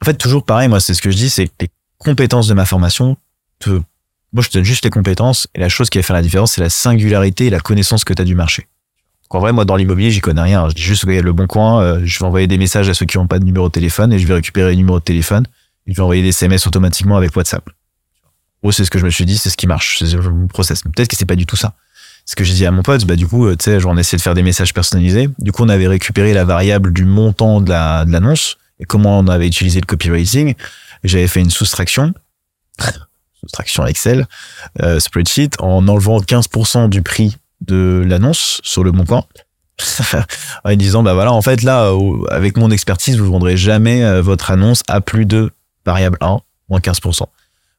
[0.01, 2.53] En fait, toujours pareil, moi, c'est ce que je dis, c'est que les compétences de
[2.53, 3.15] ma formation
[3.59, 3.79] te.
[4.35, 6.51] Moi, je te donne juste les compétences et la chose qui va faire la différence,
[6.51, 8.67] c'est la singularité et la connaissance que tu as du marché.
[9.29, 10.67] En vrai, moi, dans l'immobilier, j'y connais rien.
[10.67, 13.17] Je dis juste, le bon coin, euh, je vais envoyer des messages à ceux qui
[13.17, 15.45] n'ont pas de numéro de téléphone et je vais récupérer les numéros de téléphone
[15.87, 17.63] et je vais envoyer des SMS automatiquement avec WhatsApp.
[18.61, 20.83] Gros, c'est ce que je me suis dit, c'est ce qui marche, c'est mon process.
[20.83, 21.73] Peut-être que c'est pas du tout ça.
[22.25, 24.17] Ce que j'ai dit à mon pote, bah, du coup, euh, tu sais, j'en essayé
[24.17, 25.29] de faire des messages personnalisés.
[25.39, 29.17] Du coup, on avait récupéré la variable du montant de la, de l'annonce et comment
[29.19, 30.55] on avait utilisé le copywriting.
[31.05, 32.13] J'avais fait une soustraction,
[33.39, 34.27] soustraction Excel,
[34.81, 39.25] euh, spreadsheet, en enlevant 15% du prix de l'annonce sur le coin.
[40.63, 41.91] en disant bah voilà en fait là
[42.31, 45.51] avec mon expertise vous vendrez jamais euh, votre annonce à plus de
[45.85, 47.23] variable 1 moins 15%.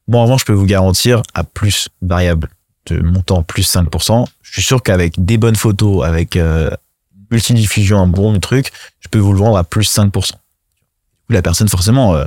[0.07, 2.49] Bon revanche je peux vous garantir à plus variable
[2.85, 4.25] de montant plus 5%.
[4.41, 6.69] Je suis sûr qu'avec des bonnes photos avec euh,
[7.31, 10.31] multidiffusion un bon truc, je peux vous le vendre à plus 5%.
[11.29, 12.25] La personne, forcément, euh,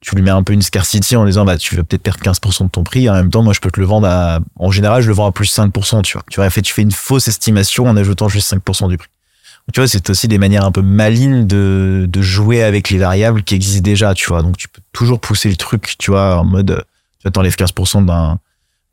[0.00, 2.64] tu lui mets un peu une scarcity en disant, bah, tu vas peut-être perdre 15%
[2.64, 3.08] de ton prix.
[3.10, 5.26] En même temps, moi, je peux te le vendre à, en général, je le vends
[5.26, 6.24] à plus 5%, tu vois.
[6.30, 9.08] Tu vois, fait, tu fais une fausse estimation en ajoutant juste 5% du prix.
[9.72, 13.42] Tu vois, c'est aussi des manières un peu malignes de, de jouer avec les variables
[13.42, 14.42] qui existent déjà, tu vois.
[14.42, 16.80] Donc, tu peux toujours pousser le truc, tu vois, en mode, euh,
[17.18, 18.38] tu vois, t'enlèves 15% d'un,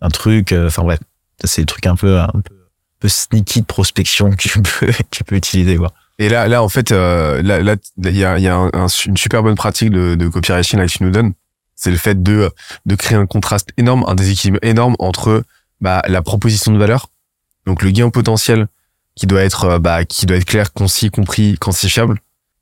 [0.01, 0.51] d'un truc.
[0.51, 0.99] euh, Enfin, bref.
[1.39, 4.61] Ça, c'est des trucs un peu, un peu, un peu sneaky de prospection que tu
[4.61, 5.93] peux, tu peux utiliser, quoi.
[6.17, 8.87] Et là, là, en fait, euh, là, là, il y a, y a un- un-
[9.05, 11.33] une super bonne pratique de, de copywriting là, que tu nous donnes.
[11.75, 12.49] C'est le fait de,
[12.85, 15.43] de créer un contraste énorme, un déséquilibre énorme entre
[15.81, 17.07] bah, la proposition de valeur,
[17.65, 18.67] donc le gain potentiel
[19.15, 22.19] qui doit être, euh, bah, qui doit être clair, concis, compris, quantifiable.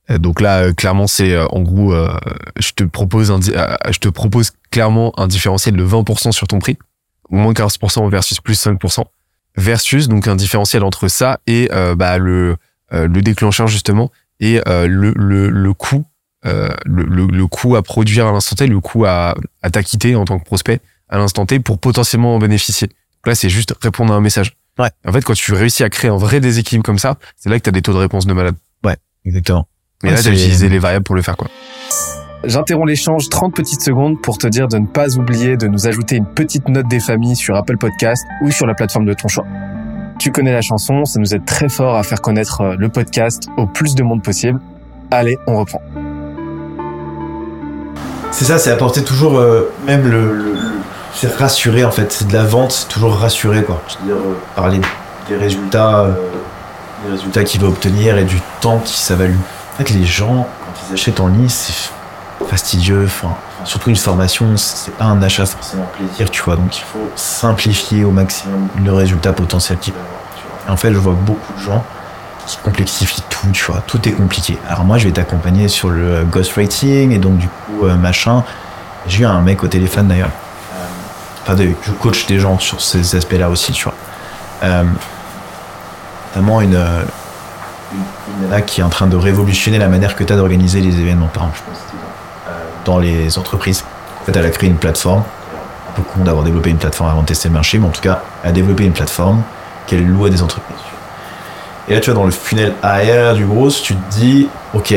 [0.09, 2.17] Euh, Donc là, euh, clairement, c'est en gros, euh,
[2.59, 6.79] je te propose un, je te propose clairement un différentiel de 20% sur ton prix,
[7.29, 9.03] au moins 15% versus plus 5%,
[9.57, 12.57] versus donc un différentiel entre ça et bah, le
[12.93, 16.05] le déclencheur justement et euh, le, le, le coût
[16.45, 20.15] euh, le, le, le coût à produire à l'instant T, le coût à, à t'acquitter
[20.15, 22.87] en tant que prospect à l'instant T pour potentiellement en bénéficier.
[22.87, 24.51] Donc là, c'est juste répondre à un message.
[24.77, 24.89] Ouais.
[25.07, 27.63] En fait, quand tu réussis à créer un vrai déséquilibre comme ça, c'est là que
[27.63, 28.55] tu as des taux de réponse de malade.
[29.25, 29.67] Exactement.
[30.03, 31.47] Et Ouais, là, tu c'est- utilisé les variables pour le faire, quoi.
[32.43, 36.17] J'interromps l'échange 30 petites secondes pour te dire de ne pas oublier de nous ajouter
[36.17, 39.45] une petite note des familles sur Apple Podcast ou sur la plateforme de ton choix.
[40.19, 43.49] Tu connais la chanson, ça nous aide très fort à faire connaître euh, le podcast
[43.57, 44.59] au plus de monde possible.
[45.11, 45.81] Allez, on reprend.
[48.31, 50.55] C'est ça, c'est apporter toujours, euh, même le,
[51.13, 53.81] c'est rassurer en fait, c'est de la vente, c'est toujours rassurer quoi.
[53.87, 54.79] C'est-à-dire euh, parler
[55.29, 56.07] des résultats,
[57.05, 59.37] des résultats qu'il va obtenir et du temps qui ça va lui.
[59.73, 61.91] En fait, les gens quand ils achètent en ligne, c'est
[62.47, 63.03] fastidieux.
[63.05, 63.35] Enfin,
[63.65, 66.55] surtout une formation, c'est pas un achat forcément plaisir, tu vois.
[66.55, 70.73] Donc il faut simplifier au maximum le résultat potentiel qu'il va avoir.
[70.73, 71.83] En fait, je vois beaucoup de gens
[72.45, 74.57] qui complexifie tout, tu vois, tout est compliqué.
[74.67, 78.43] Alors moi, je vais t'accompagner sur le ghostwriting et donc du coup, euh, machin.
[79.07, 80.29] J'ai eu un mec au téléphone d'ailleurs.
[80.73, 80.85] Euh,
[81.45, 83.93] Enfin, je coach des gens sur ces aspects-là aussi, tu vois.
[84.63, 84.83] Euh,
[86.29, 87.03] notamment une, euh,
[87.91, 87.99] une,
[88.43, 90.97] une nana qui est en train de révolutionner la manière que tu as d'organiser les
[90.99, 91.27] événements.
[91.27, 91.83] Par exemple, je pense
[92.85, 93.83] dans, les entreprises.
[94.21, 95.23] En fait, elle a créé une plateforme.
[95.95, 98.49] Con d'avoir développé une plateforme avant de tester le marché, mais en tout cas, elle
[98.49, 99.43] a développé une plateforme
[99.85, 100.75] qu'elle loue à des entreprises.
[101.87, 104.95] Et là, tu vois, dans le funnel arrière du gros, tu te dis, ok,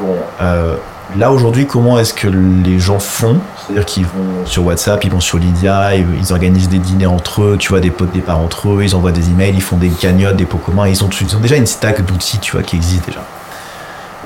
[0.00, 0.76] bon, euh,
[1.16, 3.38] là aujourd'hui, comment est-ce que les gens font?
[3.56, 7.56] C'est-à-dire qu'ils vont sur WhatsApp, ils vont sur Lydia, ils, organisent des dîners entre eux,
[7.58, 9.90] tu vois, des pots de départ entre eux, ils envoient des emails, ils font des
[9.90, 11.10] cagnottes, des pots communs, ils ont,
[11.40, 13.20] déjà une stack d'outils, tu vois, qui existe déjà.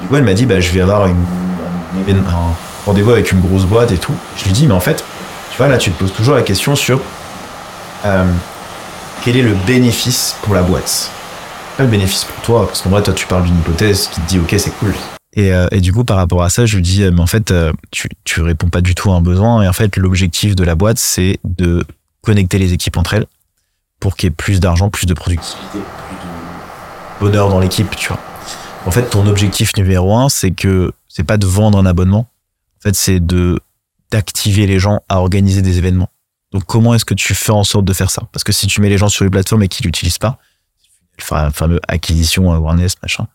[0.01, 1.17] Du coup, elle m'a dit, bah, je vais avoir une,
[1.97, 2.55] un, un
[2.89, 4.15] rendez-vous avec une grosse boîte et tout.
[4.39, 5.05] Je lui dis, mais en fait,
[5.51, 7.01] tu vois, là, tu te poses toujours la question sur
[8.07, 8.25] euh,
[9.23, 11.11] quel est le bénéfice pour la boîte?
[11.77, 14.29] Pas le bénéfice pour toi, parce qu'en vrai, toi, tu parles d'une hypothèse qui te
[14.29, 14.95] dit, ok, c'est cool.
[15.35, 17.27] Et, euh, et du coup, par rapport à ça, je lui dis, euh, mais en
[17.27, 17.53] fait,
[17.91, 19.63] tu, tu réponds pas du tout à un besoin.
[19.63, 21.85] Et en fait, l'objectif de la boîte, c'est de
[22.23, 23.27] connecter les équipes entre elles
[24.01, 28.09] pour qu'il y ait plus d'argent, plus de productivité, plus de bonheur dans l'équipe, tu
[28.09, 28.19] vois.
[28.87, 32.27] En fait, ton objectif numéro un, c'est que c'est pas de vendre un abonnement.
[32.79, 33.61] En fait, c'est de
[34.11, 36.09] d'activer les gens à organiser des événements.
[36.53, 38.23] Donc, comment est-ce que tu fais en sorte de faire ça?
[38.33, 40.39] Parce que si tu mets les gens sur une plateforme et qu'ils l'utilisent pas,
[41.19, 43.27] le fa- fameux acquisition, awareness, machin.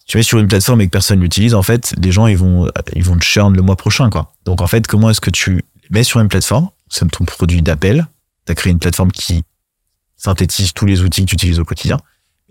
[0.00, 2.36] Si tu mets sur une plateforme et que personne l'utilise, en fait, les gens, ils
[2.36, 4.32] vont, ils vont te churn le mois prochain, quoi.
[4.44, 6.68] Donc, en fait, comment est-ce que tu mets sur une plateforme?
[6.88, 8.08] C'est ton produit d'appel.
[8.46, 9.44] Tu as créé une plateforme qui
[10.16, 11.98] synthétise tous les outils que tu utilises au quotidien.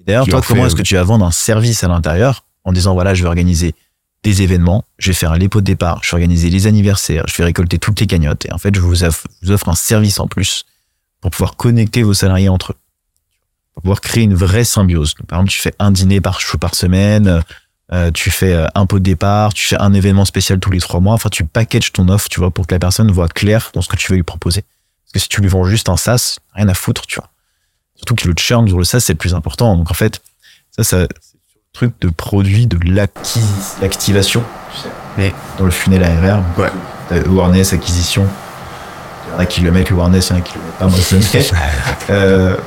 [0.05, 2.93] D'ailleurs, toi, en comment est-ce que tu vas vendre un service à l'intérieur en disant,
[2.93, 3.75] voilà, je vais organiser
[4.23, 7.35] des événements, je vais faire les pots de départ, je vais organiser les anniversaires, je
[7.37, 8.45] vais récolter toutes les cagnottes.
[8.45, 9.27] Et en fait, je vous offre,
[9.67, 10.65] un service en plus
[11.21, 12.75] pour pouvoir connecter vos salariés entre eux
[13.73, 15.13] pour pouvoir créer une vraie symbiose.
[15.27, 17.41] Par exemple, tu fais un dîner par, par semaine,
[17.93, 20.79] euh, tu fais euh, un pot de départ, tu fais un événement spécial tous les
[20.79, 21.13] trois mois.
[21.13, 23.89] Enfin, tu packages ton offre, tu vois, pour que la personne voit clair dans ce
[23.89, 24.61] que tu veux lui proposer.
[24.61, 27.29] Parce que si tu lui vends juste un SaaS, rien à foutre, tu vois.
[27.95, 29.75] Surtout que le churn sur le SaaS, c'est le plus important.
[29.75, 30.21] Donc, en fait,
[30.71, 31.07] ça, ça
[31.73, 33.39] truc de produit de l'acquis-
[33.81, 34.43] l'activation,
[34.73, 34.89] tu sais.
[35.17, 36.41] Mais- dans le funnel ARR.
[36.57, 36.69] Ouais.
[37.09, 38.25] T'as awareness, acquisition.
[39.27, 40.61] Il y en a qui le mettent, le awareness, il y en a qui le
[40.63, 41.49] mettent pas, moi, je le mets.
[42.09, 42.57] Euh,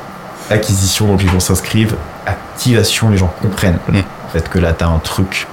[0.51, 1.97] acquisition, donc les gens s'inscrivent.
[2.27, 3.99] Activation, les gens comprennent Mm.
[3.99, 5.47] en fait que là t'as un truc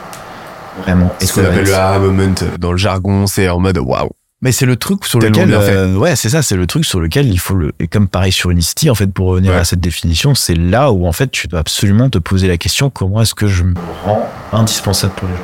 [0.83, 1.13] vraiment.
[1.21, 4.09] Ce qu'on appelle le aha moment dans le jargon, c'est en mode waouh.
[4.43, 6.99] Mais c'est le truc sur Tellement lequel, euh, ouais, c'est ça, c'est le truc sur
[6.99, 9.57] lequel il faut le, et comme pareil sur Unicity, en fait, pour revenir Ouais.
[9.59, 12.89] à cette définition, c'est là où en fait tu dois absolument te poser la question
[12.89, 15.43] comment est-ce que je me rends indispensable pour les gens?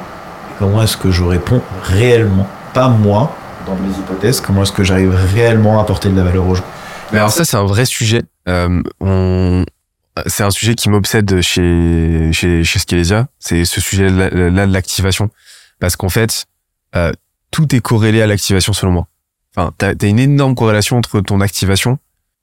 [0.58, 3.36] Comment est-ce que je réponds réellement, pas moi,
[3.68, 6.66] dans mes hypothèses, comment est-ce que j'arrive réellement à apporter de la valeur aux gens?
[7.12, 8.24] Mais alors ça, c'est un vrai sujet.
[8.50, 9.64] Euh, on...
[10.26, 13.28] C'est un sujet qui m'obsède chez, chez, chez Skelesia.
[13.38, 15.30] C'est ce sujet-là là, de l'activation.
[15.80, 16.46] Parce qu'en fait,
[16.96, 17.12] euh,
[17.52, 19.08] tout est corrélé à l'activation selon moi.
[19.56, 21.98] Enfin, t'as as une énorme corrélation entre ton activation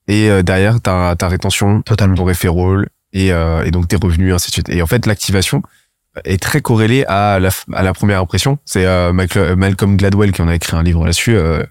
[0.09, 2.17] et euh, derrière ta, ta rétention, Totalement.
[2.17, 4.69] ton referral et, euh, et donc tes revenus, ainsi de suite.
[4.69, 5.63] Et en fait, l'activation
[6.25, 8.59] est très corrélée à la, à la première impression.
[8.65, 11.63] C'est euh, Mal- Malcolm Gladwell qui en a écrit un livre là-dessus, euh,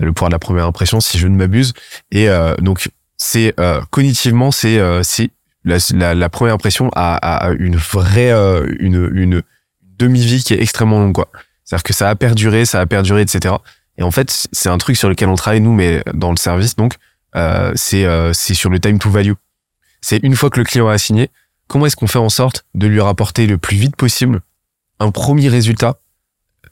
[0.00, 1.72] Le pouvoir de la première impression, si je ne m'abuse.
[2.10, 5.30] Et euh, donc, c'est euh, cognitivement, c'est euh, c'est
[5.64, 9.42] la, la, la première impression a, a une vraie euh, une, une
[9.98, 11.28] demi-vie qui est extrêmement longue, quoi.
[11.64, 13.54] C'est-à-dire que ça a perduré, ça a perduré, etc.
[13.98, 16.76] Et en fait, c'est un truc sur lequel on travaille nous, mais dans le service,
[16.76, 16.94] donc
[17.36, 19.34] euh, c'est euh, sur le time to value.
[20.00, 21.30] C'est une fois que le client a signé,
[21.68, 24.40] comment est-ce qu'on fait en sorte de lui rapporter le plus vite possible
[24.98, 25.98] un premier résultat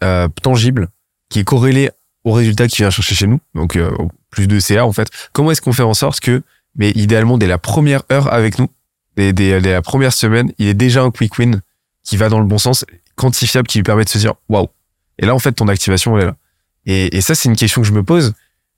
[0.02, 0.88] euh, tangible
[1.28, 1.90] qui est corrélé
[2.24, 3.90] au résultat qu'il vient chercher chez nous, donc euh,
[4.30, 5.08] plus de CA en fait?
[5.32, 6.42] Comment est-ce qu'on fait en sorte que,
[6.76, 8.68] mais idéalement dès la première heure avec nous,
[9.16, 11.60] dès, dès, dès la première semaine, il est déjà un quick win
[12.04, 12.84] qui va dans le bon sens,
[13.16, 14.68] quantifiable, qui lui permet de se dire waouh.
[15.20, 16.36] Et là en fait ton activation elle est là.
[16.86, 18.34] Et, et ça c'est une question que je me pose.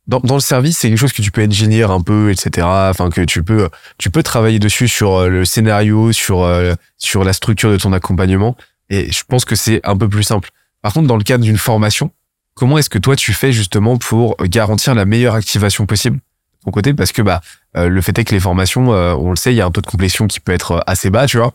[0.09, 2.67] Dans, dans le service, c'est quelque chose que tu peux engineer un peu, etc.
[2.67, 7.23] Enfin que tu peux tu peux travailler dessus sur euh, le scénario, sur euh, sur
[7.23, 8.57] la structure de ton accompagnement.
[8.91, 10.51] Et je pense que c'est un peu plus simple.
[10.83, 12.11] Par contre, dans le cadre d'une formation,
[12.55, 16.73] comment est-ce que toi tu fais justement pour garantir la meilleure activation possible de ton
[16.73, 16.95] côté?
[16.95, 17.41] Parce que bah
[17.77, 19.81] euh, le fait est que les formations, on le sait, il y a un taux
[19.81, 21.53] de complétion qui peut être assez bas, tu vois.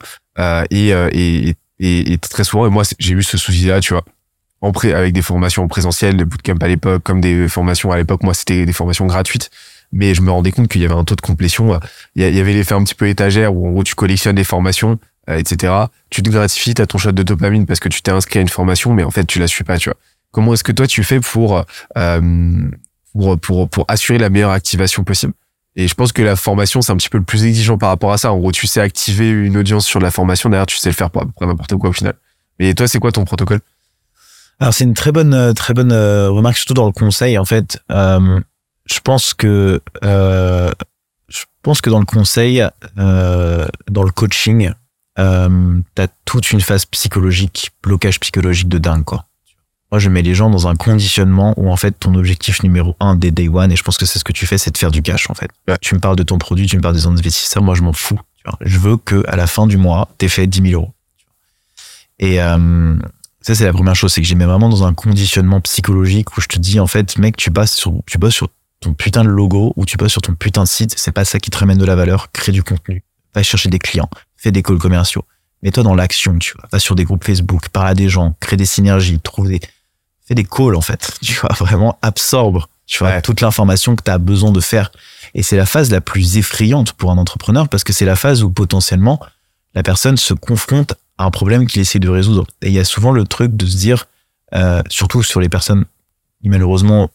[0.71, 4.05] Et, et, et, et très souvent, et moi j'ai eu ce souci-là, tu vois,
[4.61, 7.97] en pré avec des formations en présentiel, des bootcamp à l'époque, comme des formations à
[7.97, 9.49] l'époque, moi c'était des formations gratuites.
[9.91, 11.73] Mais je me rendais compte qu'il y avait un taux de complétion.
[11.73, 11.77] euh,
[12.15, 14.99] Il y, avait l'effet un petit peu étagère où en gros tu collectionnes des formations,
[15.29, 15.73] euh, etc.
[16.09, 18.49] Tu te gratifies, t'as ton shot de dopamine parce que tu t'es inscrit à une
[18.49, 19.97] formation, mais en fait tu la suis pas, tu vois.
[20.31, 21.63] Comment est-ce que toi tu fais pour
[21.97, 22.69] euh,
[23.41, 25.33] pour pour assurer la meilleure activation possible?
[25.77, 28.11] Et je pense que la formation c'est un petit peu le plus exigeant par rapport
[28.11, 28.33] à ça.
[28.33, 31.11] En gros, tu sais activer une audience sur la formation, derrière tu sais le faire
[31.11, 32.15] pour à n'importe quoi au final.
[32.59, 33.59] Mais toi, c'est quoi ton protocole?
[34.59, 37.45] Alors c'est une très bonne euh, très bonne euh, remarque surtout dans le conseil en
[37.45, 37.79] fait.
[37.91, 38.39] Euh,
[38.85, 40.71] je pense que euh,
[41.29, 42.63] je pense que dans le conseil,
[42.97, 44.71] euh, dans le coaching,
[45.19, 49.25] euh, t'as toute une phase psychologique, blocage psychologique de dingue quoi.
[49.89, 53.15] Moi, je mets les gens dans un conditionnement où en fait ton objectif numéro un
[53.15, 54.91] des day one, et je pense que c'est ce que tu fais, c'est de faire
[54.91, 55.49] du cash en fait.
[55.67, 55.77] Ouais.
[55.79, 58.19] Tu me parles de ton produit, tu me parles des investisseurs, moi je m'en fous.
[58.37, 58.57] tu vois.
[58.59, 60.93] Je veux que à la fin du mois, t'aies fait 10 000 euros.
[62.19, 62.95] Et euh,
[63.47, 66.41] ça, c'est la première chose, c'est que j'ai mis vraiment dans un conditionnement psychologique où
[66.41, 68.49] je te dis, en fait, mec, tu bosses sur, tu bosses sur
[68.81, 71.39] ton putain de logo ou tu bosses sur ton putain de site, c'est pas ça
[71.39, 73.03] qui te ramène de la valeur, crée du contenu,
[73.33, 75.23] va chercher des clients, fais des calls commerciaux,
[75.63, 78.57] mets-toi dans l'action, tu vois, va sur des groupes Facebook, parle à des gens, crée
[78.57, 79.61] des synergies, trouve des,
[80.27, 83.21] fais des calls, en fait, tu vois, vraiment absorbe, tu vois, Ouais.
[83.21, 84.91] toute l'information que tu as besoin de faire.
[85.33, 88.43] Et c'est la phase la plus effrayante pour un entrepreneur parce que c'est la phase
[88.43, 89.19] où potentiellement
[89.73, 92.45] la personne se confronte à un problème qu'il essaie de résoudre.
[92.61, 94.07] Et il y a souvent le truc de se dire,
[94.53, 95.85] euh, surtout sur les personnes
[96.41, 97.09] qui malheureusement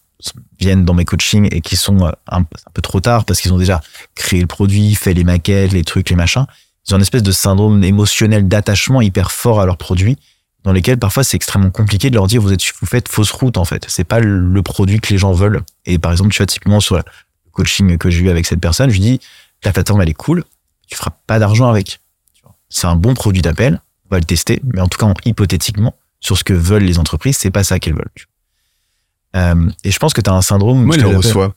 [0.59, 3.59] viennent dans mes coachings et qui sont euh, un, peu trop tard parce qu'ils ont
[3.59, 3.81] déjà
[4.15, 6.47] créé le produit, fait les maquettes, les trucs, les machins.
[6.87, 10.19] Ils ont une espèce de syndrome émotionnel d'attachement hyper fort à leur produit
[10.65, 13.57] dans lesquels parfois c'est extrêmement compliqué de leur dire vous êtes vous faites fausse route
[13.57, 16.47] en fait c'est pas le produit que les gens veulent et par exemple tu vois
[16.47, 17.03] typiquement sur le
[17.51, 19.21] coaching que j'ai eu avec cette personne je lui dis
[19.61, 20.45] ta plateforme elle est cool
[20.89, 22.01] tu feras pas d'argent avec
[22.69, 23.81] c'est un bon produit d'appel
[24.13, 27.37] va le tester mais en tout cas en- hypothétiquement sur ce que veulent les entreprises
[27.37, 28.27] c'est pas ça qu'elles veulent tu.
[29.35, 31.55] Euh, et je pense que tu as un syndrome Moi, le j'appelle- reçoit.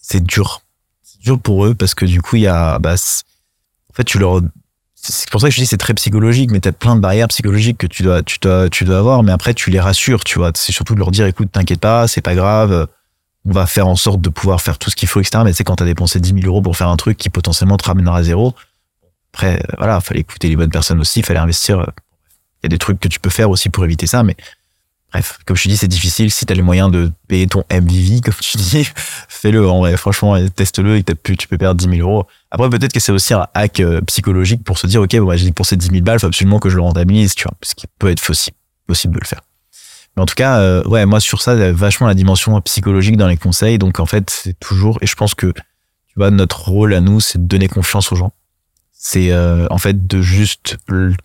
[0.00, 0.62] c'est dur.
[1.02, 4.18] C'est dur pour eux parce que du coup, il y a, bah, en fait, tu
[4.20, 4.40] leur,
[4.94, 7.78] c'est pour ça que je dis c'est très psychologique, mais t'as plein de barrières psychologiques
[7.78, 10.52] que tu dois, tu dois, tu dois avoir, mais après, tu les rassures, tu vois.
[10.54, 12.86] C'est surtout de leur dire, écoute, t'inquiète pas, c'est pas grave,
[13.44, 15.42] on va faire en sorte de pouvoir faire tout ce qu'il faut, etc.
[15.44, 17.84] Mais c'est quand t'as dépensé 10 000 euros pour faire un truc qui potentiellement te
[17.86, 18.54] ramènera à zéro.
[19.34, 21.80] Après, euh, voilà, fallait écouter les bonnes personnes aussi, fallait investir.
[21.80, 21.86] euh,
[22.62, 24.36] Il y a des trucs que tu peux faire aussi pour éviter ça, mais
[25.12, 26.30] bref, comme je te dis, c'est difficile.
[26.30, 28.88] Si t'as les moyens de payer ton MVV, comme tu dis,
[29.28, 29.68] fais-le.
[29.68, 32.26] En vrai, franchement, teste-le et pu- tu peux perdre 10 000 euros.
[32.50, 35.36] Après, peut-être que c'est aussi un hack euh, psychologique pour se dire, OK, bon, bah,
[35.36, 37.86] j'ai dépensé 10 000 balles, faut absolument que je le rentabilise, tu vois, ce qui
[37.98, 38.56] peut être possible,
[38.86, 39.40] possible de le faire.
[40.16, 43.78] Mais en tout cas, ouais, moi, sur ça, vachement la dimension psychologique dans les conseils.
[43.78, 47.20] Donc, en fait, c'est toujours, et je pense que, tu vois, notre rôle à nous,
[47.20, 48.32] c'est de donner confiance aux gens.
[49.00, 50.76] C'est, euh, en fait, de juste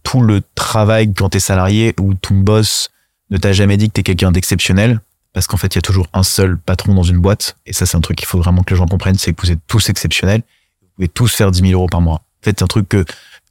[0.03, 2.89] tout le travail quand t'es salarié ou ton boss
[3.31, 5.01] ne t'a jamais dit que t'es quelqu'un d'exceptionnel
[5.33, 7.57] parce qu'en fait, il y a toujours un seul patron dans une boîte.
[7.65, 9.51] Et ça, c'est un truc qu'il faut vraiment que les gens comprennent, c'est que vous
[9.51, 10.43] êtes tous exceptionnels.
[10.81, 12.17] Vous pouvez tous faire 10 000 euros par mois.
[12.17, 13.03] En fait, c'est un truc que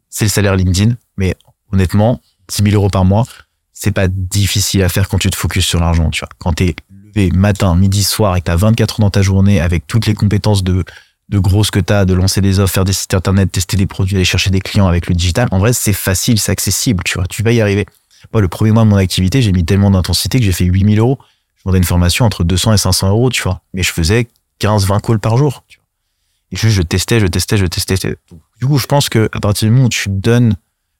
[0.08, 1.34] c'est le salaire LinkedIn, mais
[1.72, 3.26] honnêtement, 10 000 euros par mois,
[3.72, 6.28] c'est pas difficile à faire quand tu te focuses sur l'argent, tu vois.
[6.38, 9.88] Quand t'es levé matin, midi, soir et que t'as 24 heures dans ta journée avec
[9.88, 10.84] toutes les compétences de,
[11.32, 14.16] de grosses que t'as, de lancer des offres, faire des sites internet, tester des produits,
[14.16, 17.26] aller chercher des clients avec le digital, en vrai, c'est facile, c'est accessible, tu vois.
[17.26, 17.86] Tu vas y arriver.
[18.32, 20.98] Moi, le premier mois de mon activité, j'ai mis tellement d'intensité que j'ai fait 8000
[20.98, 21.18] euros.
[21.56, 23.62] Je vendais une formation entre 200 et 500 euros, tu vois.
[23.72, 24.28] Mais je faisais
[24.58, 25.64] 15, 20 calls par jour.
[25.68, 25.80] Tu.
[26.52, 28.16] Et juste, je testais, je testais, je testais.
[28.60, 30.54] Du coup, je pense que à partir du moment où tu donnes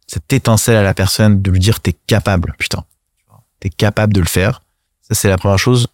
[0.06, 2.84] cette étincelle à la personne de lui dire t'es capable, putain.
[3.60, 4.62] T'es capable de le faire.
[5.02, 5.88] Ça, c'est la première chose.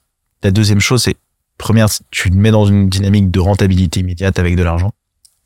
[0.44, 1.16] La deuxième chose, c'est
[1.58, 4.92] première, tu te mets dans une dynamique de rentabilité immédiate avec de l'argent.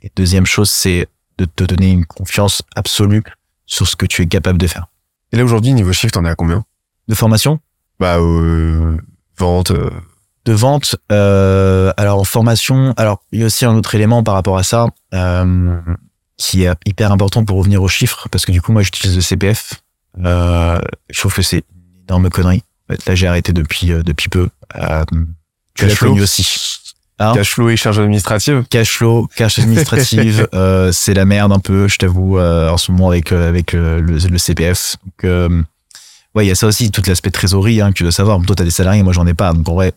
[0.00, 1.08] Et deuxième chose, c'est
[1.38, 3.22] de te donner une confiance absolue
[3.66, 4.86] sur ce que tu es capable de faire.
[5.32, 6.64] Et là, aujourd'hui, niveau chiffre, t'en es à combien?
[7.08, 7.58] De formation?
[7.98, 8.96] Bah, euh,
[9.38, 9.70] vente.
[9.70, 9.90] euh,
[10.44, 14.34] De vente, euh, alors en formation, alors il y a aussi un autre élément par
[14.34, 15.80] rapport à ça euh,
[16.36, 19.22] qui est hyper important pour revenir aux chiffres, parce que du coup, moi, j'utilise le
[19.22, 19.74] CPF.
[20.18, 20.80] Euh,
[21.10, 22.62] je trouve que c'est une énorme connerie.
[23.06, 24.48] Là, j'ai arrêté depuis depuis peu.
[25.74, 26.08] Tu l'as Cash flow.
[26.10, 26.78] connu aussi.
[27.18, 28.64] Hein Cash flow et charges administratives.
[28.68, 32.90] cash flow, cash administrative, euh, c'est la merde un peu, je t'avoue, euh, en ce
[32.90, 34.96] moment avec euh, avec le, le CPF.
[35.04, 35.30] Donc,
[36.34, 38.40] ouais, il y a ça aussi, tout l'aspect trésorerie hein, que tu dois savoir.
[38.44, 39.52] Toi, t'as des salariés, moi, j'en ai pas.
[39.52, 39.92] Donc, en vrai,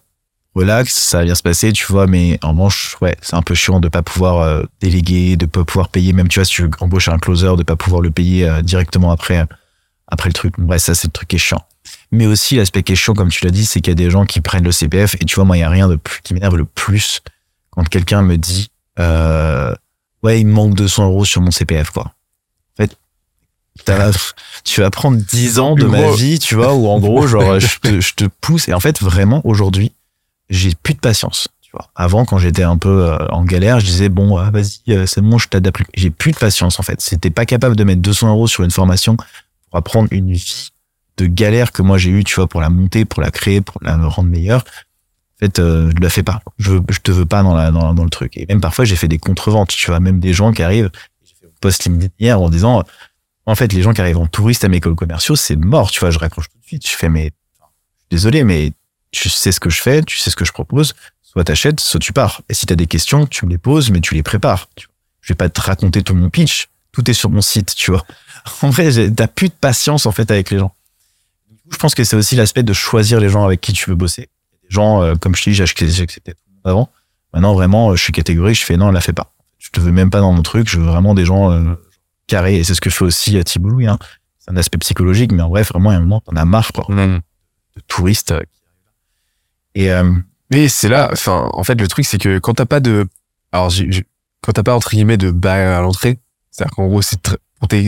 [0.53, 2.05] relax, ça va bien se passer, tu vois.
[2.05, 5.89] Mais en revanche, ouais, c'est un peu chiant de pas pouvoir déléguer, de pas pouvoir
[5.89, 6.13] payer.
[6.13, 9.45] Même, tu vois, si tu embauches un closer, de pas pouvoir le payer directement après
[10.07, 10.53] après le truc.
[10.57, 11.63] Bref, ça, c'est le truc qui est chiant.
[12.15, 14.25] Mais aussi, l'aspect qui est comme tu l'as dit, c'est qu'il y a des gens
[14.25, 15.15] qui prennent le CPF.
[15.15, 17.21] Et tu vois, moi, il y a rien de plus qui m'énerve le plus
[17.75, 18.69] quand quelqu'un me dit
[18.99, 19.73] euh,
[20.23, 22.13] ouais il me manque 200 euros sur mon CPF quoi.
[22.79, 22.97] En fait
[24.63, 27.79] tu vas prendre 10 ans de ma vie tu vois où en gros genre je
[27.79, 28.67] te, je te pousse.
[28.69, 29.91] Et en fait vraiment aujourd'hui
[30.49, 31.89] j'ai plus de patience tu vois.
[31.95, 35.21] Avant quand j'étais un peu euh, en galère je disais bon ah, vas-y euh, c'est
[35.21, 37.01] bon je t'adapte j'ai plus de patience en fait.
[37.01, 40.69] C'était pas capable de mettre 200 euros sur une formation pour apprendre une vie
[41.17, 43.77] de galère que moi j'ai eu tu vois pour la monter pour la créer pour
[43.81, 44.65] la rendre meilleure
[45.35, 46.41] en fait, euh, je la fais pas.
[46.57, 48.37] Je, je te veux pas dans, la, dans, le truc.
[48.37, 49.69] Et même parfois, j'ai fait des contre-ventes.
[49.69, 50.89] Tu vois, même des gens qui arrivent,
[51.25, 51.89] j'ai fait post
[52.19, 52.83] hier en disant,
[53.45, 55.91] en fait, les gens qui arrivent en touriste à mes écoles commerciaux, c'est mort.
[55.91, 56.87] Tu vois, je raccroche tout de suite.
[56.87, 57.31] Je fais, mais,
[58.09, 58.71] désolé, mais
[59.11, 60.93] tu sais ce que je fais, tu sais ce que je propose.
[61.21, 62.41] Soit t'achètes, soit tu pars.
[62.47, 64.69] Et si t'as des questions, tu me les poses, mais tu les prépares.
[65.19, 66.69] Je vais pas te raconter tout mon pitch.
[66.93, 68.05] Tout est sur mon site, tu vois.
[68.61, 70.74] En vrai, t'as plus de patience, en fait, avec les gens.
[71.71, 74.29] Je pense que c'est aussi l'aspect de choisir les gens avec qui tu veux bosser
[74.63, 76.33] des gens, euh, comme je te dis, j'acceptais
[76.63, 76.89] avant.
[77.33, 79.33] Maintenant, vraiment, euh, je suis catégorique, je fais non, la fais pas.
[79.57, 81.75] Je te veux même pas dans mon truc, je veux vraiment des gens euh,
[82.27, 82.57] carrés.
[82.57, 83.87] Et c'est ce que fait aussi euh, Thibault Louis.
[83.87, 83.97] Hein.
[84.39, 86.45] C'est un aspect psychologique, mais en bref, vraiment, il y a un moment, t'en as
[86.45, 86.85] marre, quoi,
[87.75, 88.31] de touristes.
[88.31, 88.91] euh, qui arrivent là.
[89.75, 90.13] Et euh,
[90.51, 93.07] Mais c'est là, enfin, en fait, le truc, c'est que quand t'as pas de,
[93.51, 94.05] alors, j'ai- j'ai-
[94.41, 96.19] quand t'as pas entre guillemets de barrière à l'entrée,
[96.51, 97.19] c'est-à-dire qu'en gros, c'est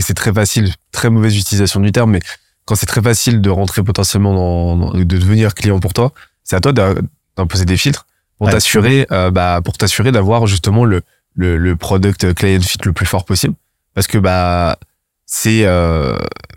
[0.01, 2.19] c'est très facile, très mauvaise utilisation du terme, mais
[2.67, 4.33] quand c'est très facile de rentrer potentiellement
[4.75, 6.11] dans, de devenir client pour toi,
[6.43, 8.05] c'est à toi d'imposer des filtres
[8.37, 8.53] pour Ouais.
[8.53, 11.01] t'assurer, euh, bah, pour t'assurer d'avoir justement le,
[11.33, 13.55] le, le product client fit le plus fort possible,
[13.95, 14.77] parce que bah,
[15.25, 16.15] c'est, euh,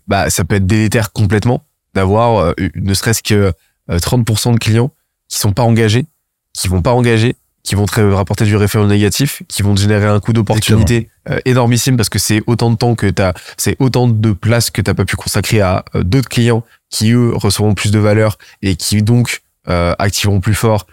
[0.09, 1.65] bah, ça peut être délétère complètement
[1.95, 3.53] d'avoir euh, ne serait-ce que
[3.91, 4.91] euh, 30% de clients
[5.29, 6.05] qui sont pas engagés,
[6.53, 10.07] qui vont pas engager, qui vont te rapporter du référent négatif, qui vont te générer
[10.07, 14.09] un coût d'opportunité euh, énormissime parce que c'est autant de temps que t'as, c'est autant
[14.09, 17.91] de place que t'as pas pu consacrer à euh, d'autres clients qui eux recevront plus
[17.91, 20.87] de valeur et qui donc euh, activeront plus fort,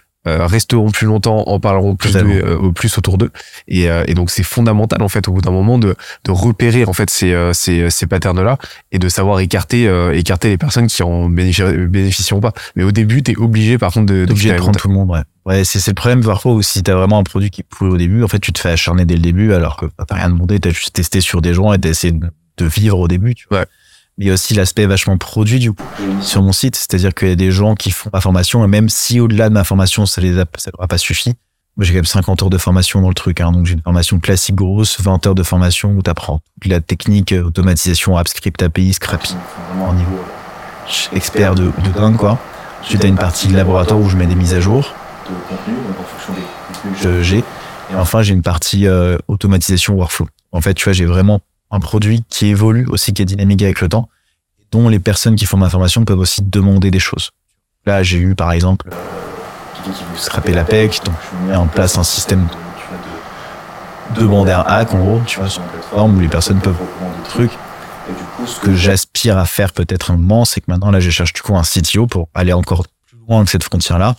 [0.47, 3.31] resteront plus longtemps, en parleront plus, de, euh, au plus autour d'eux.
[3.67, 5.95] Et, euh, et donc c'est fondamental en fait au bout d'un moment de,
[6.25, 8.57] de repérer en fait ces, euh, ces, ces patterns là
[8.91, 12.53] et de savoir écarter euh, écarter les personnes qui en bénéfici- bénéficieront pas.
[12.75, 15.09] Mais au début t'es obligé par contre de, T'es obligé de prendre tout le monde,
[15.09, 15.21] ouais.
[15.45, 17.89] Ouais, c'est c'est le problème parfois où si t'as vraiment un produit qui est pourri
[17.89, 20.15] au début, en fait, tu te fais acharner dès le début alors que bah, t'as
[20.15, 22.27] rien demandé, t'as juste testé sur des gens et t'as essayé de,
[22.57, 23.59] de vivre au début, tu vois.
[23.59, 23.65] Ouais.
[24.17, 25.83] Mais il y a aussi l'aspect vachement produit du coup
[26.21, 28.89] sur mon site, c'est-à-dire qu'il y a des gens qui font ma formation et même
[28.89, 31.35] si au-delà de ma formation, ça les a, ça leur a pas suffi.
[31.75, 33.83] Moi, j'ai quand même 50 heures de formation dans le truc, hein, donc j'ai une
[33.83, 38.63] formation classique grosse, 20 heures de formation où t'apprends toute la technique, euh, automatisation, AppScript,
[38.63, 39.35] API, Scrappy,
[39.69, 42.39] vraiment un niveau euh, expert de, de dingue, quoi.
[42.81, 44.91] Ensuite, t'as une partie de laboratoire où je mets des mises à jour
[45.29, 47.37] de en j'ai.
[47.37, 50.27] Et enfin, j'ai une partie euh, automatisation workflow.
[50.51, 51.41] En fait, tu vois, j'ai vraiment
[51.71, 54.09] un produit qui évolue aussi, qui est dynamique avec le temps,
[54.71, 57.31] dont les personnes qui font ma formation peuvent aussi demander des choses.
[57.85, 58.89] Là, j'ai eu, par exemple,
[60.15, 64.27] scraper la PEC, donc je mets en place un système de, tu vois, de, de
[64.27, 67.29] bandaire hack, en gros, tu vois, sur une plateforme où les personnes peuvent recommander des
[67.29, 67.51] trucs.
[68.09, 70.99] Et du coup, ce que j'aspire à faire peut-être un moment, c'est que maintenant, là,
[70.99, 74.15] je cherche du coup un CTO pour aller encore plus loin que cette frontière-là.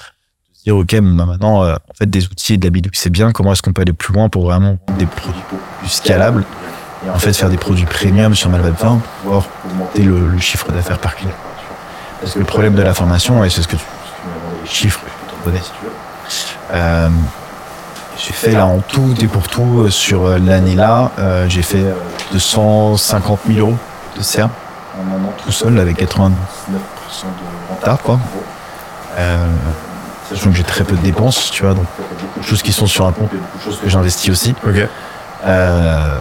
[0.64, 3.32] Dire, OK, maintenant, euh, en fait, des outils et de la B2B, c'est bien.
[3.32, 5.40] Comment est-ce qu'on peut aller plus loin pour vraiment des produits
[5.80, 6.44] plus scalables?
[7.08, 10.98] En fait faire des produits premium sur 20 pour pouvoir augmenter le, le chiffre d'affaires
[10.98, 11.32] par client.
[12.20, 14.28] Parce que le problème de la formation, et c'est ce que tu, ce que tu
[14.28, 15.92] m'as demandé, les chiffres, je peux t'en donner si tu veux.
[16.72, 17.08] Euh,
[18.16, 21.62] j'ai fait là en tout et pour tout euh, sur euh, l'année là, euh, j'ai
[21.62, 21.94] fait euh,
[22.32, 23.76] 250 000 euros
[24.16, 24.50] de CERN
[24.98, 26.32] en un an tout seul avec 99%
[26.72, 26.78] de
[27.76, 28.18] retard, quoi.
[29.16, 29.46] Euh,
[30.28, 32.86] sachant que j'ai très peu de dépenses, tu vois, donc beaucoup de choses qui sont
[32.86, 34.54] sur un et beaucoup de choses que j'investis aussi.
[34.66, 34.86] Ok.
[35.46, 36.18] Euh,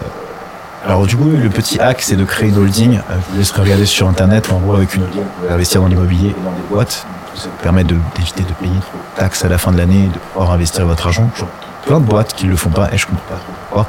[0.88, 2.96] alors du coup, le petit hack, c'est de créer une holding.
[2.96, 4.50] Euh, vous laisse regarder sur Internet.
[4.50, 7.06] En gros, avec une holding, pouvez investir dans l'immobilier et dans des boîtes.
[7.34, 8.72] Ça vous permet d'éviter de, payer
[9.14, 11.28] taxes à la fin de l'année et de pouvoir investir votre argent.
[11.36, 11.48] Genre,
[11.84, 13.86] plein de boîtes qui le font pas et je comprends pas pourquoi.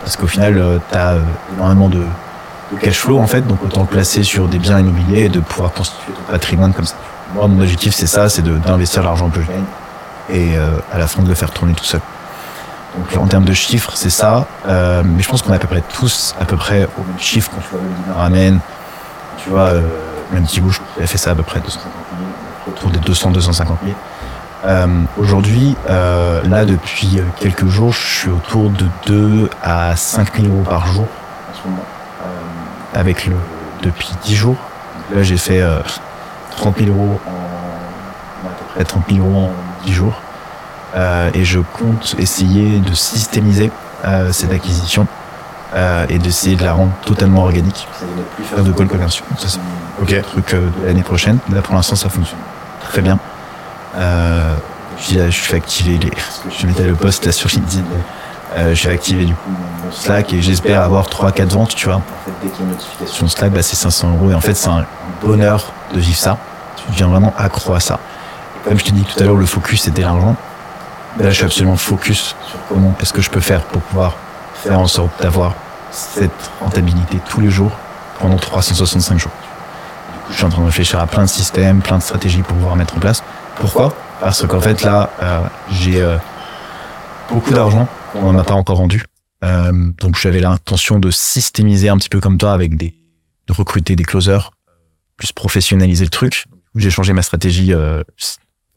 [0.00, 1.18] Parce qu'au final, tu as
[1.54, 2.04] énormément de,
[2.72, 5.38] de cash flow en fait, donc autant le placer sur des biens immobiliers et de
[5.38, 6.96] pouvoir constituer ton patrimoine comme ça.
[7.32, 9.64] Moi, mon objectif, c'est ça, c'est d'investir l'argent que je gagne
[10.28, 12.00] et euh, à la fin de le faire tourner tout seul.
[12.96, 14.46] Donc en termes de chiffres, c'est ça.
[14.66, 17.18] Euh, mais je pense qu'on est à peu près tous à peu près au même
[17.18, 18.58] chiffre quand tu vois le ramène.
[19.42, 19.82] Tu vois, euh,
[20.32, 21.92] même bouche, il a fait ça à peu près 250
[22.66, 23.96] 000, autour des 200, 250 000.
[24.66, 24.86] Euh,
[25.16, 30.48] Aujourd'hui, euh, là depuis euh, quelques jours, je suis autour de 2 à 5 000
[30.48, 31.82] euros par jour en ce moment.
[32.22, 33.36] Euh, avec le
[33.82, 34.56] depuis 10 jours.
[35.14, 35.80] Là, j'ai fait euh,
[36.56, 40.20] 30 000 euros en à peu près 30 000 euros en 10 jours.
[40.96, 43.70] Euh, et je compte essayer de systémiser
[44.04, 45.06] euh, cette acquisition
[45.74, 47.86] euh, et d'essayer de la rendre totalement organique.
[48.00, 49.24] De plus faire de calls commerciaux.
[49.38, 49.58] Ça, c'est
[50.02, 50.12] Ok.
[50.12, 51.38] un truc de l'année prochaine.
[51.52, 52.38] Là, pour l'instant, ça fonctionne
[52.80, 53.18] très bien.
[53.96, 54.54] Euh,
[54.96, 56.10] puis là, je fais activer les.
[56.50, 57.84] Je mettais le post là sur LinkedIn.
[58.56, 59.50] Euh, je fais activer du coup
[59.84, 61.96] mon Slack et j'espère avoir 3-4 ventes, tu vois.
[61.96, 64.30] En fait, dès qu'il y a une notification Slack, bah, c'est 500 euros.
[64.32, 64.84] Et en fait, c'est un
[65.22, 66.36] bonheur de vivre ça.
[66.76, 68.00] Tu deviens vraiment accro à ça.
[68.64, 70.34] Comme je t'ai dit tout à l'heure, le focus c'était l'argent.
[71.18, 74.16] Là, je suis absolument focus sur comment est-ce que je peux faire pour pouvoir
[74.54, 75.54] faire en sorte d'avoir
[75.90, 77.72] cette rentabilité tous les jours
[78.20, 79.32] pendant 365 jours.
[80.30, 82.76] Je suis en train de réfléchir à plein de systèmes, plein de stratégies pour pouvoir
[82.76, 83.24] mettre en place.
[83.56, 83.92] Pourquoi?
[84.20, 86.16] Parce qu'en fait, là, euh, j'ai euh,
[87.28, 89.04] beaucoup d'argent qu'on n'a pas encore rendu.
[89.42, 92.94] Euh, donc, j'avais l'intention de systémiser un petit peu comme toi avec des,
[93.48, 94.52] de recruter des closers,
[95.16, 96.44] plus professionnaliser le truc.
[96.76, 97.74] J'ai changé ma stratégie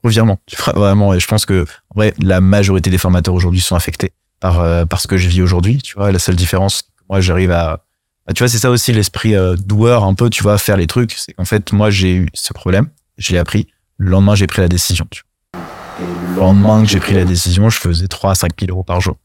[0.04, 0.40] euh, revirement.
[0.76, 4.60] Vraiment, et je pense que en vrai, la majorité des formateurs aujourd'hui sont affectés par
[4.60, 5.80] euh, par ce que je vis aujourd'hui.
[5.82, 7.84] Tu vois, la seule différence, moi, j'arrive à
[8.26, 10.30] bah, tu vois, c'est ça aussi l'esprit euh, doueur un peu.
[10.30, 11.14] Tu vois, faire les trucs.
[11.14, 13.68] C'est qu'en fait, moi, j'ai eu ce problème, je l'ai appris.
[13.98, 15.06] Le lendemain, j'ai pris la décision.
[15.12, 15.62] Tu vois.
[16.02, 18.84] Et le lendemain que j'ai pris la décision, je faisais 3 à 5 000 euros
[18.84, 19.18] par jour.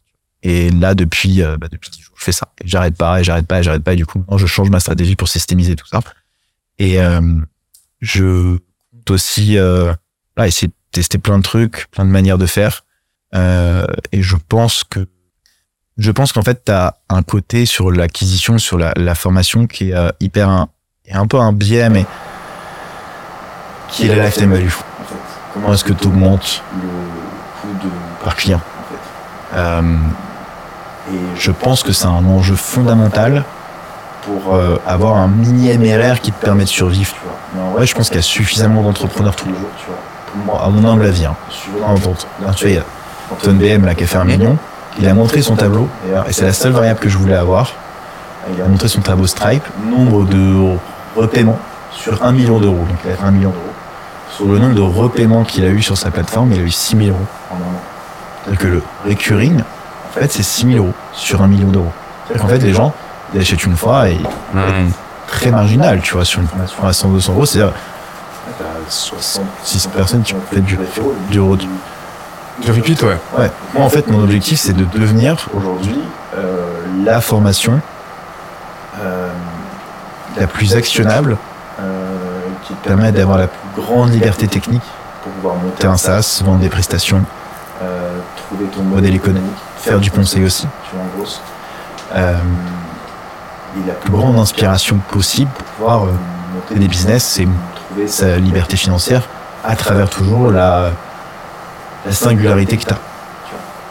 [0.42, 2.48] Et là, depuis, euh, bah, depuis 10 jours, je fais ça.
[2.64, 3.94] J'arrête pas, et j'arrête pas, et j'arrête pas.
[3.94, 6.00] Et du coup, maintenant, je change ma stratégie pour systémiser tout ça.
[6.78, 7.20] Et euh,
[8.00, 8.56] je
[8.92, 9.56] compte aussi
[10.39, 12.85] euh, là, essayer de tester plein de trucs, plein de manières de faire.
[13.35, 15.06] Euh, et je pense que
[15.98, 19.90] je pense qu'en fait, tu as un côté sur l'acquisition, sur la, la formation qui
[19.90, 20.69] est euh, hyper un,
[21.06, 22.06] est un peu un biais, mais
[23.89, 24.66] qui est la lifetime value.
[24.66, 25.15] En fait.
[25.55, 26.89] Comment est-ce que tu augmentes le
[27.60, 27.90] coût de,
[28.24, 28.60] par client?
[28.60, 29.59] en fait.
[29.59, 29.97] Euh,
[31.12, 33.44] Et je pense que c'est un enjeu fondamental
[34.23, 37.12] pour euh, avoir un mini MRR qui te permet de survivre.
[37.15, 37.39] Tu vois.
[37.55, 39.70] Mais en vrai, je pense qu'il y a suffisamment d'entrepreneurs tous les jours.
[39.78, 39.98] Tu vois.
[40.60, 41.35] À mon humble avis, hein.
[41.51, 41.94] Tu vois,
[42.62, 42.82] il y a
[43.31, 44.56] Anton BM là, qui a fait un million.
[44.98, 45.89] Il a montré son tableau,
[46.28, 47.73] et c'est la seule variable que je voulais avoir.
[48.55, 50.77] Il a montré son tableau Stripe, nombre de
[51.16, 51.59] repaiements
[51.93, 52.85] sur un million d'euros.
[52.89, 53.62] Donc il a fait un million d'euros.
[54.35, 56.97] Sur le nombre de repaiements qu'il a eu sur sa plateforme, il a eu 6
[56.97, 57.81] 000 euros en un an.
[58.44, 61.93] C'est-à-dire que le recurring, en fait, c'est 6 000 euros sur un million d'euros.
[62.27, 62.93] C'est-à-dire qu'en fait, les gens,
[63.35, 64.19] ils achètent une fois et
[65.27, 67.47] très marginal, tu vois, sur une formation à 100, 200 euros.
[67.47, 67.74] C'est-à-dire,
[68.89, 71.69] t'as 60, 600 personnes qui ont fait du, du, du,
[72.62, 73.16] Du repeat, ouais.
[73.36, 73.51] Ouais.
[73.74, 76.01] Moi, en fait, mon objectif, c'est de devenir aujourd'hui
[76.36, 76.66] euh,
[77.05, 77.81] la formation
[79.01, 79.28] euh,
[80.39, 81.36] la plus actionnable,
[81.81, 82.16] euh,
[82.65, 84.82] qui permet d'avoir la plus grande liberté technique
[85.23, 87.23] pour pouvoir monter un SaaS, vendre des prestations,
[88.36, 90.66] trouver ton modèle économique, faire du conseil aussi.
[92.15, 92.35] Euh,
[93.77, 96.06] et la plus grande inspiration possible pour pouvoir
[96.55, 97.47] monter des business et
[98.06, 99.22] sa liberté financière
[99.64, 100.90] à travers toujours la,
[102.06, 102.98] la singularité que tu as.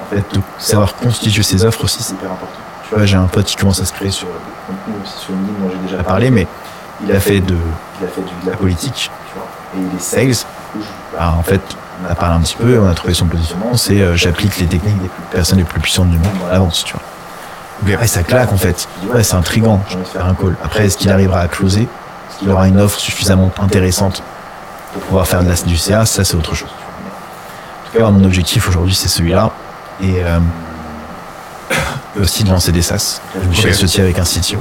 [0.02, 2.54] En fait, de savoir constituer ses offres aussi, c'est hyper important.
[2.88, 4.34] Tu vois, j'ai un pote qui commence à se créer sur des
[4.66, 6.48] contenus aussi sur LinkedIn dont j'ai déjà parlé, mais
[7.04, 7.58] il a fait de,
[8.00, 9.12] il a fait la politique,
[9.76, 10.48] et il est sales.
[11.14, 11.60] Bah, en fait,
[12.02, 14.68] on a parlé un petit peu, on a trouvé son positionnement, c'est euh, j'applique les
[14.68, 18.00] techniques des personnes les plus puissantes du monde dans la vente, tu vois.
[18.00, 18.88] Ouais, ça claque en fait.
[19.14, 20.56] Ouais, c'est intriguant, j'ai envie de faire un call.
[20.64, 21.88] Après, est-ce qu'il arrivera à closer?
[22.40, 24.22] Qu'il aura une offre suffisamment intéressante
[24.94, 26.70] pour pouvoir faire de la, du CA Ça, c'est autre chose.
[26.70, 29.52] En tout cas, mon objectif aujourd'hui, c'est celui-là.
[30.02, 30.40] Et, euh,
[32.22, 33.22] aussi de lancer des SaaS.
[33.42, 34.58] Je me suis associé avec un CTO.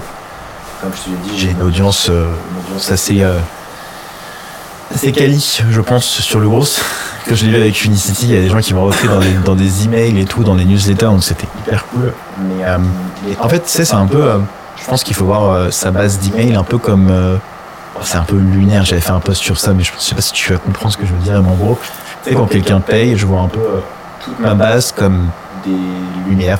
[0.80, 2.30] Comme je te l'ai dit, j'ai une audience, euh,
[2.90, 3.38] assez, euh,
[4.94, 6.66] assez quali, je pense, sur le gros.
[7.26, 9.18] Quand je l'ai vu avec Unicity, il y a des gens qui m'ont repris dans
[9.18, 12.12] des, dans des emails et tout, dans des newsletters, donc c'était hyper cool.
[12.38, 12.78] Mais, euh,
[13.40, 14.30] en fait, c'est un peu,
[14.76, 17.10] je pense qu'il faut voir sa base d'email un peu comme,
[18.02, 20.32] c'est un peu lunaire, j'avais fait un post sur ça, mais je sais pas si
[20.32, 21.78] tu vas comprendre ce que je veux dire, mais en gros,
[22.26, 23.80] sais, quand quelqu'un paye, je vois un peu euh,
[24.24, 25.28] toute ma base comme
[25.64, 25.76] des
[26.28, 26.58] lumières.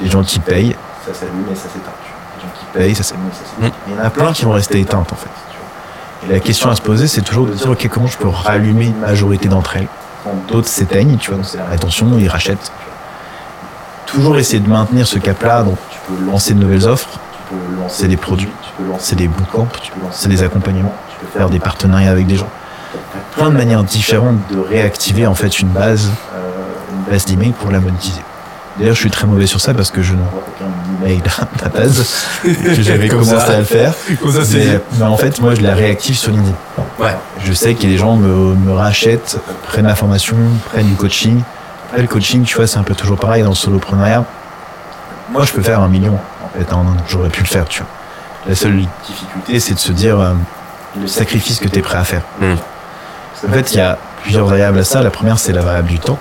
[0.00, 0.76] Les gens qui payent,
[1.06, 1.90] ça s'allume et ça s'éteint.
[2.36, 3.76] Les gens qui payent, ça s'allume et ça s'éteint.
[3.88, 5.30] Il y en a plein qui vont rester éteintes en fait.
[6.26, 8.86] Et la question à se poser, c'est toujours de dire, ok, comment je peux rallumer
[8.86, 9.88] une majorité d'entre elles?
[10.24, 12.72] Quand d'autres s'éteignent, tu vois, c'est attention, ils rachètent.
[14.06, 17.80] Toujours essayer de maintenir ce cap-là, donc tu peux lancer de nouvelles offres, tu peux
[17.80, 18.50] lancer des produits,
[18.84, 19.68] lancer des bootcamps,
[20.02, 22.48] lancer des accompagnements, tu peux faire des partenariats avec des gens.
[23.36, 26.38] Plein de manières différentes de réactiver en fait une base, euh,
[26.92, 28.22] une base d'email pour la monétiser.
[28.78, 30.70] D'ailleurs, je suis très mauvais sur ça parce que je n'envoie aucun
[31.04, 32.24] email à la base.
[32.44, 33.54] que j'avais Comme commencé ça.
[33.54, 33.92] à le faire.
[34.22, 36.54] Comme ça, c'est Mais, mais en fait, moi, je la réactive sur LinkedIn.
[37.00, 37.16] Ouais.
[37.44, 40.36] Je sais que les gens me, me rachètent, prennent la formation,
[40.72, 41.42] prennent du coaching.
[41.88, 44.24] Après, le coaching, tu vois, c'est un peu toujours pareil dans le soloprenariat.
[45.32, 46.96] Moi, je peux faire un million, en fait, en un an.
[47.08, 47.88] J'aurais pu le faire, tu vois.
[48.46, 50.32] La seule difficulté, c'est de se dire euh,
[51.00, 52.22] le sacrifice que tu es prêt à faire.
[52.40, 55.02] Qu'en fait, il y a plusieurs variables à ça.
[55.02, 56.18] La première, c'est la variable du temps.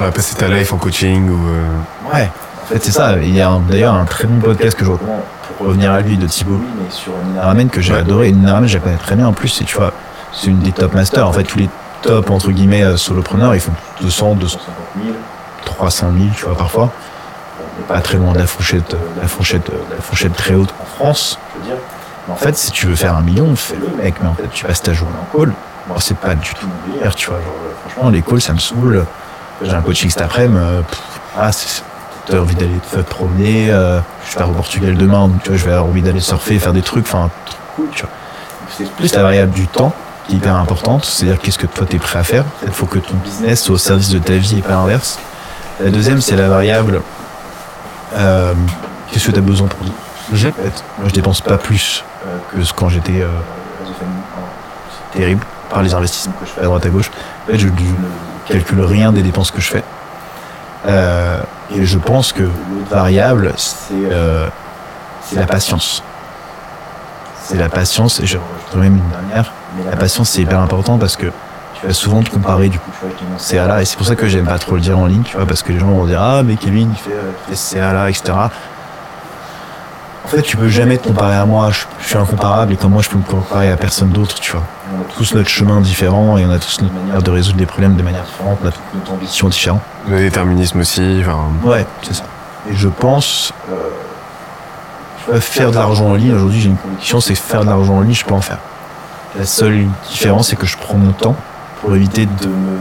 [0.00, 1.48] Ouais, passer ta life en coaching ou.
[1.48, 2.30] euh, Ouais.
[2.62, 3.16] En fait, c'est ça.
[3.20, 5.20] Il y a d'ailleurs un très bon podcast que je recommande
[5.58, 7.98] pour revenir à lui de Thibaut mais sur Ramen que j'ai Ouais.
[7.98, 8.32] adoré.
[8.32, 9.60] Nina Ramen, je la connais très bien en plus.
[9.60, 9.92] Et tu vois,
[10.32, 11.26] c'est une des top masters.
[11.28, 11.68] En fait, tous les
[12.02, 14.64] top, entre guillemets, euh, solopreneurs, ils font 200, 250
[15.04, 15.16] 000,
[15.66, 16.90] 300 000, tu vois, parfois.
[17.88, 21.38] Pas très loin de la fourchette, la fourchette, la fourchette très haute en France,
[22.30, 24.14] en fait, si tu veux faire un million, fais-le, mec.
[24.22, 25.52] Mais en fait, tu passes ta journée en call.
[25.88, 27.38] Moi, c'est pas du tout mon délire, tu vois.
[27.40, 27.54] Genre,
[27.86, 29.04] franchement, les calls, ça me saoule.
[29.62, 30.56] J'ai un coaching cet après-midi.
[30.58, 30.82] euh,
[31.36, 31.82] ah, c'est,
[32.26, 33.70] t'as envie d'aller te promener.
[33.70, 34.00] euh,
[34.30, 36.82] je vais au Portugal demain, tu vois, je vais avoir envie d'aller surfer, faire des
[36.82, 37.30] trucs, enfin,
[38.68, 39.92] C'est plus la variable du temps
[40.26, 42.44] qui est hyper importante, c'est-à-dire qu'est-ce que toi t'es prêt à faire.
[42.64, 45.18] Il faut que ton business soit au service de ta vie et pas l'inverse.
[45.82, 47.00] La deuxième, c'est la variable
[48.14, 48.54] euh,
[49.10, 49.80] qu'est-ce que tu as besoin pour.
[49.82, 53.28] En fait, moi, je dépense pas plus euh, que ce quand j'étais euh,
[55.12, 57.10] terrible par les investissements que je fais à droite à gauche.
[57.44, 59.84] En fait, je, je ne calcule rien des dépenses que je fais.
[60.86, 61.40] Euh,
[61.74, 64.48] et je pense que l'autre variable, c'est euh,
[65.34, 66.02] la patience.
[67.44, 68.38] C'est la patience, et je
[68.76, 71.26] même une dernière, mais la patience c'est hyper important parce que
[71.80, 74.06] tu vas souvent te comparer du coup tu vois, avec CA là, et c'est pour
[74.06, 75.86] ça que j'aime pas trop le dire en ligne, tu vois, parce que les gens
[75.88, 78.32] vont dire ah mais Kevin il fait, il fait ce CA là, etc.
[80.22, 82.92] En fait, tu peux jamais te comparer à moi, je, je suis incomparable et comme
[82.92, 84.62] moi je peux me comparer à personne d'autre, tu vois.
[84.94, 87.66] On a tous notre chemin différent et on a tous notre manière de résoudre des
[87.66, 89.80] problèmes de manière différente, on a toutes notre ambition différente.
[90.08, 91.22] Le déterminisme aussi.
[91.22, 92.24] Enfin, Ouais, c'est ça.
[92.70, 93.52] Et je pense,
[95.32, 98.00] euh, faire de l'argent en ligne, aujourd'hui j'ai une conviction, c'est faire de l'argent en
[98.02, 98.58] ligne, je peux en faire.
[99.38, 101.36] La seule différence, c'est que je prends mon temps
[101.80, 102.78] pour éviter de me,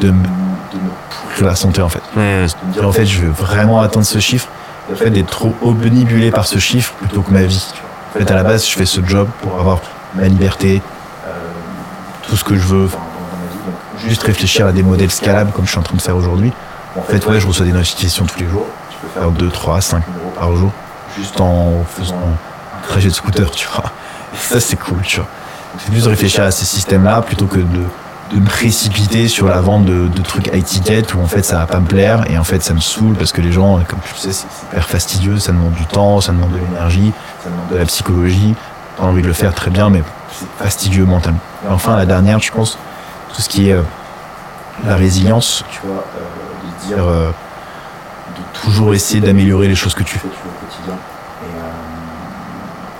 [0.00, 0.90] de me, de me
[1.34, 2.02] pourrir la santé, en fait.
[2.14, 4.48] De me dire, en fait, je veux vraiment atteindre ce chiffre.
[4.90, 7.72] Le fait d'être trop obnibulé par ce chiffre plutôt que ma vie.
[8.14, 9.80] En fait, à la base, je fais ce job pour avoir
[10.14, 10.82] ma liberté,
[11.26, 11.30] euh,
[12.22, 12.98] tout ce que je veux enfin.
[12.98, 16.52] Donc, juste réfléchir à des modèles scalables comme je suis en train de faire aujourd'hui.
[16.96, 18.66] En fait, ouais, je reçois des notifications tous les jours.
[18.90, 20.72] Je peux faire 2, 3, 5 euros par jour
[21.16, 23.84] juste en faisant un trajet de scooter, tu vois.
[24.34, 25.28] Et ça, c'est cool, tu vois.
[25.78, 27.84] C'est plus de réfléchir à ces systèmes-là plutôt que de,
[28.32, 31.58] de me précipiter sur la vente de, de trucs high ticket où en fait ça
[31.58, 33.98] va pas me plaire et en fait ça me saoule parce que les gens, comme
[34.00, 37.68] tu sais, c'est hyper fastidieux, ça demande du temps, ça demande de l'énergie, ça demande
[37.70, 38.54] de la psychologie.
[38.96, 40.02] T'as envie de le faire très bien, mais
[40.32, 41.38] c'est fastidieux mentalement.
[41.64, 42.78] Et enfin, la dernière, je pense,
[43.34, 43.82] tout ce qui est euh,
[44.86, 46.20] la résilience, tu vois, euh,
[46.64, 50.66] de dire, euh, de toujours essayer d'améliorer les choses que tu fais tu vois, au
[50.66, 50.94] quotidien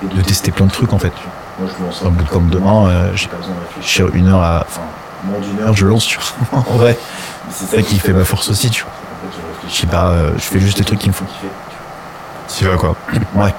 [0.02, 1.12] et, et de tester plein de trucs en fait.
[1.58, 4.64] Moi, je lance un bootcamp demain, euh, j'ai pas besoin de réfléchir une heure à,
[4.66, 4.80] enfin,
[5.24, 6.98] moins d'une heure, je lance, tu vois, en vrai.
[7.50, 8.92] C'est ça qui fait ma force aussi, tu vois.
[9.30, 11.48] Je réfléchis pas, euh, je fais juste les trucs qui me font kiffer.
[12.58, 12.96] Tu vas quoi
[13.34, 13.54] Ouais.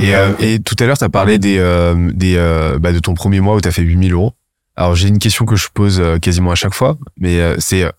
[0.00, 2.98] Et, euh, et tout à l'heure, tu as parlé des, euh, des, euh, bah, de
[2.98, 4.34] ton premier mois où tu as fait 8000 euros.
[4.76, 7.90] Alors, j'ai une question que je pose euh, quasiment à chaque fois, mais euh, c'est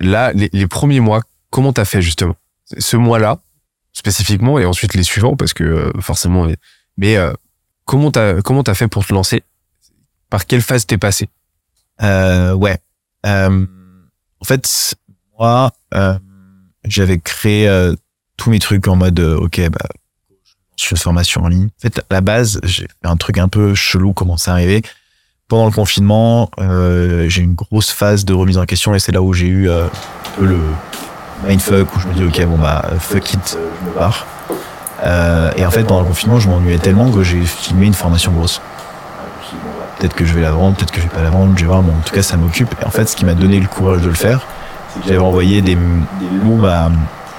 [0.00, 1.20] là, les, les premiers mois,
[1.50, 2.34] comment tu as fait justement?
[2.78, 3.40] Ce mois-là,
[3.92, 6.46] spécifiquement, et ensuite les suivants, parce que euh, forcément,
[6.96, 7.32] mais, euh,
[7.84, 9.42] comment tu as, comment t'as fait pour te lancer?
[10.30, 11.28] Par quelle phase t'es passé?
[12.02, 12.78] Euh, ouais.
[13.26, 13.66] Euh,
[14.40, 14.94] en fait,
[15.38, 16.18] moi, euh,
[16.84, 17.94] j'avais créé euh,
[18.36, 19.78] tous mes trucs en mode, euh, ok, bah,
[20.76, 21.66] je fais une formation en ligne.
[21.78, 24.82] En fait, à la base, j'ai fait un truc un peu chelou, comment c'est arrivé.
[25.48, 29.12] Pendant le confinement, euh, j'ai eu une grosse phase de remise en question et c'est
[29.12, 30.58] là où j'ai eu euh, un peu le
[31.46, 34.26] mindfuck où je me dis, ok, bon bah, fuck it, je me barre.
[35.56, 38.60] Et en fait, pendant le confinement, je m'ennuyais tellement que j'ai filmé une formation grosse.
[38.62, 41.06] Je me suis dit, bon, bah, peut-être que je vais la vendre, peut-être que je
[41.06, 42.74] vais pas la vendre, je vais voir, mais en tout cas, ça m'occupe.
[42.82, 44.46] Et en fait, ce qui m'a donné le courage de le faire,
[44.92, 46.66] c'est que j'avais envoyé des, des looms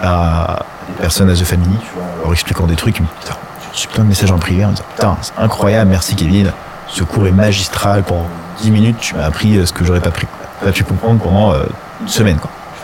[0.02, 1.78] à, des personnes à The Family,
[2.24, 2.96] leur expliquant des trucs.
[2.96, 3.36] Putain,
[3.72, 6.52] reçu plein de messages en privé en disant putain, c'est incroyable, merci Kevin.
[6.88, 8.02] Ce cours est magistral.
[8.02, 8.26] Pendant
[8.62, 10.26] 10 minutes, tu m'as appris euh, ce que j'aurais pas pris.
[10.64, 11.66] Pas pu comprendre pendant euh,
[12.02, 12.40] une semaine,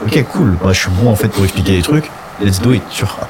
[0.05, 0.57] ok, cool.
[0.61, 2.11] Moi, je suis bon, en fait, pour expliquer les trucs.
[2.39, 3.27] Let's do it, tu vois.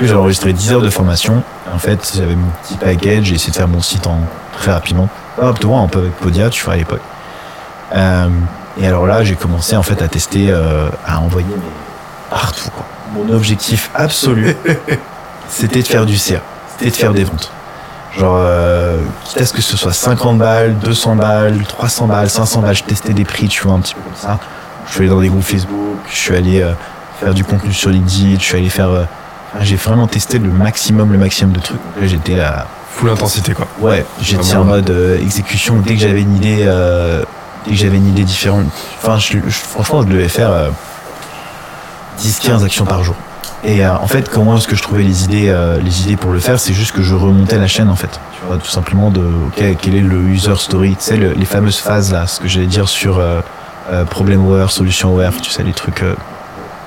[0.00, 1.42] J'ai enregistré 10 heures de formation.
[1.72, 3.24] En fait, j'avais mon petit package.
[3.24, 4.20] J'ai essayé de faire mon site en
[4.52, 5.10] très rapidement.
[5.40, 7.00] Hop, vois, un peu avec Podia, tu vois, à l'époque.
[7.94, 8.28] Euh,
[8.80, 11.46] et alors là, j'ai commencé, en fait, à tester, euh, à envoyer
[12.30, 12.84] partout, quoi.
[13.14, 14.56] Mon objectif absolu,
[15.48, 16.40] c'était de faire du CA.
[16.68, 17.50] C'était de faire des ventes.
[18.18, 22.60] Genre, euh, quitte à ce que ce soit 50 balles, 200 balles, 300 balles, 500
[22.60, 24.38] balles, je testais des prix, tu vois, un petit peu comme ça.
[24.86, 26.72] Je suis allé dans des groupes Facebook, je suis allé euh,
[27.20, 29.06] faire du contenu sur LinkedIn, je suis allé faire...
[29.60, 31.80] j'ai vraiment testé le maximum, le maximum de trucs.
[32.00, 32.66] Là, j'étais à...
[32.96, 33.66] Full intensité, quoi.
[33.80, 35.76] Ouais, j'étais en mode euh, exécution.
[35.76, 37.22] Dès que j'avais une idée, euh,
[37.64, 38.66] dès que j'avais une idée différente,
[39.02, 40.68] enfin, je, je- franchement, je devais faire euh,
[42.18, 43.14] 10-15 actions par jour.
[43.64, 46.32] Et euh, en fait, comment est-ce que je trouvais les idées, euh, les idées pour
[46.32, 48.10] le faire C'est juste que je remontais la chaîne, en fait.
[48.32, 51.44] Tu vois, tout simplement de, ok, quel est le user story Tu sais, le- les
[51.44, 53.40] fameuses phases là, ce que j'allais dire sur euh,
[53.90, 56.02] euh, problem aware, solution aware, tu sais, les trucs.
[56.02, 56.14] Euh,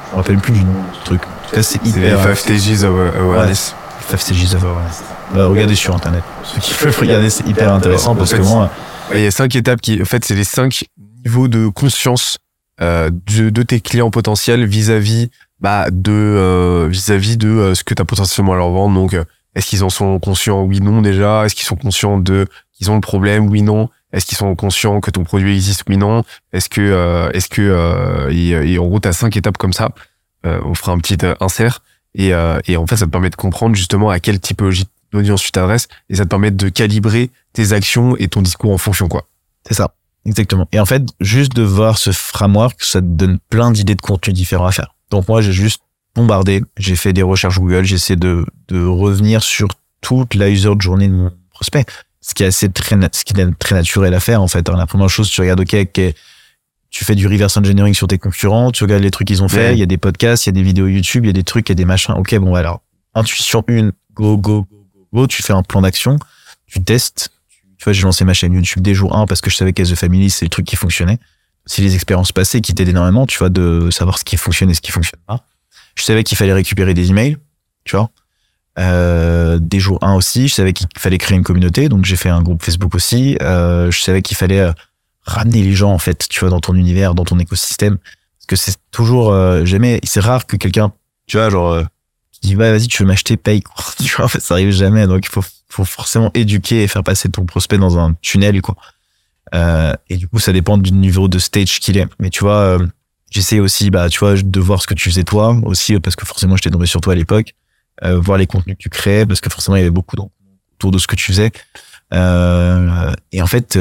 [0.09, 1.21] je me rappelle plus du nom de ce truc.
[1.23, 2.21] En tout cas, c'est hyper.
[2.21, 3.73] 5 stages of awareness.
[4.17, 5.01] Stages of Awareness.
[5.35, 6.23] Bah, regardez sur internet.
[6.43, 8.71] Ceux qui peuvent regarder, c'est hyper intéressant parce fait, que moi,
[9.13, 10.85] Il y a cinq étapes qui, en fait, c'est les cinq
[11.23, 12.37] niveaux de conscience
[12.81, 15.29] euh, de, de tes clients potentiels vis-à-vis
[15.59, 18.95] bah, de euh, vis-à-vis de euh, ce que tu as potentiellement à leur vendre.
[18.95, 19.15] Donc,
[19.55, 20.63] est-ce qu'ils en sont conscients?
[20.63, 21.45] Oui, non déjà.
[21.45, 23.47] Est-ce qu'ils sont conscients de qu'ils ont le problème?
[23.49, 23.89] Oui, non.
[24.11, 25.83] Est-ce qu'ils sont conscients que ton produit existe?
[25.87, 26.23] Oui, non.
[26.51, 29.89] Est-ce que est-ce que et, et en gros, t'as cinq étapes comme ça.
[30.43, 31.81] On fera un petit insert
[32.13, 32.31] et,
[32.67, 34.85] et en fait, ça te permet de comprendre justement à quelle typologie
[35.15, 38.77] d'audience tu t'adresses et ça te permet de calibrer tes actions et ton discours en
[38.77, 39.27] fonction quoi.
[39.67, 39.95] c'est ça.
[40.27, 40.67] Exactement.
[40.71, 44.33] Et en fait, juste de voir ce framework, ça te donne plein d'idées de contenu
[44.33, 44.95] différents à faire.
[45.11, 45.81] Donc moi, j'ai juste
[46.15, 49.67] bombardé, j'ai fait des recherches Google, j'essaie de, de revenir sur
[50.01, 51.85] toute la user journée de mon prospect.
[52.21, 54.67] Ce qui est assez très, ce qui est très naturel à faire, en fait.
[54.67, 54.75] hein.
[54.77, 55.75] La première chose, tu regardes, OK,
[56.89, 59.67] tu fais du reverse engineering sur tes concurrents, tu regardes les trucs qu'ils ont fait,
[59.67, 59.73] Ouais.
[59.73, 61.43] il y a des podcasts, il y a des vidéos YouTube, il y a des
[61.43, 62.15] trucs, il y a des machins.
[62.17, 62.81] OK, bon, alors,
[63.13, 64.67] intuition une, go, go, go,
[65.27, 66.17] tu fais un plan d'action,
[66.67, 67.29] tu testes.
[67.77, 69.85] Tu vois, j'ai lancé ma chaîne YouTube dès jour 1 parce que je savais qu'As
[69.85, 71.19] The Family, c'est le truc qui fonctionnait.
[71.65, 74.73] Si les expériences passées qui t'aident énormément, tu vois, de savoir ce qui fonctionne et
[74.73, 75.45] ce qui fonctionne pas.
[75.95, 77.37] Je savais qu'il fallait récupérer des emails,
[77.85, 78.09] tu vois.
[78.77, 82.29] Euh, dès jour 1 aussi, je savais qu'il fallait créer une communauté, donc j'ai fait
[82.29, 83.37] un groupe Facebook aussi.
[83.41, 84.73] Euh, je savais qu'il fallait euh,
[85.23, 87.97] ramener les gens, en fait, tu vois, dans ton univers, dans ton écosystème.
[87.97, 90.91] Parce que c'est toujours euh, jamais, c'est rare que quelqu'un,
[91.25, 91.83] tu vois, genre,
[92.45, 93.83] dit, bah, vas-y, tu veux m'acheter, paye, quoi.
[93.97, 95.07] Tu ça arrive jamais.
[95.07, 98.75] Donc, il faut, faut forcément éduquer et faire passer ton prospect dans un tunnel, quoi.
[99.53, 102.07] Euh, et du coup, ça dépend du niveau de stage qu'il est.
[102.19, 102.87] Mais tu vois, euh,
[103.29, 106.25] j'essaie aussi, bah, tu vois, de voir ce que tu faisais toi, aussi, parce que
[106.25, 107.53] forcément, j'étais tombé sur toi à l'époque,
[108.03, 110.91] euh, voir les contenus que tu créais, parce que forcément, il y avait beaucoup autour
[110.91, 111.51] de ce que tu faisais.
[112.11, 113.77] Et en fait,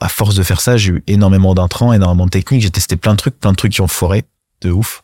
[0.00, 2.62] à force de faire ça, j'ai eu énormément d'intrants, énormément de techniques.
[2.62, 4.24] J'ai testé plein de trucs, plein de trucs qui ont foiré,
[4.60, 5.02] de ouf.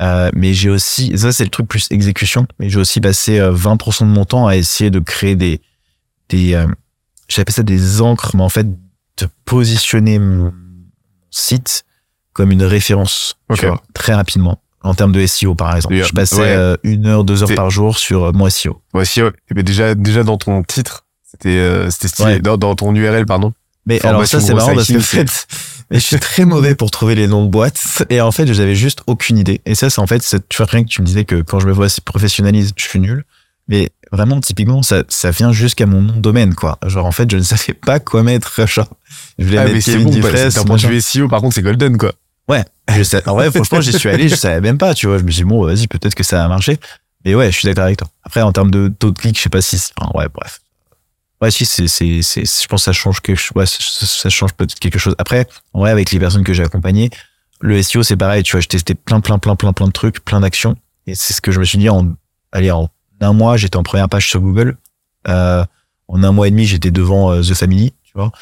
[0.00, 3.52] Euh, mais j'ai aussi, ça c'est le truc plus exécution, mais j'ai aussi passé euh,
[3.54, 5.60] 20% de mon temps à essayer de créer des,
[6.28, 6.66] des, euh,
[7.28, 10.52] j'appelle ça des encres, mais en fait de positionner mon
[11.30, 11.84] site
[12.34, 13.60] comme une référence, Ok.
[13.60, 14.60] tu vois, très rapidement.
[14.82, 15.96] En termes de SEO, par exemple.
[15.96, 16.46] Je passais ouais.
[16.46, 18.80] euh, une heure, deux heures par jour sur euh, mon SEO.
[19.04, 19.32] Si, ouais.
[19.50, 22.38] Et ben déjà déjà dans ton titre, c'était euh, c'était stylé Ouais.
[22.40, 23.52] dans, dans ton URL pardon.
[23.86, 25.46] Mais alors ça, c'est marrant parce que en fait,
[25.90, 28.04] mais je suis très mauvais pour trouver les noms de boîtes.
[28.10, 29.60] Et en fait, j'avais juste aucune idée.
[29.66, 31.66] Et ça, c'est en fait, tu vois, rien que tu me disais que quand je
[31.66, 33.24] me vois si professionnalise, je suis nul.
[33.68, 36.78] Mais vraiment, typiquement, ça, ça vient jusqu'à mon nom de domaine, quoi.
[36.86, 38.88] Genre, en fait, je ne savais pas quoi mettre, genre.
[39.38, 40.88] Je voulais Ah, mettre mais c'est bon, bah, d'un point de machin.
[40.88, 42.12] vue SEO par contre c'est golden quoi.
[42.48, 42.64] Ouais,
[42.96, 43.28] je sais.
[43.28, 45.18] En vrai, franchement, j'y suis allé, je savais même pas, tu vois.
[45.18, 46.78] Je me suis dit, bon, vas-y, peut-être que ça a marché.
[47.24, 48.06] Mais ouais, je suis d'accord avec toi.
[48.22, 50.60] Après, en termes de taux de clic, je sais pas si, enfin, ouais, bref.
[51.42, 54.54] Ouais, si, c'est, c'est, c'est, je pense que ça change quelque chose, ouais, ça, change
[54.54, 55.14] peut-être quelque chose.
[55.18, 57.10] Après, en vrai, avec les personnes que j'ai accompagnées,
[57.60, 60.24] le SEO, c'est pareil, tu vois, je testais plein, plein, plein, plein, plein de trucs,
[60.24, 60.76] plein d'actions.
[61.06, 62.14] Et c'est ce que je me suis dit en,
[62.52, 62.88] allez, en
[63.20, 64.76] un mois, j'étais en première page sur Google.
[65.28, 65.64] Euh,
[66.08, 68.32] en un mois et demi, j'étais devant euh, The Family, tu vois.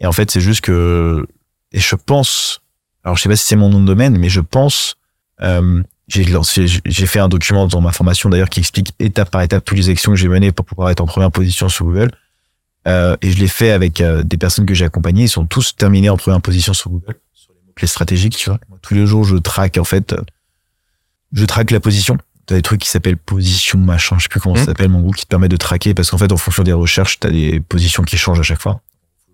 [0.00, 1.26] Et en fait, c'est juste que,
[1.72, 2.60] et je pense,
[3.04, 4.96] alors je sais pas si c'est mon nom de domaine, mais je pense,
[5.40, 9.42] euh, j'ai lancé, j'ai fait un document dans ma formation d'ailleurs qui explique étape par
[9.42, 12.10] étape toutes les actions que j'ai menées pour pouvoir être en première position sur Google.
[12.88, 15.22] Euh, et je l'ai fait avec euh, des personnes que j'ai accompagnées.
[15.24, 18.58] Ils sont tous terminés en première position sur Google, sur les mots-clés stratégiques, tu vois.
[18.68, 20.16] Moi, tous les jours, je traque, en fait, euh,
[21.32, 22.18] je traque la position.
[22.46, 24.66] T'as des trucs qui s'appellent position machin, je sais plus comment ça Mhm.
[24.66, 27.20] s'appelle, mon groupe qui te permet de traquer parce qu'en fait, en fonction des recherches,
[27.20, 28.80] t'as des positions qui changent à chaque fois.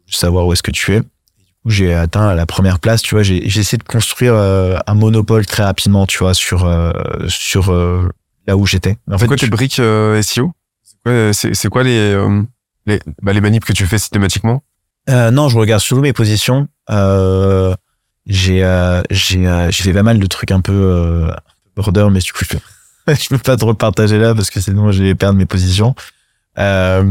[0.06, 1.02] Faut savoir où est-ce que tu es.
[1.64, 3.22] J'ai atteint la première place, tu vois.
[3.22, 6.92] J'ai j'ai essayé de construire euh, un monopole très rapidement, tu vois, sur euh,
[7.28, 8.08] sur euh,
[8.46, 8.96] là où j'étais.
[9.10, 10.52] En C'est fait, quoi tes tu- briques euh, SEO
[11.32, 12.42] C'est quoi les, euh,
[12.88, 14.62] les, bah, les manips que tu fais systématiquement
[15.08, 16.68] Euh, non, je regarde surtout mes positions.
[16.90, 17.74] Euh,
[18.26, 21.30] j'ai euh, euh, fait pas mal de trucs un peu euh,
[21.76, 24.90] border, mais du coup je peux, je peux pas trop partager là parce que sinon
[24.92, 25.94] je vais perdre mes positions.
[26.58, 27.02] Euh,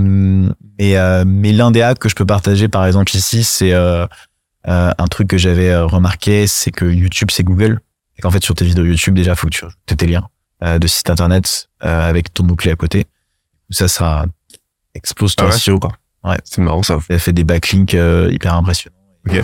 [0.78, 5.28] mais mais l'un des hacks que je peux partager par exemple ici, c'est un truc
[5.30, 7.80] que j'avais remarqué, c'est que YouTube c'est Google
[8.18, 10.28] et qu'en fait sur tes vidéos YouTube déjà faut que tu rajoutes tes liens
[10.62, 13.06] de site internet avec ton mot clé à côté.
[13.70, 14.26] Ça ça
[14.98, 15.92] explose ton Ah ouais SEO quoi.
[16.44, 17.00] C'est marrant ça.
[17.10, 18.96] Elle fait des backlinks euh, hyper impressionnants.
[19.30, 19.44] Ok.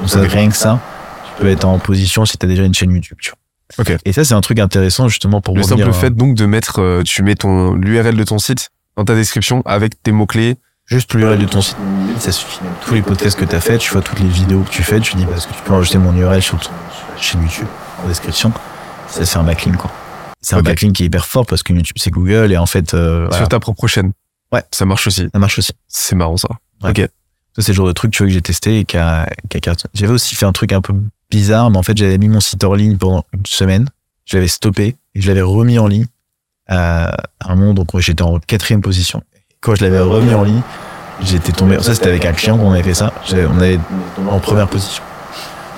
[0.00, 0.80] Donc ça, rien que ça,
[1.26, 3.18] tu peux être en position si t'as déjà une chaîne YouTube.
[3.20, 3.38] Tu vois.
[3.78, 3.98] Ok.
[4.04, 7.02] Et ça, c'est un truc intéressant justement pour Le simple fait donc de mettre, euh,
[7.02, 10.56] tu mets ton l'URL de ton site dans ta description avec tes mots clés.
[10.86, 11.76] juste l'URL de ton site.
[12.18, 12.60] Ça suffit.
[12.86, 15.16] Tous les podcasts que t'as fait, tu vois toutes les vidéos que tu fais, tu
[15.16, 16.70] dis parce que tu peux rajouter mon URL sur ton
[17.18, 17.66] chaîne YouTube
[18.04, 18.52] en description.
[19.08, 19.90] Ça, c'est un backlink quoi.
[20.40, 22.94] C'est un backlink qui est hyper fort parce que YouTube c'est Google et en fait,
[22.94, 24.12] euh, voilà, sur ta propre chaîne.
[24.52, 24.62] Ouais.
[24.70, 25.28] Ça marche aussi.
[25.32, 25.72] ça marche aussi.
[25.88, 26.48] C'est marrant ça.
[26.82, 26.90] Ouais.
[26.90, 27.08] Ok.
[27.54, 29.26] Ça, c'est le genre de truc, tu vois, que j'ai testé et qui a.
[29.94, 30.94] J'avais aussi fait un truc un peu
[31.30, 33.88] bizarre, mais en fait, j'avais mis mon site en ligne pendant une semaine.
[34.26, 36.06] Je l'avais stoppé et je l'avais remis en ligne
[36.68, 39.22] à un moment, donc j'étais en quatrième position.
[39.60, 40.62] Quand je l'avais remis en ligne,
[41.22, 43.78] j'étais tombé, ça c'était avec un client qu'on avait fait ça, on avait
[44.28, 45.02] en première position.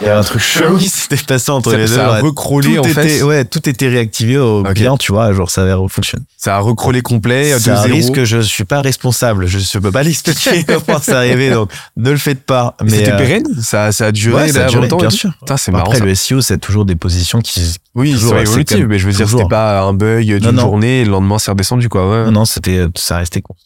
[0.00, 1.94] Il y avait un truc chelou qui s'était passé entre Ça, les deux.
[1.96, 3.22] ça a recrawlé tout en était, fait.
[3.24, 4.74] ouais, tout était réactivé au Ok.
[4.74, 6.24] client, tu vois, genre ça avait fonctionné.
[6.36, 7.82] Ça a recrawlé complet zéro.
[7.82, 12.10] risque, je suis pas responsable, je ne peux pas l'expliquer comment c'est arrivé, donc ne
[12.12, 12.76] le faites pas.
[12.84, 15.32] Mais c'était euh, pérenne Ça, ça a duré Ouais, ça a duré, longtemps bien sûr.
[15.40, 15.86] Putain, c'est marrant.
[15.86, 16.04] Après, ça.
[16.04, 17.74] le SEO, c'est toujours des positions qui.
[17.96, 21.04] Oui, toujours, évolutif, comme- mais je veux dire, c'était pas un bug d'une journée et
[21.04, 22.08] le lendemain c'est redescendu quoi.
[22.08, 22.24] Ouais.
[22.26, 23.64] Non, non, c'était, ça restait constant.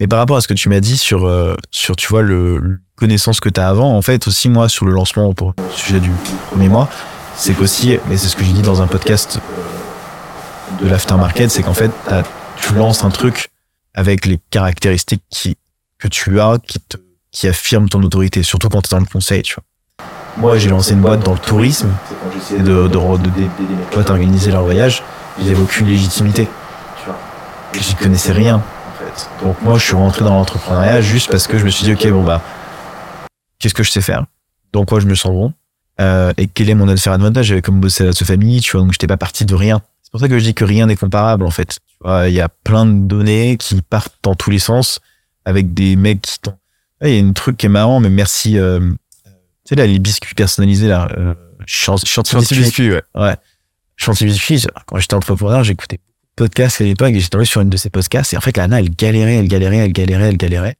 [0.00, 2.80] Mais par rapport à ce que tu m'as dit sur, euh, sur, tu vois, le,
[2.96, 6.00] connaissance que tu as avant, en fait, aussi, moi, sur le lancement, pour le sujet
[6.00, 6.10] du
[6.50, 6.88] premier mois,
[7.36, 9.40] c'est qu'aussi, mais c'est ce que j'ai dit dans un podcast
[10.80, 11.90] de l'aftermarket, c'est qu'en fait,
[12.56, 13.50] tu lances un truc
[13.94, 15.56] avec les caractéristiques qui,
[15.98, 16.96] que tu as, qui te,
[17.30, 19.64] qui affirment ton autorité, surtout quand tu es dans le conseil, tu vois.
[20.36, 21.90] Moi, j'ai lancé une boîte dans le tourisme,
[22.54, 25.02] et de, de, de, organiser leur voyage,
[25.40, 26.48] j'avais aucune légitimité.
[27.80, 28.77] J'y connaissais rien, en
[29.18, 29.44] fait.
[29.44, 32.10] Donc moi, je suis rentré dans l'entrepreneuriat juste parce que je me suis dit, ok,
[32.12, 32.42] bon bah,
[33.58, 34.24] qu'est-ce que je sais faire?
[34.72, 35.52] Dans quoi je me sens bon?
[36.00, 38.92] Euh, Et quel est mon avantage J'avais comme bossé à la famille, tu vois, donc
[38.92, 39.82] j'étais pas parti de rien.
[40.02, 41.78] C'est pour ça que je dis que rien n'est comparable, en fait.
[41.86, 45.00] Tu vois, il y a plein de données qui partent dans tous les sens
[45.44, 46.54] avec des mecs qui t'ont...
[47.02, 48.58] Il y a un truc qui est marrant, mais merci...
[48.58, 49.30] Euh, tu
[49.70, 51.34] sais, là, les biscuits personnalisés, là, euh,
[51.66, 52.58] Chanty Chanty Biscuit.
[52.58, 53.02] biscuit, ouais.
[53.14, 53.36] Ouais.
[53.96, 56.00] Chanty Biscuit, quand j'étais entrepreneur, j'écoutais
[56.38, 58.32] podcasts à l'époque et j'étais tombé sur une de ces podcasts.
[58.32, 60.76] Et en fait, la nana, elle galérait, elle galérait, elle galérait, elle galérait.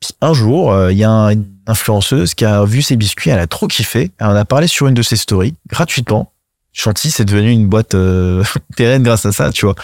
[0.00, 3.30] Puis un jour, euh, il y a un- une influenceuse qui a vu ses biscuits,
[3.30, 4.10] elle a trop kiffé.
[4.18, 6.32] Elle en a parlé sur une de ses stories, gratuitement.
[6.72, 8.44] Chanty, c'est devenu une boîte euh,
[8.76, 9.74] pérenne grâce à ça, tu vois.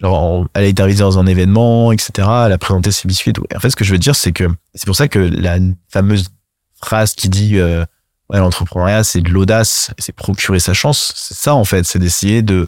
[0.00, 2.10] Genre, elle a été arrivée dans un événement, etc.
[2.46, 3.32] Elle a présenté ses biscuits.
[3.50, 4.44] Et en fait, ce que je veux dire, c'est que
[4.74, 5.58] c'est pour ça que la
[5.90, 6.28] fameuse
[6.82, 7.84] phrase qui dit euh,
[8.30, 11.12] ouais, l'entrepreneuriat, c'est de l'audace, c'est procurer sa chance.
[11.14, 12.66] C'est ça, en fait, c'est d'essayer de,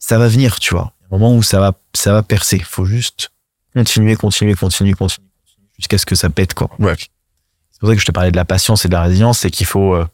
[0.00, 0.92] ça va venir, tu vois.
[1.12, 2.58] Moment où ça va, ça va percer.
[2.58, 3.30] Faut juste
[3.74, 5.22] continuer, continuer, continuer, continuer,
[5.78, 6.70] jusqu'à ce que ça pète, quoi.
[6.78, 6.96] Ouais.
[6.96, 9.50] C'est pour ça que je te parlais de la patience et de la résilience, c'est
[9.50, 10.06] qu'il faut, euh,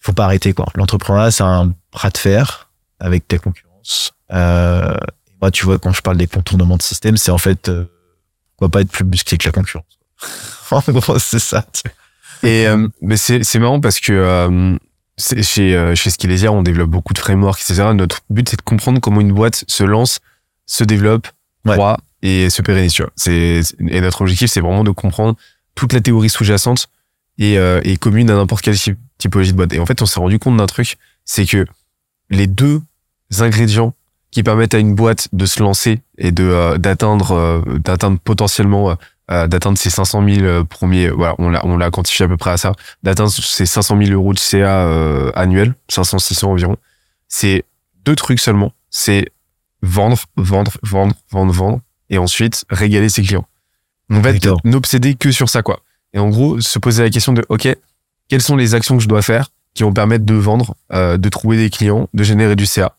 [0.00, 0.66] faut pas arrêter, quoi.
[0.74, 2.70] L'entrepreneuriat, c'est un bras de fer
[3.00, 4.12] avec ta concurrence.
[4.32, 4.96] Euh,
[5.40, 7.84] moi, tu vois, quand je parle des contournements de système, c'est en fait, euh,
[8.52, 9.98] pourquoi pas être plus musclé que la concurrence.
[10.70, 11.64] en gros, c'est ça.
[12.42, 14.76] Et euh, mais c'est c'est marrant parce que euh,
[15.18, 17.90] chez euh, chez Skillesia, on développe beaucoup de frameworks, etc.
[17.94, 20.20] Notre but c'est de comprendre comment une boîte se lance,
[20.66, 21.28] se développe,
[21.64, 21.74] Ouais.
[21.74, 22.92] croît et se pérennise.
[22.92, 23.12] Tu vois.
[23.16, 25.36] C'est et notre objectif c'est vraiment de comprendre
[25.74, 26.88] toute la théorie sous-jacente
[27.38, 29.72] et, euh, et commune à n'importe quelle typ- typologie de boîte.
[29.72, 31.64] Et en fait, on s'est rendu compte d'un truc, c'est que
[32.30, 32.82] les deux
[33.38, 33.94] ingrédients
[34.30, 38.96] qui permettent à une boîte de se lancer et de euh, d'atteindre euh, d'atteindre potentiellement
[39.30, 42.36] euh, d'atteindre ces 500 000 euh, premiers voilà on l'a on l'a quantifié à peu
[42.36, 42.72] près à ça
[43.02, 46.76] d'atteindre ces 500 000 euros de CA annuel 500 600 environ
[47.28, 47.64] c'est
[48.04, 49.26] deux trucs seulement c'est
[49.82, 51.80] vendre vendre vendre vendre vendre
[52.10, 53.46] et ensuite régaler ses clients
[54.10, 54.58] en fait Exactement.
[54.64, 55.80] n'obséder que sur ça quoi
[56.12, 57.68] et en gros se poser la question de ok
[58.28, 61.28] quelles sont les actions que je dois faire qui vont permettre de vendre euh, de
[61.28, 62.96] trouver des clients de générer du CA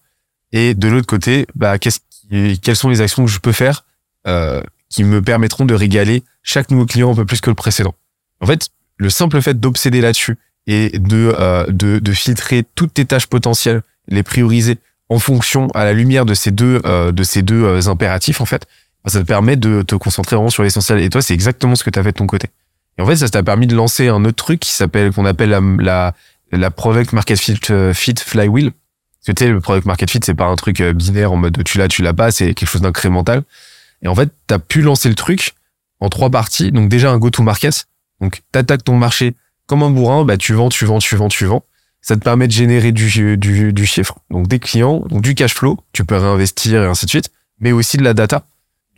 [0.56, 3.86] et de l'autre côté, bah, qu'est-ce qui- quelles sont les actions que je peux faire
[4.28, 7.96] euh, qui me permettront de régaler chaque nouveau client un peu plus que le précédent?
[8.40, 10.38] En fait, le simple fait d'obséder là-dessus
[10.68, 14.78] et de, euh, de, de filtrer toutes tes tâches potentielles, les prioriser
[15.10, 18.46] en fonction à la lumière de ces deux, euh, de ces deux euh, impératifs, en
[18.46, 18.66] fait,
[19.04, 21.00] bah, ça te permet de te concentrer vraiment sur l'essentiel.
[21.00, 22.50] Et toi, c'est exactement ce que tu as fait de ton côté.
[22.98, 25.50] Et en fait, ça t'a permis de lancer un autre truc qui s'appelle, qu'on appelle
[25.50, 26.14] la, la,
[26.52, 28.72] la Product Market Fit, euh, Fit Flywheel.
[28.72, 31.38] Parce que tu sais, le product market fit, c'est pas un truc euh, binaire en
[31.38, 33.44] mode tu l'as, tu l'as pas, c'est quelque chose d'incrémental.
[34.02, 35.54] Et en fait, tu as pu lancer le truc
[36.02, 36.74] en trois parties.
[36.74, 37.86] Donc déjà un go-to-market.
[38.20, 39.34] Donc t'attaques ton marché
[39.66, 41.64] comme un bourrin, bah tu vends, tu vends, tu vends, tu vends.
[42.04, 45.56] Ça te permet de générer du, du, du chiffre, donc des clients, donc du cash
[45.56, 47.32] flow, tu peux réinvestir et ainsi de suite,
[47.62, 48.46] mais aussi de la data,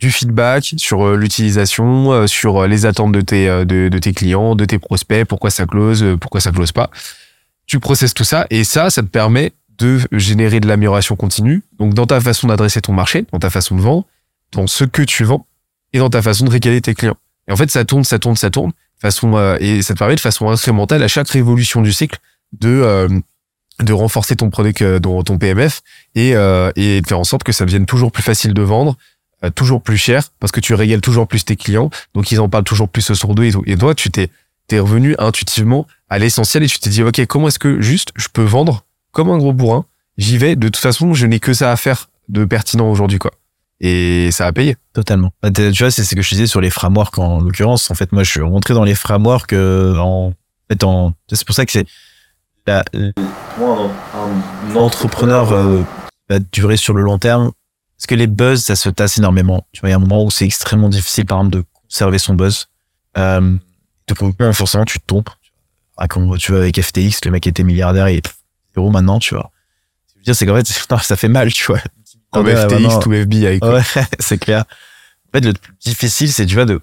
[0.00, 4.12] du feedback sur euh, l'utilisation, euh, sur euh, les attentes de tes, de, de, tes
[4.12, 6.90] clients, de tes prospects, pourquoi ça close, pourquoi ça close pas.
[7.66, 11.94] Tu processes tout ça et ça, ça te permet de générer de l'amélioration continue, donc
[11.94, 14.04] dans ta façon d'adresser ton marché, dans ta façon de vendre,
[14.50, 15.46] dans ce que tu vends
[15.92, 17.16] et dans ta façon de récaler tes clients.
[17.46, 20.20] Et en fait, ça tourne, ça tourne, ça tourne, façon et ça te permet de
[20.20, 22.18] façon incrémentale à chaque révolution du cycle
[22.60, 23.08] de euh,
[23.82, 25.82] de renforcer ton produit dans ton PMF
[26.14, 28.96] et euh, et de faire en sorte que ça devienne toujours plus facile de vendre
[29.44, 31.90] euh, toujours plus cher parce que tu régales toujours plus tes clients.
[32.14, 34.30] Donc ils en parlent toujours plus sur d'eux et, et toi tu t'es
[34.66, 38.28] t'es revenu intuitivement à l'essentiel et tu t'es dit ok comment est-ce que juste je
[38.32, 39.84] peux vendre comme un gros bourrin?
[40.16, 40.56] J'y vais.
[40.56, 43.32] De toute façon je n'ai que ça à faire de pertinent aujourd'hui quoi.
[43.78, 44.76] Et ça a payé.
[44.94, 45.32] Totalement.
[45.42, 47.90] Bah, tu vois c'est ce que je disais sur les frameworks en l'occurrence.
[47.90, 50.32] En fait moi je suis rentré dans les frameworks en
[50.82, 51.86] en c'est pour ça que c'est
[52.66, 53.12] bah, un,
[53.60, 55.82] un, entrepreneur euh,
[56.28, 57.52] va durer sur le long terme,
[57.96, 59.66] parce que les buzz, ça se tasse énormément.
[59.72, 62.18] Tu vois, il y a un moment où c'est extrêmement difficile, par exemple, de conserver
[62.18, 62.66] son buzz.
[63.16, 63.56] Euh,
[64.08, 65.28] de forcément, tu te tombes.
[65.96, 68.20] Ah, quand tu vois, avec FTX, le mec était milliardaire et
[68.74, 69.50] zéro maintenant, tu vois.
[70.08, 70.66] Je veux dire, c'est qu'en fait,
[71.02, 71.80] ça fait mal, tu vois.
[72.30, 73.58] Comme FTX, tout FBI.
[73.62, 73.82] Ouais,
[74.18, 74.64] c'est clair.
[75.28, 76.80] En fait, le plus difficile, c'est, tu vois, de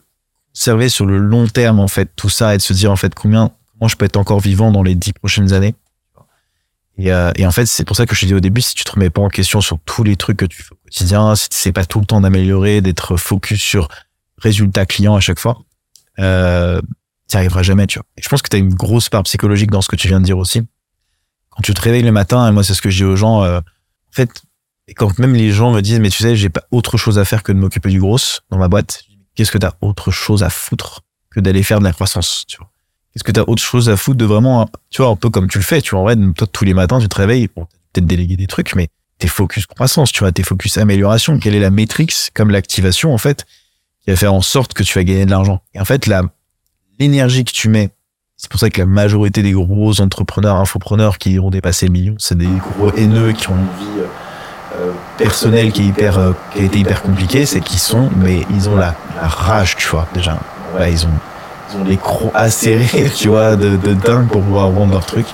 [0.54, 3.14] conserver sur le long terme, en fait, tout ça et de se dire, en fait,
[3.14, 3.52] combien,
[3.88, 5.76] je peux être encore vivant dans les dix prochaines années.
[6.98, 8.76] Et, euh, et en fait, c'est pour ça que je te dis au début, si
[8.76, 11.36] tu te remets pas en question sur tous les trucs que tu fais au quotidien,
[11.36, 13.88] si tu sais pas tout le temps d'améliorer, d'être focus sur
[14.38, 15.64] résultat client à chaque fois,
[16.20, 16.82] euh,
[17.30, 18.06] tu arriveras jamais, tu vois.
[18.18, 20.20] Et je pense que tu as une grosse part psychologique dans ce que tu viens
[20.20, 20.62] de dire aussi.
[21.50, 23.44] Quand tu te réveilles le matin, et moi c'est ce que je dis aux gens,
[23.44, 24.44] euh, en fait,
[24.96, 27.42] quand même les gens me disent, mais tu sais, j'ai pas autre chose à faire
[27.42, 28.18] que de m'occuper du gros
[28.50, 29.04] dans ma boîte,
[29.36, 31.02] qu'est-ce que tu as autre chose à foutre
[31.32, 32.73] que d'aller faire de la croissance, tu vois?
[33.16, 35.48] Est-ce que tu as autre chose à foutre de vraiment, tu vois, un peu comme
[35.48, 37.66] tu le fais, tu vois, en vrai, toi, tous les matins, tu te réveilles, bon,
[37.92, 41.38] peut-être déléguer des trucs, mais t'es focus croissance, tu vois, t'es focus amélioration.
[41.38, 43.46] Quelle est la métrique, comme l'activation, en fait,
[44.04, 45.62] qui va faire en sorte que tu vas gagner de l'argent?
[45.76, 46.24] Et en fait, la,
[47.00, 47.90] l'énergie que tu mets,
[48.36, 52.16] c'est pour ça que la majorité des gros entrepreneurs, infopreneurs qui ont dépassé le million,
[52.18, 54.02] c'est des gros haineux qui ont une vie
[54.76, 58.42] euh, personnelle qui est hyper, euh, qui a été hyper compliquée, c'est qu'ils sont, mais
[58.50, 60.40] ils ont la, la rage, tu vois, déjà.
[60.76, 61.12] Ouais, ils ont,
[61.76, 65.26] ont les crocs acérés, tu vois, de, de dingue pour pouvoir vendre leur truc.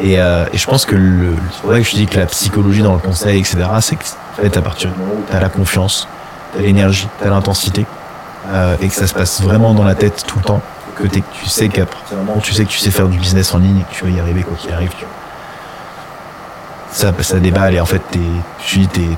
[0.00, 2.82] Et, euh, et je pense que le, c'est vrai que je dis que la psychologie
[2.82, 5.48] dans le conseil, etc., c'est que, en fait, à partir du moment où t'as la
[5.48, 6.08] confiance,
[6.54, 7.86] t'as l'énergie, t'as l'intensité,
[8.50, 10.60] euh, et que ça se passe vraiment dans la tête tout le temps,
[10.96, 11.70] que, que tu sais
[12.36, 14.10] où tu sais que tu sais faire du business en ligne et que tu vas
[14.10, 15.04] y arriver quoi qu'il arrive, tu.
[16.90, 18.18] Ça, ça déballe et en fait, t'es,
[18.58, 19.08] tu dis, t'es,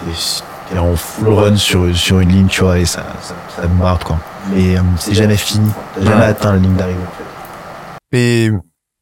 [0.70, 4.04] t'es en full run sur, sur une ligne, tu vois, et ça, ça, ça bombarde,
[4.04, 4.18] quoi
[4.50, 5.70] mais euh, c'est jamais fini.
[5.94, 7.24] T'as jamais atteint la ligne d'arrivée, en fait.
[8.12, 8.50] Mais,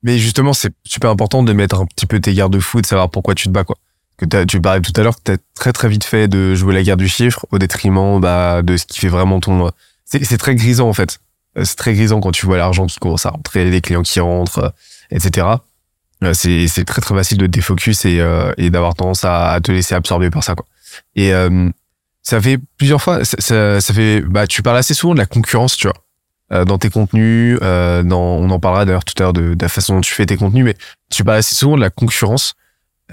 [0.02, 3.10] mais justement, c'est super important de mettre un petit peu tes garde-fous et de savoir
[3.10, 3.76] pourquoi tu te bats, quoi.
[4.18, 6.82] Que tu parlais tout à l'heure que t'as très très vite fait de jouer la
[6.82, 9.70] guerre du chiffre au détriment bah, de ce qui fait vraiment ton.
[10.04, 11.18] C'est très grisant en fait.
[11.58, 14.20] Euh, c'est très grisant quand tu vois l'argent qui commence à rentrer, les clients qui
[14.20, 14.68] rentrent, euh,
[15.10, 15.46] etc.
[16.34, 18.24] C'est c'est très très facile de te défocus et,
[18.58, 20.66] et d'avoir tendance à, à, te laisser absorber par ça quoi.
[21.16, 21.32] Et
[22.22, 25.76] ça fait plusieurs fois, ça, ça, fait, bah, tu parles assez souvent de la concurrence,
[25.76, 25.96] tu vois,
[26.52, 29.62] euh, dans tes contenus, euh, dans, on en parlera d'ailleurs tout à l'heure de, de,
[29.62, 30.76] la façon dont tu fais tes contenus, mais
[31.10, 32.54] tu parles assez souvent de la concurrence.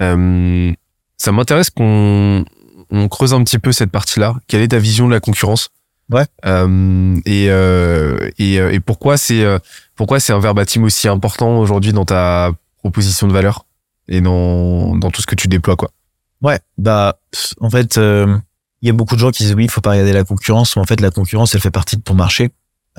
[0.02, 0.72] Euh,
[1.18, 2.46] ça m'intéresse qu'on
[2.92, 4.36] on creuse un petit peu cette partie-là.
[4.48, 5.70] Quelle est ta vision de la concurrence?
[6.10, 6.26] Ouais.
[6.46, 9.46] Euh, et, euh, et, euh, et pourquoi c'est
[9.96, 13.66] pourquoi c'est un verbatim aussi important aujourd'hui dans ta proposition de valeur
[14.08, 15.92] et dans, dans tout ce que tu déploies quoi?
[16.42, 17.20] Ouais, bah
[17.60, 18.00] en fait
[18.82, 20.76] il y a beaucoup de gens qui disent oui, il faut pas regarder la concurrence,
[20.76, 22.52] mais en fait la concurrence elle fait partie de ton marché.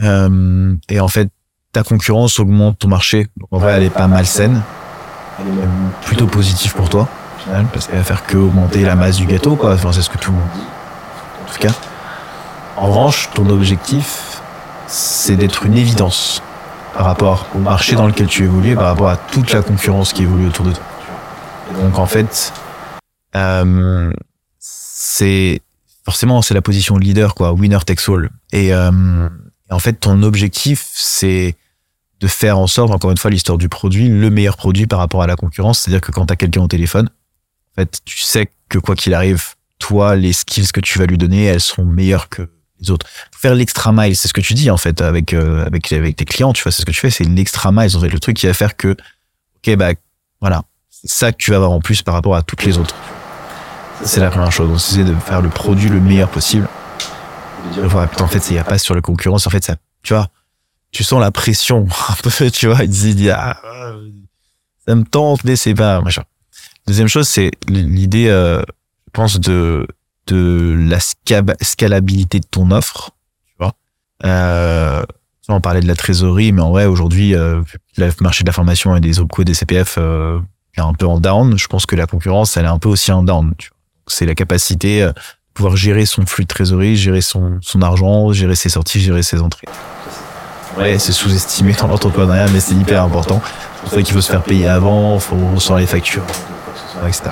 [0.02, 1.28] Euh, et en fait
[1.72, 3.26] ta concurrence augmente ton marché.
[3.36, 4.62] Donc en vrai elle est pas malsaine,
[5.40, 7.08] elle est plutôt positive pour toi,
[7.72, 9.74] parce qu'elle va faire que augmenter la masse du gâteau, quoi.
[9.74, 10.60] Enfin c'est ce que tout le monde dit.
[11.42, 11.74] En tout cas.
[12.76, 14.40] En revanche, ton objectif,
[14.86, 16.42] c'est d'être une évidence
[16.94, 20.22] par rapport au marché dans lequel tu évolues, par rapport à toute la concurrence qui
[20.22, 20.84] évolue autour de toi.
[21.82, 22.52] Donc en fait,
[23.36, 24.12] euh,
[24.58, 25.60] c'est
[26.04, 27.52] forcément c'est la position de leader quoi.
[27.52, 28.30] Winner takes all.
[28.52, 29.28] Et, euh,
[29.70, 31.56] en fait ton objectif c'est
[32.20, 35.22] de faire en sorte encore une fois l'histoire du produit le meilleur produit par rapport
[35.22, 35.80] à la concurrence.
[35.80, 37.08] C'est à dire que quand tu as quelqu'un au téléphone
[37.72, 41.18] en fait tu sais que quoi qu'il arrive toi les skills que tu vas lui
[41.18, 42.48] donner elles seront meilleures que
[42.80, 43.06] les autres.
[43.36, 46.24] Faire l'extra mile c'est ce que tu dis en fait avec euh, avec avec tes
[46.24, 47.96] clients tu vois c'est ce que tu fais c'est l'extra mile.
[47.96, 48.96] En fait le truc qui va faire que
[49.58, 49.92] ok bah
[50.40, 50.62] voilà.
[50.90, 52.94] C'est ça que tu vas avoir en plus par rapport à toutes les autres
[54.02, 54.68] c'est la première chose.
[54.68, 56.68] Donc, c'est de faire le produit le meilleur possible.
[57.76, 59.46] Ouais, putain, en fait, il n'y a pas sur la concurrence.
[59.46, 60.28] En fait, ça, tu vois,
[60.92, 62.84] tu sens la pression un peu, tu vois.
[62.84, 63.56] Il dit, ah,
[64.86, 66.22] ça me tente, mais c'est pas machin.
[66.86, 68.62] Deuxième chose, c'est l'idée, euh,
[69.06, 69.86] je pense, de
[70.26, 73.10] de la scalabilité de ton offre.
[73.46, 73.72] Tu vois.
[74.24, 75.02] Euh,
[75.48, 77.62] on parlait de la trésorerie, mais en vrai, aujourd'hui, euh,
[77.96, 80.38] le marché de la formation et des OPCO, des CPF euh,
[80.76, 81.58] est un peu en down.
[81.58, 83.52] Je pense que la concurrence, elle est un peu aussi en down.
[84.10, 85.12] C'est la capacité euh,
[85.54, 89.40] pouvoir gérer son flux de trésorerie, gérer son, son argent, gérer ses sorties, gérer ses
[89.40, 89.68] entrées.
[90.76, 93.42] Ouais, c'est sous-estimé dans l'entrepreneuriat, mais c'est hyper important.
[93.44, 96.24] C'est pour ça qu'il faut se faire payer avant, faut recevoir les factures,
[97.06, 97.30] etc.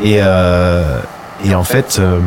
[0.00, 1.00] Et, euh,
[1.44, 2.20] et en fait, euh,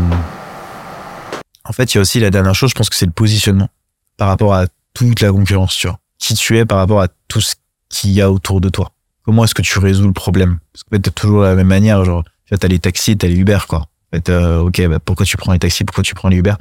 [1.65, 3.69] en fait, il y a aussi la dernière chose, je pense que c'est le positionnement
[4.17, 5.99] par rapport à toute la concurrence, tu vois.
[6.17, 7.55] Qui tu es par rapport à tout ce
[7.89, 8.91] qu'il y a autour de toi.
[9.23, 10.59] Comment est-ce que tu résous le problème?
[10.73, 12.23] Parce que peut-être toujours de la même manière, genre,
[12.57, 13.79] tu as les taxis, t'as les Uber, quoi.
[13.79, 16.55] En fait, euh, ok, bah, pourquoi tu prends les taxis, pourquoi tu prends les Uber?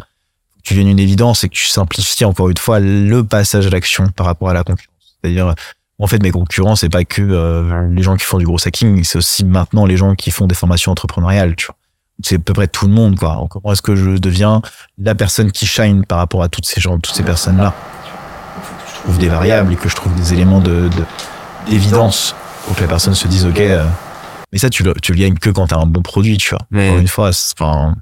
[0.65, 4.09] Tu viennes une évidence et que tu simplifies encore une fois le passage à l'action
[4.09, 5.17] par rapport à la concurrence.
[5.23, 5.55] C'est-à-dire,
[5.99, 9.03] en fait, mes concurrents, c'est pas que euh, les gens qui font du gros hacking,
[9.05, 11.77] c'est aussi maintenant les gens qui font des formations entrepreneuriales, tu vois.
[12.23, 13.47] C'est à peu près tout le monde, quoi.
[13.49, 14.61] Comment est-ce que je deviens
[14.99, 17.73] la personne qui shine par rapport à toutes ces gens, toutes ces personnes-là?
[18.89, 20.91] Je trouve des variables et que je trouve des éléments de
[21.69, 22.35] d'évidence
[22.67, 23.61] pour que la personne se dise, ok.
[23.61, 23.85] Euh,
[24.53, 26.67] mais ça, tu le, tu le gagnes que quand t'as un bon produit, tu vois.
[26.89, 27.97] Encore une fois, enfin.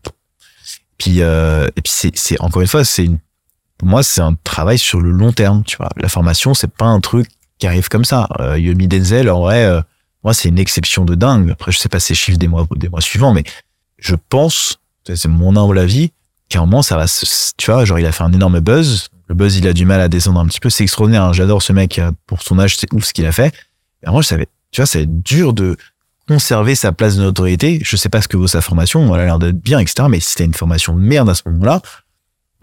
[0.99, 3.19] Puis euh, et puis c'est c'est encore une fois, c'est une
[3.79, 5.91] pour moi, c'est un travail sur le long terme, tu vois.
[5.97, 7.29] La formation, c'est pas un truc
[7.59, 8.29] qui arrive comme ça.
[8.41, 9.81] Euh, Yomi Denzel, en vrai, euh,
[10.25, 11.51] moi, c'est une exception de dingue.
[11.51, 13.45] Après, je sais pas ses chiffres des mois, des mois suivants, mais
[13.99, 16.11] je pense, c'est mon humble avis,
[16.49, 19.09] qu'à un moment, ça va se, tu vois, genre, il a fait un énorme buzz.
[19.29, 20.71] Le buzz, il a du mal à descendre un petit peu.
[20.71, 21.25] C'est extraordinaire.
[21.25, 21.33] Hein.
[21.33, 21.99] J'adore ce mec.
[21.99, 23.55] Euh, pour son âge, c'est ouf ce qu'il a fait.
[24.07, 25.77] Et moi, je savais, tu vois, c'est dur de
[26.29, 27.81] conserver sa place de notoriété.
[27.83, 29.15] Je sais pas ce que vaut sa formation.
[29.15, 30.07] Elle a l'air d'être bien, etc.
[30.09, 31.81] Mais si c'était une formation de merde à ce moment-là,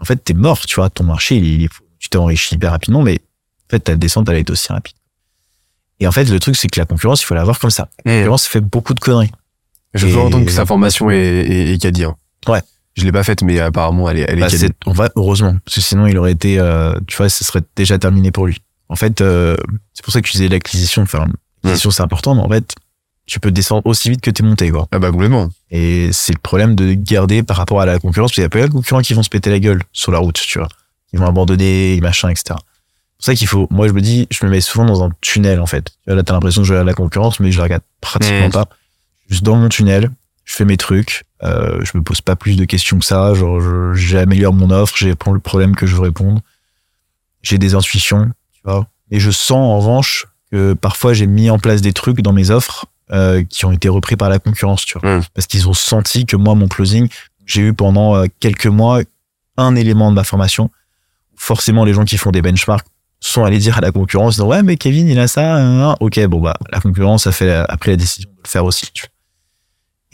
[0.00, 0.90] en fait, t'es mort, tu vois.
[0.90, 1.68] Ton marché, il, il,
[1.98, 4.96] tu t'es enrichi hyper rapidement, mais en fait, ta descente, elle est aussi rapide.
[6.00, 7.88] Et en fait, le truc, c'est que la concurrence, il faut la voir comme ça.
[8.04, 9.30] La concurrence fait beaucoup de conneries.
[9.94, 12.04] Je veux entendre que sa formation est, est, est caddie.
[12.04, 12.16] Hein.
[12.48, 12.60] Ouais.
[12.94, 15.56] Je l'ai pas faite, mais apparemment, elle est, elle est Bah, c'est- on va heureusement,
[15.64, 18.58] parce que sinon il aurait été, euh, tu vois, ce serait déjà terminé pour lui.
[18.88, 19.56] En fait, euh,
[19.94, 21.02] c'est pour ça que tu disais l'acquisition.
[21.02, 21.26] Enfin,
[21.62, 22.74] l'acquisition c'est important, mais en fait,
[23.26, 24.86] tu peux descendre aussi vite que t'es monté, quoi.
[24.92, 25.48] Ah bah complètement.
[25.70, 28.50] Et c'est le problème de garder par rapport à la concurrence, parce qu'il y a
[28.50, 30.68] pas mal de concurrents qui vont se péter la gueule sur la route, tu vois.
[31.12, 32.44] Ils vont abandonner, machin, etc.
[32.48, 35.10] C'est pour ça qu'il faut, moi je me dis, je me mets souvent dans un
[35.20, 35.84] tunnel, en fait.
[35.84, 38.46] Tu vois, Là, t'as l'impression que je regarde la concurrence, mais je la regarde pratiquement
[38.50, 38.66] pas.
[39.30, 40.10] Juste dans mon tunnel,
[40.44, 43.60] je fais mes trucs, euh, je me pose pas plus de questions que ça, genre,
[43.60, 46.40] je- j'améliore mon offre, j'ai le problème que je veux répondre.
[47.42, 48.86] J'ai des intuitions, tu vois.
[49.10, 52.50] Et je sens, en revanche, que parfois j'ai mis en place des trucs dans mes
[52.50, 55.22] offres, euh, qui ont été repris par la concurrence, tu vois Mm.
[55.34, 57.08] parce qu'ils ont senti que moi, mon closing,
[57.46, 59.00] j'ai eu pendant euh, quelques mois
[59.56, 60.70] un élément de ma formation.
[61.36, 62.86] Forcément, les gens qui font des benchmarks
[63.20, 65.56] sont allés dire à la concurrence, ouais, mais Kevin, il a ça.
[65.56, 65.96] hein, hein.
[66.00, 68.86] Ok, bon bah, la concurrence a fait a pris la décision de le faire aussi.
[68.92, 69.10] Tu vois.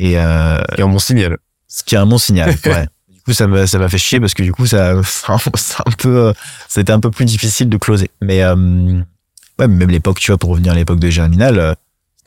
[0.08, 1.36] Et euh, C'est un bon signal.
[1.68, 2.50] ce qui est un bon signal.
[2.66, 2.86] ouais.
[3.08, 5.90] Du coup, ça m'a ça m'a fait chier parce que du coup, ça c'est un,
[5.98, 6.32] peu, euh,
[6.68, 8.10] c'était un peu plus difficile de closer.
[8.22, 8.54] Mais euh,
[9.58, 11.74] ouais, même l'époque, tu vois, pour revenir à l'époque de Germinal, euh,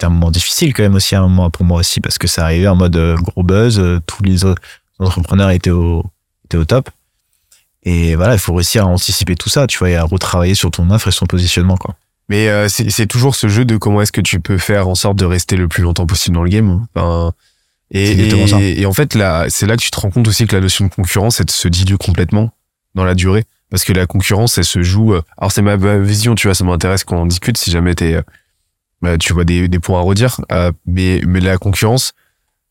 [0.03, 2.43] c'était un moment difficile quand même aussi, un moment pour moi aussi, parce que ça
[2.43, 4.39] arrivait en mode euh, gros buzz, euh, tous les
[4.99, 6.03] entrepreneurs étaient au,
[6.43, 6.89] étaient au top.
[7.83, 10.71] Et voilà, il faut réussir à anticiper tout ça, tu vois, et à retravailler sur
[10.71, 11.95] ton offre et son positionnement, quoi.
[12.27, 15.17] Mais euh, c'est toujours ce jeu de comment est-ce que tu peux faire en sorte
[15.17, 16.69] de rester le plus longtemps possible dans le game.
[16.69, 16.87] hein.
[16.95, 17.33] Enfin,
[17.91, 20.55] et, et, et en fait, là, c'est là que tu te rends compte aussi que
[20.55, 22.51] la notion de concurrence, elle se dilue complètement
[22.95, 23.43] dans la durée.
[23.69, 25.13] Parce que la concurrence, elle se joue.
[25.37, 28.17] Alors, c'est ma, vision, tu vois, ça m'intéresse qu'on en discute si jamais t'es,
[29.19, 30.41] tu vois des, des points à redire.
[30.51, 32.13] Euh, mais, mais la concurrence,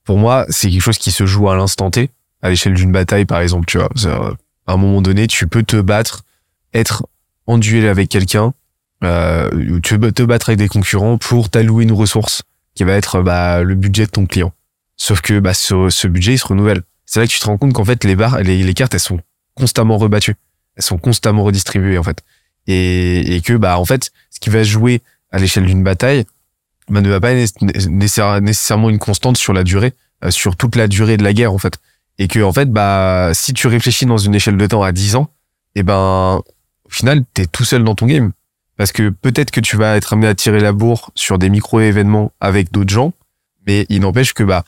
[0.04, 2.10] pour moi, c'est quelque chose qui se joue à l'instant T,
[2.42, 3.90] à l'échelle d'une bataille, par exemple, tu vois.
[4.04, 4.34] Euh,
[4.66, 6.22] À un moment donné, tu peux te battre,
[6.72, 7.04] être
[7.46, 8.54] en duel avec quelqu'un,
[9.02, 12.42] euh, tu peux te battre avec des concurrents pour t'allouer une ressource
[12.74, 14.52] qui va être bah, le budget de ton client.
[14.96, 16.82] Sauf que bah, ce, ce budget, il se renouvelle.
[17.04, 19.00] C'est là que tu te rends compte qu'en fait, les, barres, les, les cartes, elles
[19.00, 19.20] sont
[19.54, 20.36] constamment rebattues.
[20.76, 22.22] Elles sont constamment redistribuées, en fait.
[22.68, 25.02] Et, et que, bah, en fait, ce qui va jouer
[25.32, 26.24] à l'échelle d'une bataille
[26.88, 29.94] bah, ne va pas être nécessaire- nécessairement une constante sur la durée,
[30.24, 31.78] euh, sur toute la durée de la guerre, en fait.
[32.18, 35.16] Et que, en fait, bah, si tu réfléchis dans une échelle de temps à 10
[35.16, 35.30] ans,
[35.74, 36.42] et ben,
[36.84, 38.32] au final, t'es tout seul dans ton game.
[38.76, 42.32] Parce que peut-être que tu vas être amené à tirer la bourre sur des micro-événements
[42.40, 43.12] avec d'autres gens,
[43.66, 44.64] mais il n'empêche que bah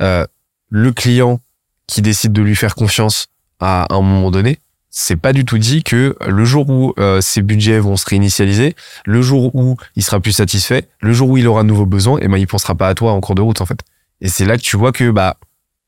[0.00, 0.26] euh,
[0.70, 1.40] le client
[1.86, 3.26] qui décide de lui faire confiance
[3.60, 4.58] à un moment donné,
[4.94, 8.76] c'est pas du tout dit que le jour où euh, ses budgets vont se réinitialiser,
[9.06, 12.18] le jour où il sera plus satisfait, le jour où il aura de nouveaux besoins,
[12.20, 13.80] et ben il pensera pas à toi en cours de route en fait.
[14.20, 15.38] Et c'est là que tu vois que bah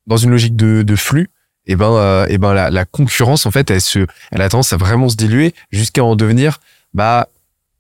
[0.07, 1.29] dans une logique de, de flux,
[1.67, 4.73] et ben, euh, et ben la, la concurrence en fait, elle se, elle a tendance
[4.73, 6.61] à vraiment se diluer jusqu'à en devenir,
[6.95, 7.29] bah,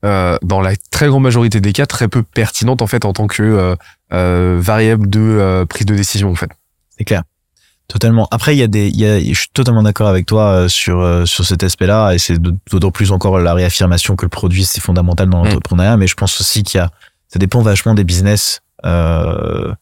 [0.04, 3.26] euh, dans la très grande majorité des cas, très peu pertinente en fait en tant
[3.26, 3.76] que euh,
[4.12, 6.50] euh, variable de euh, prise de décision en fait.
[6.96, 7.22] C'est clair.
[7.88, 8.26] Totalement.
[8.30, 10.68] Après, il y a des, il y a, je suis totalement d'accord avec toi euh,
[10.68, 14.64] sur euh, sur cet aspect-là, et c'est d'autant plus encore la réaffirmation que le produit
[14.64, 15.96] c'est fondamental dans l'entrepreneuriat.
[15.96, 16.90] Mais je pense aussi qu'il y a,
[17.28, 18.62] ça dépend vachement des business.
[18.86, 19.74] Euh,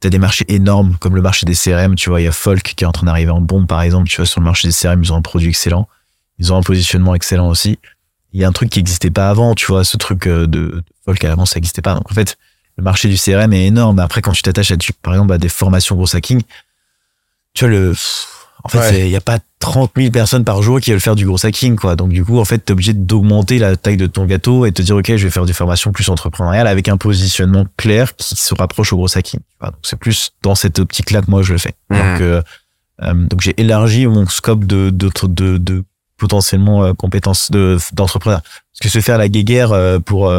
[0.00, 1.94] T'as des marchés énormes comme le marché des CRM.
[1.94, 4.08] Tu vois, il y a Folk qui est en train d'arriver en bombe, par exemple.
[4.08, 5.88] Tu vois, sur le marché des CRM, ils ont un produit excellent,
[6.38, 7.78] ils ont un positionnement excellent aussi.
[8.32, 9.54] Il y a un truc qui n'existait pas avant.
[9.54, 11.94] Tu vois, ce truc euh, de Folk avant, ça n'existait pas.
[11.94, 12.38] Donc en fait,
[12.78, 13.98] le marché du CRM est énorme.
[13.98, 16.40] Après, quand tu t'attaches à, par exemple, à des formations gros hacking,
[17.54, 17.94] tu vois, le,
[18.64, 21.26] en fait, il y a pas 30 000 personnes par jour qui veulent faire du
[21.26, 21.96] gros hacking, quoi.
[21.96, 24.82] Donc, du coup, en fait, t'es obligé d'augmenter la taille de ton gâteau et te
[24.82, 28.54] dire, OK, je vais faire des formations plus entrepreneuriales avec un positionnement clair qui se
[28.54, 29.40] rapproche au gros hacking.
[29.62, 31.74] Donc, c'est plus dans cette optique-là que moi, je le fais.
[31.88, 31.96] Mmh.
[31.96, 32.42] Donc, euh,
[33.02, 35.84] euh, donc, j'ai élargi mon scope de, de, de, de
[36.18, 38.42] potentiellement euh, compétences de, d'entrepreneur.
[38.42, 40.32] Parce que se faire la guéguerre euh, pour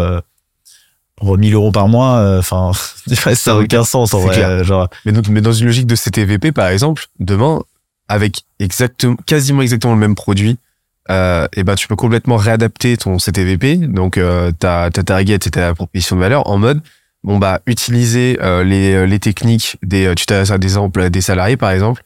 [1.23, 2.71] 1000 euros par mois, euh, enfin,
[3.07, 4.35] ça n'a aucun sens, en vrai.
[4.35, 4.63] clair.
[4.63, 7.61] Genre, Mais donc, mais dans une logique de CTVP par exemple, demain,
[8.07, 10.57] avec exactement, quasiment exactement le même produit,
[11.09, 15.39] euh, et ben tu peux complètement réadapter ton CTVP, donc euh, ta ta target et
[15.39, 16.81] ta proposition de valeur en mode
[17.23, 21.71] bon bah utiliser euh, les les techniques des tu t'as des exemples des salariés par
[21.71, 22.03] exemple,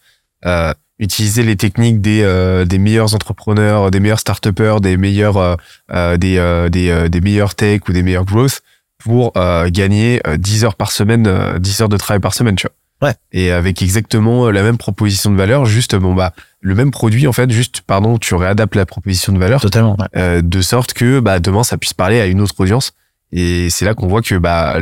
[0.99, 4.47] utiliser les techniques des euh, des meilleurs entrepreneurs, des meilleurs start
[4.81, 5.57] des meilleurs
[5.91, 8.61] euh, des euh, des des meilleurs tech ou des meilleurs growth
[9.05, 12.55] pour euh, gagner euh, 10 heures par semaine, euh, 10 heures de travail par semaine,
[12.55, 13.07] tu vois.
[13.09, 13.15] Ouais.
[13.31, 17.33] Et avec exactement la même proposition de valeur, juste bon bah le même produit en
[17.33, 19.95] fait, juste pardon, tu réadaptes la proposition de valeur totalement.
[19.99, 20.07] ouais.
[20.17, 22.93] euh, de sorte que bah demain ça puisse parler à une autre audience.
[23.31, 24.77] Et c'est là qu'on voit que bah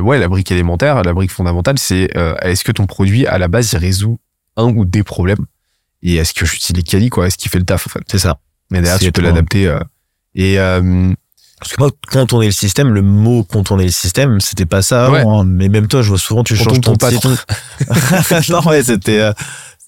[0.00, 3.48] ouais la brique élémentaire, la brique fondamentale, c'est euh, est-ce que ton produit à la
[3.48, 4.18] base il résout
[4.56, 5.44] un ou des problèmes?
[6.02, 8.02] Et est-ce que j'utilise quali quoi, est-ce qu'il fait le taf en fait?
[8.06, 8.38] C'est ça.
[8.70, 9.66] Mais derrière tu peux l'adapter.
[9.66, 9.80] euh,
[10.34, 11.12] et euh,
[11.58, 15.20] Parce que moi, contourner le système, le mot contourner le système, c'était pas ça Ouais.
[15.20, 15.40] avant.
[15.40, 15.44] hein.
[15.46, 17.36] Mais même toi, je vois souvent, tu Contourne changes ton patron.
[18.50, 19.32] non, ouais, c'était, euh,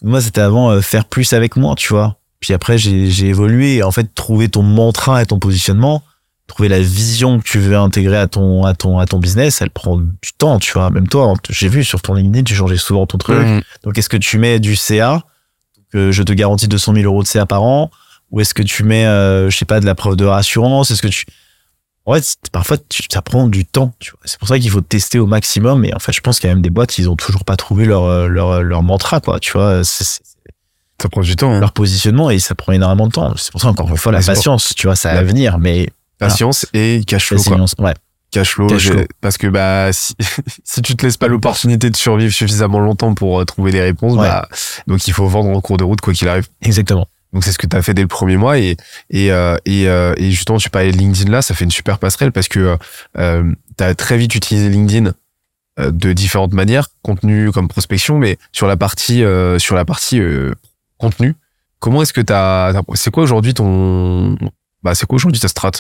[0.03, 2.16] moi, c'était avant euh, faire plus avec moi, tu vois.
[2.40, 3.82] Puis après, j'ai, évolué.
[3.82, 6.03] En fait, trouver ton mantra et ton positionnement,
[6.47, 9.70] trouver la vision que tu veux intégrer à ton, à ton, à ton business, elle
[9.70, 10.89] prend du temps, tu vois.
[10.90, 13.36] Même toi, j'ai vu sur ton LinkedIn, tu changeais souvent ton truc.
[13.47, 15.23] mm, Donc, est-ce que tu mets du CA
[15.93, 17.90] que je te garantis 200 000 euros de CA par an
[18.31, 20.90] Ou est-ce que tu mets, euh, je sais pas, de la preuve de rassurance?
[20.90, 21.27] Est-ce que tu...
[22.09, 22.78] En fait, parfois,
[23.10, 23.93] ça prend du temps.
[24.24, 25.85] C'est pour ça qu'il faut tester au maximum.
[25.85, 27.56] Et en fait, je pense qu'il y a même des boîtes, ils ont toujours pas
[27.56, 29.39] trouvé leur, euh, leur, leur mantra, quoi.
[29.40, 30.05] Tu vois, ça
[31.10, 31.52] prend du temps.
[31.52, 31.60] hein.
[31.60, 33.32] leur positionnement et ça prend énormément de temps.
[33.36, 35.59] C'est pour ça, encore une fois, la patience, tu vois, ça va venir.
[35.59, 37.40] Mais Patience et cash flow.
[37.43, 37.64] quoi.
[37.86, 37.94] ouais,
[38.32, 39.02] Cash flow, Cash j'ai- flow.
[39.20, 40.14] parce que bah si,
[40.64, 44.14] si tu te laisses pas l'opportunité de survivre suffisamment longtemps pour euh, trouver des réponses,
[44.14, 44.26] Ouais.
[44.26, 44.48] bah
[44.89, 46.48] donc il faut vendre en cours de route quoi qu'il arrive.
[46.60, 47.06] exactement.
[47.32, 48.76] Donc c'est ce que tu as fait dès le premier mois et
[49.10, 51.98] et euh, et, euh, et justement tu parlais de LinkedIn là, ça fait une super
[51.98, 52.78] passerelle parce que
[53.18, 55.12] euh, tu as très vite utilisé LinkedIn
[55.78, 60.20] euh, de différentes manières, contenu comme prospection, mais sur la partie euh, sur la partie
[60.20, 60.55] euh,
[60.96, 61.34] contenu,
[61.80, 64.36] comment est-ce que tu as c'est quoi aujourd'hui ton
[64.82, 65.72] bah c'est quoi aujourd'hui ta strat?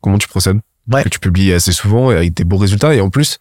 [0.00, 0.58] Comment tu procèdes?
[0.92, 1.04] Ouais.
[1.04, 3.38] Que tu publies assez souvent et avec des beaux résultats et en plus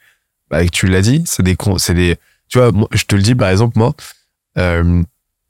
[0.52, 2.18] bah, tu l'as dit, c'est des c'est des
[2.48, 3.96] tu vois moi, je te le dis par exemple moi
[4.60, 5.02] euh,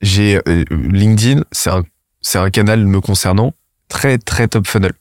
[0.02, 1.84] j'ai euh, LinkedIn, c'est un
[2.26, 3.54] c'est un canal me concernant
[3.88, 4.94] très très top funnel.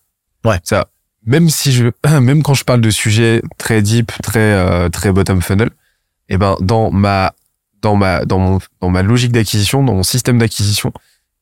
[0.44, 0.58] Ouais.
[0.62, 0.88] Ça
[1.26, 1.86] même si je
[2.20, 5.70] même quand je parle de sujets très deep, très euh, très bottom funnel,
[6.28, 7.32] et ben dans ma
[7.80, 10.92] dans ma dans mon dans ma logique d'acquisition, dans mon système d'acquisition,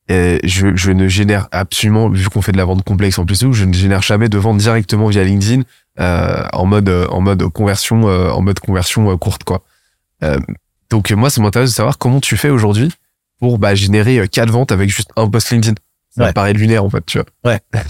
[0.07, 3.51] et je je ne génère absolument vu qu'on fait de la vente complexe en plus
[3.51, 5.63] je ne génère jamais de vente directement via LinkedIn
[5.99, 9.63] euh, en mode en mode conversion euh, en mode conversion euh, courte quoi.
[10.23, 10.39] Euh,
[10.89, 12.89] donc moi ça m'intéresse de savoir comment tu fais aujourd'hui
[13.39, 15.75] pour bah, générer euh, quatre ventes avec juste un post LinkedIn.
[16.15, 16.33] Ça Ouais.
[16.33, 17.51] paraît lunaire en fait, tu vois.
[17.51, 17.59] Ouais.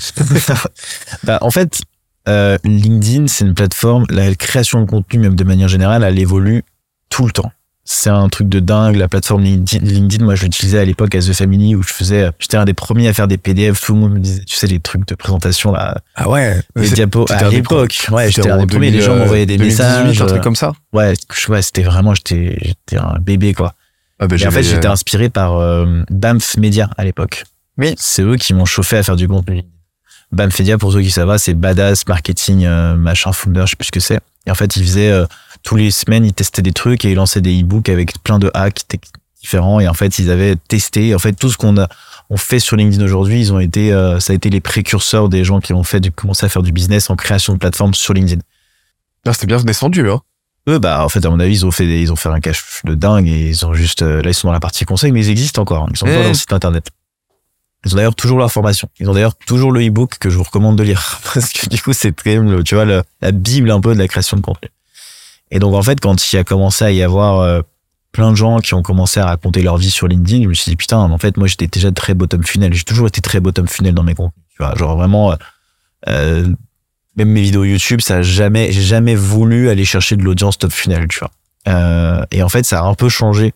[1.24, 1.82] bah, en fait,
[2.30, 6.64] euh, LinkedIn, c'est une plateforme, la création de contenu, même de manière générale, elle évolue
[7.10, 7.52] tout le temps.
[7.86, 8.96] C'est un truc de dingue.
[8.96, 12.30] La plateforme LinkedIn, LinkedIn moi, je l'utilisais à l'époque à The Family où je faisais,
[12.40, 13.82] j'étais un des premiers à faire des PDF.
[13.82, 16.62] Tout le monde me disait, tu sais, les trucs de présentation, là, Ah ouais.
[16.78, 17.26] les diapos.
[17.30, 18.90] À l'époque, ouais, j'étais un des premiers.
[18.90, 20.22] Les gens m'envoyaient des 2018, messages.
[20.22, 20.72] un truc euh, comme ça.
[20.94, 23.74] Ouais, je- ouais, c'était vraiment, j'étais, j'étais un bébé, quoi.
[24.20, 27.44] Ah bah, Et en fait, j'étais euh, inspiré par euh, Banff Media à l'époque.
[27.78, 27.96] Oui.
[27.98, 29.64] C'est eux qui m'ont chauffé à faire du contenu.
[30.32, 33.88] Banff Media, pour ceux qui savent, c'est badass marketing, euh, machin, founder, je sais plus
[33.88, 34.20] ce que c'est.
[34.46, 35.26] Et en fait, ils faisaient euh,
[35.62, 38.50] tous les semaines, ils testaient des trucs et ils lançaient des e-books avec plein de
[38.54, 38.82] hacks
[39.42, 39.80] différents.
[39.80, 41.14] Et en fait, ils avaient testé.
[41.14, 41.88] En fait, tout ce qu'on a
[42.30, 45.44] on fait sur LinkedIn aujourd'hui, ils ont été, euh, ça a été les précurseurs des
[45.44, 48.14] gens qui ont fait du, commencé à faire du business en création de plateformes sur
[48.14, 48.42] LinkedIn.
[49.28, 50.22] ah, c'était bien descendu, hein.
[50.70, 52.40] Eux, bah, en fait, à mon avis, ils ont fait, des- ils ont fait un
[52.40, 55.12] cash de dingue et ils ont juste, euh, là, ils sont dans la partie conseil,
[55.12, 55.84] mais ils existent encore.
[55.84, 55.88] hein.
[55.92, 56.24] Ils sont encore Ouais.
[56.24, 56.88] dans le site internet.
[57.86, 58.88] Ils ont d'ailleurs toujours leur formation.
[59.00, 61.20] Ils ont d'ailleurs toujours le e-book que je vous recommande de lire.
[61.34, 63.94] Parce que du coup, c'est quand même, le- tu vois, le- la bible un peu
[63.94, 64.70] de la création de contenu.
[65.52, 67.62] Et donc, en fait, quand il a commencé à y avoir euh,
[68.14, 70.70] plein de gens qui ont commencé à raconter leur vie sur LinkedIn, je me suis
[70.70, 72.74] dit, putain, en fait, moi, j'étais déjà très bottom funnel.
[72.74, 74.34] J'ai toujours été très bottom funnel dans mes contenus.
[74.52, 75.36] Tu vois, genre vraiment, euh,
[76.08, 76.48] euh,
[77.16, 80.72] même mes vidéos YouTube, ça a jamais, j'ai jamais voulu aller chercher de l'audience top
[80.72, 81.32] funnel, tu vois.
[81.68, 83.54] Euh, et en fait, ça a un peu changé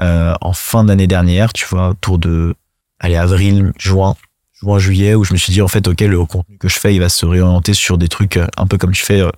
[0.00, 2.54] euh, en fin d'année dernière, tu vois, autour de,
[2.98, 4.16] allez, avril, juin,
[4.60, 6.94] juin, juillet, où je me suis dit, en fait, ok, le contenu que je fais,
[6.94, 9.30] il va se réorienter sur des trucs euh, un peu comme tu fais, euh,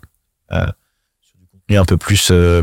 [0.53, 2.62] euh, du contenu un peu plus, euh,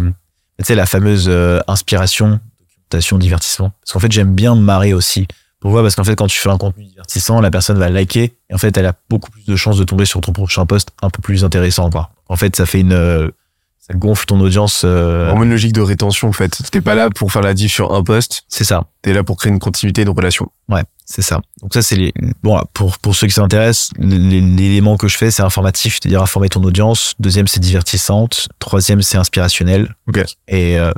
[0.57, 3.71] tu sais, la fameuse euh, inspiration, documentation, divertissement.
[3.81, 5.27] Parce qu'en fait, j'aime bien me marrer aussi.
[5.65, 8.53] Pourquoi Parce qu'en fait, quand tu fais un contenu divertissant, la personne va liker et
[8.53, 11.09] en fait, elle a beaucoup plus de chances de tomber sur ton prochain post un
[11.09, 11.89] peu plus intéressant.
[11.89, 12.11] Quoi.
[12.29, 13.31] En fait, ça fait une, euh,
[13.79, 14.83] ça gonfle ton audience.
[14.85, 16.55] euh, Vraiment une logique de rétention, en fait.
[16.69, 18.83] T'es pas là pour faire la diff sur un post, c'est ça.
[19.01, 20.51] t'es là pour créer une continuité de relation.
[20.69, 21.41] Ouais, c'est ça.
[21.63, 22.13] Donc ça, c'est les.
[22.43, 26.49] Bon, pour pour ceux qui s'intéressent, les- l'élément que je fais, c'est informatif, c'est-à-dire informer
[26.49, 27.15] ton audience.
[27.19, 28.49] Deuxième, c'est divertissante.
[28.59, 29.95] Troisième, c'est inspirationnel.
[30.07, 30.23] Ok.
[30.47, 30.91] Et euh,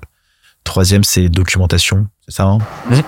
[0.66, 2.08] troisième, c'est documentation.
[2.28, 2.44] C'est ça.
[2.44, 2.58] Hein?
[2.90, 3.02] Mhm.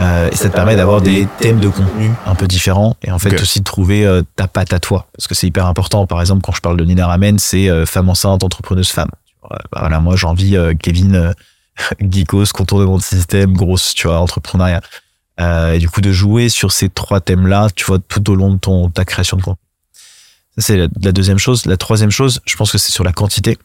[0.00, 3.18] Euh, et ça te permet d'avoir des thèmes de contenu un peu différents et en
[3.18, 6.06] fait aussi de trouver euh, ta patte à toi parce que c'est hyper important.
[6.06, 9.10] Par exemple, quand je parle de Nina Ramen, c'est euh, femme enceinte, entrepreneuse femme.
[9.48, 11.34] Bah voilà, moi j'ai envie Kevin
[12.00, 14.80] geekos, contournement de système, grosse, tu vois, entrepreneuriat.
[15.38, 18.58] Et du coup de jouer sur ces trois thèmes-là, tu vois, tout au long de
[18.58, 19.60] ton ta création de contenu.
[20.56, 21.66] Ça c'est la, la deuxième chose.
[21.66, 23.58] La troisième chose, je pense que c'est sur la quantité.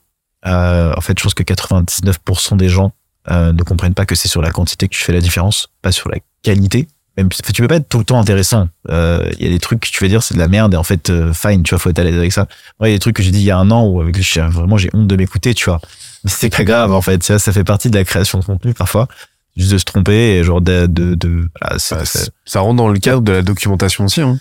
[0.45, 2.91] En fait, je pense que 99% des gens
[3.29, 5.91] euh, ne comprennent pas que c'est sur la quantité que tu fais la différence, pas
[5.91, 6.87] sur la qualité.
[7.17, 8.69] Même, tu peux pas être tout le temps intéressant.
[8.89, 10.77] Euh, Il y a des trucs que tu vas dire c'est de la merde et
[10.77, 12.47] en fait euh, fine, tu vois, faut être à l'aise avec ça.
[12.79, 13.99] Moi, il y a des trucs que j'ai dit il y a un an où
[13.99, 15.81] avec les chiens, vraiment j'ai honte de m'écouter, tu vois.
[16.23, 18.45] Mais c'est pas grave en fait, tu vois, ça fait partie de la création de
[18.45, 19.07] contenu parfois,
[19.57, 22.05] juste de se tromper et genre de de, de voilà, Bah,
[22.45, 24.21] ça rentre dans le cadre de la documentation aussi.
[24.21, 24.37] Hein.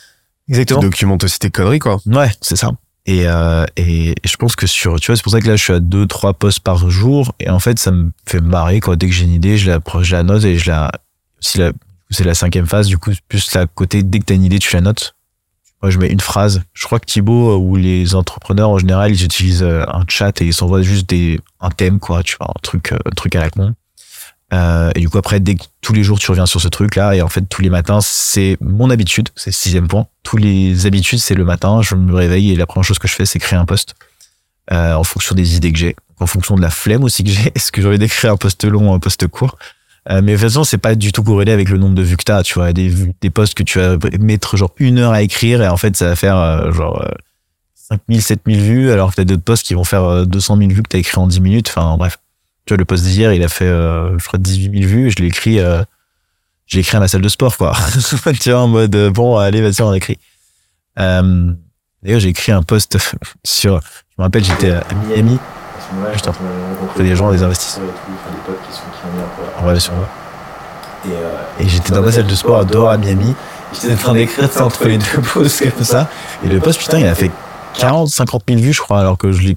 [0.47, 0.81] Tu exactement.
[0.81, 2.01] documentes aussi tes conneries, quoi.
[2.07, 2.71] Ouais, c'est ça.
[3.09, 5.57] Et, euh, et, et je pense que sur, tu vois, c'est pour ça que là,
[5.57, 7.33] je suis à deux, trois posts par jour.
[7.41, 8.97] Et en fait, ça me fait marrer, quoi.
[8.97, 10.93] Dès que j'ai une idée, je la, je la note et je la,
[11.41, 11.73] si la,
[12.11, 14.75] c'est la cinquième phase, du coup, plus la côté, dès que t'as une idée, tu
[14.75, 15.15] la notes.
[15.81, 16.61] Moi, je mets une phrase.
[16.75, 20.43] Je crois que Thibaut, euh, ou les entrepreneurs, en général, ils utilisent euh, un chat
[20.43, 23.41] et ils s'envoient juste des, un thème, quoi, tu vois, un truc, un truc à
[23.41, 23.73] la con.
[24.53, 27.15] Euh, et du coup, après, dès que tous les jours tu reviens sur ce truc-là,
[27.15, 30.07] et en fait, tous les matins, c'est mon habitude, c'est le sixième point.
[30.23, 33.15] Tous les habitudes, c'est le matin, je me réveille et la première chose que je
[33.15, 33.95] fais, c'est créer un post
[34.73, 37.53] euh, en fonction des idées que j'ai, en fonction de la flemme aussi que j'ai.
[37.55, 39.59] Est-ce que j'ai envie d'écrire un post long ou un post court?
[40.11, 42.17] Euh, Mais de toute façon, c'est pas du tout corrélé avec le nombre de vues
[42.17, 42.43] que t'as.
[42.43, 45.69] Tu vois, des, des posts que tu vas mettre genre une heure à écrire et
[45.69, 47.11] en fait, ça va faire euh, genre euh,
[47.75, 50.83] 5000, 7000 vues, alors que t'as d'autres posts qui vont faire euh, 200 000 vues
[50.83, 51.69] que t'as écrit en 10 minutes.
[51.69, 52.19] Enfin, bref.
[52.77, 55.59] Le post d'hier, il a fait, euh, je crois, 18 000 vues je l'ai écrit,
[55.61, 55.83] euh,
[56.67, 57.73] j'ai écrit à ma salle de sport, quoi.
[58.41, 60.19] tu vois, en mode, euh, bon, allez, vas-y, on écrit.
[60.97, 62.99] D'ailleurs, j'ai écrit un post
[63.45, 65.39] sur, je me rappelle, j'étais à Miami.
[65.91, 68.13] De rencontrer des gens, des investisseurs et tout,
[69.59, 69.95] enfin.
[71.61, 73.35] Et, j'étais dans ma salle de sport dehors à Miami.
[73.73, 76.11] J'étais en train d'écrire entre les deux posts comme ça.
[76.45, 77.31] Et le post, putain, il a fait
[77.79, 79.57] 40, 50 000 vues, je crois, alors que je l'ai,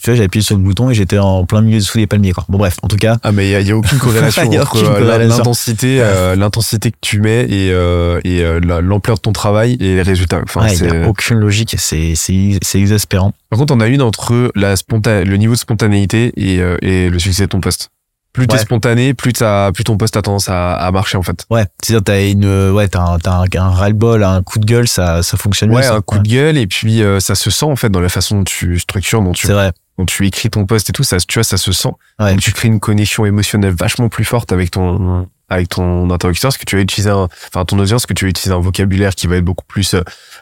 [0.00, 2.32] tu vois, j'ai appuyé sur le bouton et j'étais en plein milieu sous les palmiers,
[2.32, 2.44] quoi.
[2.48, 3.16] Bon, bref, en tout cas.
[3.22, 6.90] Ah mais il y a, a aucune corrélation a entre aucune euh, l'intensité, euh, l'intensité
[6.90, 10.40] que tu mets et, euh, et euh, la- l'ampleur de ton travail et les résultats.
[10.42, 13.32] Enfin, Ouais, il c'est- n'y a aucune logique, c'est, c'est, c'est exaspérant.
[13.50, 17.10] Par contre, on a une entre la sponta le niveau de spontanéité et, euh, et
[17.10, 17.90] le succès de ton poste.
[18.32, 18.60] Plus t'es Ouais.
[18.60, 21.44] spontané, plus t'as, plus ton poste a tendance à, à marcher en fait.
[21.50, 24.64] Ouais, c'est-à-dire t'as une, euh, ouais, t'as un, t'as un, un ras-le-bol, un coup de
[24.64, 25.76] gueule, ça, ça fonctionne mieux.
[25.76, 25.96] Ouais, ça.
[25.96, 28.38] un coup de gueule et puis euh, ça se sent en fait dans la façon
[28.38, 29.72] dont tu structures, dont tu, C'est vrai.
[29.98, 31.04] Dont tu écris ton poste et tout.
[31.04, 31.90] Ça, tu vois, ça se sent.
[32.18, 32.36] Ouais.
[32.36, 36.64] Tu crées une connexion émotionnelle vachement plus forte avec ton avec ton interlocuteur, parce que
[36.64, 39.36] tu vas utiliser un, enfin ton audience, que tu vas utiliser un vocabulaire qui va
[39.36, 39.94] être beaucoup plus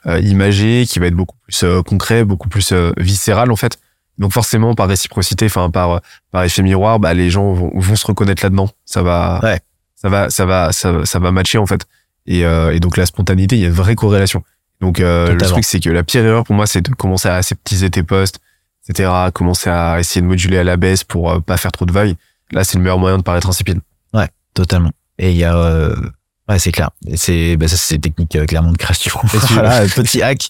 [0.07, 3.79] euh, imagé, qui va être beaucoup plus euh, concret, beaucoup plus euh, viscéral en fait.
[4.19, 6.01] Donc forcément par réciprocité, enfin par
[6.31, 8.71] par effet miroir, bah les gens vont, vont se reconnaître là-dedans.
[8.85, 9.59] Ça va, Ouais.
[9.97, 11.87] ça va, ça va, ça, va- ça va matcher en fait.
[12.27, 14.45] Et, euh, et donc la spontanéité, il y a une vraie corrélation.
[14.81, 17.35] Donc euh, le truc c'est que la pire erreur pour moi, c'est de commencer à
[17.35, 18.39] aseptiser tes posts,
[18.91, 19.11] etc.
[19.33, 22.17] Commencer à essayer de moduler à la baisse pour euh, pas faire trop de vagues.
[22.53, 23.81] Là, c'est le meilleur moyen de paraître insipide.
[24.55, 24.91] Totalement.
[25.19, 25.95] Et il y a, euh,
[26.49, 26.91] ouais, c'est clair.
[27.15, 29.13] C'est, bah, ça, c'est des techniques euh, clairement de création.
[29.51, 30.49] voilà, petit hack.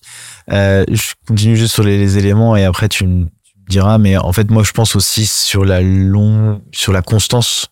[0.51, 3.99] Euh, je continue juste sur les, les éléments et après tu, me tu me diras.
[3.99, 7.69] Mais en fait, moi, je pense aussi sur la long, sur la constance.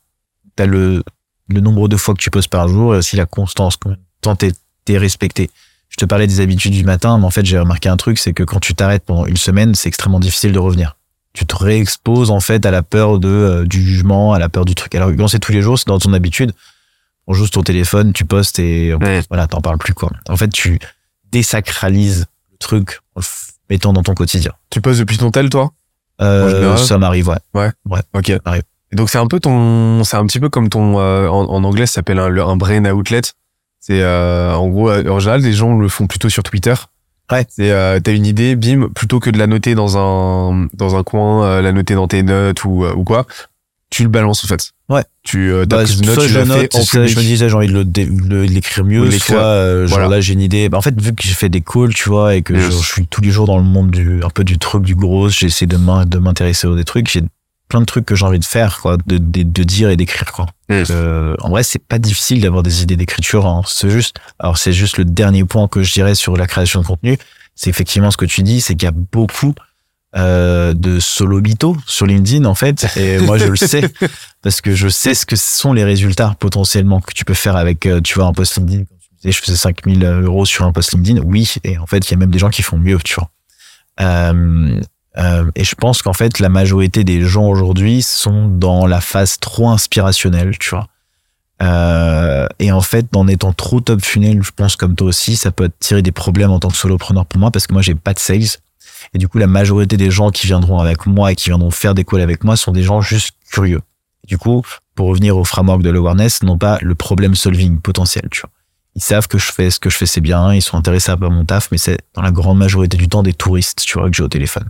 [0.56, 1.02] T'as le,
[1.48, 3.76] le nombre de fois que tu poses par jour et aussi la constance.
[3.76, 5.50] Combien de temps t'es respecté.
[5.88, 8.32] Je te parlais des habitudes du matin, mais en fait, j'ai remarqué un truc, c'est
[8.32, 10.96] que quand tu t'arrêtes pendant une semaine, c'est extrêmement difficile de revenir.
[11.34, 14.64] tu te réexposes en fait à la peur de euh, du jugement, à la peur
[14.64, 14.94] du truc.
[14.94, 16.52] Alors quand c'est tous les jours, c'est dans ton habitude.
[17.26, 19.22] On joue sur ton téléphone, tu postes et Ouais.
[19.28, 20.10] voilà, t'en parles plus quoi.
[20.28, 20.78] En fait, tu
[21.30, 23.26] désacralises le truc en le
[23.70, 24.52] mettant dans ton quotidien.
[24.70, 25.70] Tu poses depuis ton tel, toi?
[26.20, 28.00] Euh, ça m'arrive, ouais.
[28.14, 28.32] Ok.
[28.44, 28.62] arrive.
[28.90, 31.62] Et donc c'est un peu ton, c'est un petit peu comme ton, euh, en, en
[31.64, 33.20] anglais ça s'appelle un, le- un brain outlet.
[33.80, 36.74] C'est euh, en gros, euh, en général, les gens le font plutôt sur Twitter.
[37.30, 37.46] Ouais.
[37.48, 41.02] C'est euh, t'as une idée, bim, plutôt que de la noter dans un dans un
[41.02, 43.26] coin, euh, la noter dans tes notes ou ou quoi,
[43.90, 44.72] tu le balances en fait.
[44.88, 45.04] Ouais.
[45.22, 47.54] Tu euh, Bah, notes, soit tu je la note, en soit je me disais j'ai
[47.54, 49.36] envie de le dé- de l'écrire mieux, de l'écrire.
[49.36, 50.16] soit euh, genre Voilà.
[50.16, 50.70] là j'ai une idée.
[50.70, 52.64] Bah, en fait vu que j'ai fait des calls, tu vois, et que Yes.
[52.64, 54.94] je, je suis tous les jours dans le monde du un peu du truc du
[54.94, 57.22] gros, j'essaie de m'in- de m'intéresser aux des trucs, j'ai
[57.68, 60.32] plein de trucs que j'ai envie de faire, quoi, de, de, de dire et d'écrire,
[60.32, 60.46] quoi.
[60.90, 63.46] Euh, en vrai, c'est pas difficile d'avoir des idées d'écriture.
[63.46, 63.62] hein.
[63.66, 66.86] C'est juste, alors c'est juste le dernier point que je dirais sur la création de
[66.86, 67.18] contenu.
[67.54, 69.54] C'est effectivement ce que tu dis, c'est qu'il y a beaucoup
[70.16, 72.86] euh, de solo bito sur LinkedIn en fait.
[72.96, 73.82] Et moi, je le sais
[74.42, 77.84] parce que je sais ce que sont les résultats potentiellement que tu peux faire avec,
[77.86, 78.84] euh, tu vois, un post LinkedIn.
[79.24, 81.20] Je faisais 5000 euros sur un post LinkedIn.
[81.24, 83.30] Oui, et en fait, il y a même des gens qui font mieux, tu vois.
[84.00, 84.80] Euh,
[85.18, 89.38] euh, et je pense qu'en fait, la majorité des gens aujourd'hui sont dans la phase
[89.38, 90.86] trop inspirationnelle, tu vois.
[91.60, 95.50] Euh, et en fait, en étant trop top funnel, je pense comme toi aussi, ça
[95.50, 98.14] peut tirer des problèmes en tant que solopreneur pour moi parce que moi, j'ai pas
[98.14, 98.60] de sales.
[99.12, 101.94] Et du coup, la majorité des gens qui viendront avec moi et qui viendront faire
[101.94, 103.80] des calls avec moi sont des gens juste curieux.
[104.26, 104.62] Du coup,
[104.94, 108.50] pour revenir au framework de l'awareness, non pas le problem solving potentiel, tu vois.
[108.94, 111.30] Ils savent que je fais ce que je fais, c'est bien, ils sont intéressés par
[111.30, 114.16] mon taf, mais c'est dans la grande majorité du temps des touristes, tu vois, que
[114.16, 114.68] j'ai au téléphone.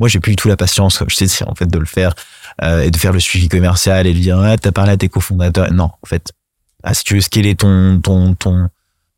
[0.00, 1.84] Moi, j'ai plus du tout la patience, comme je t'ai dit, en fait, de le
[1.84, 2.14] faire
[2.62, 5.08] euh, et de faire le suivi commercial et de dire, ah, t'as parlé à tes
[5.08, 5.70] cofondateurs.
[5.72, 6.32] Non, en fait,
[6.82, 8.68] ah, si tu veux scaler ton, ton, ton,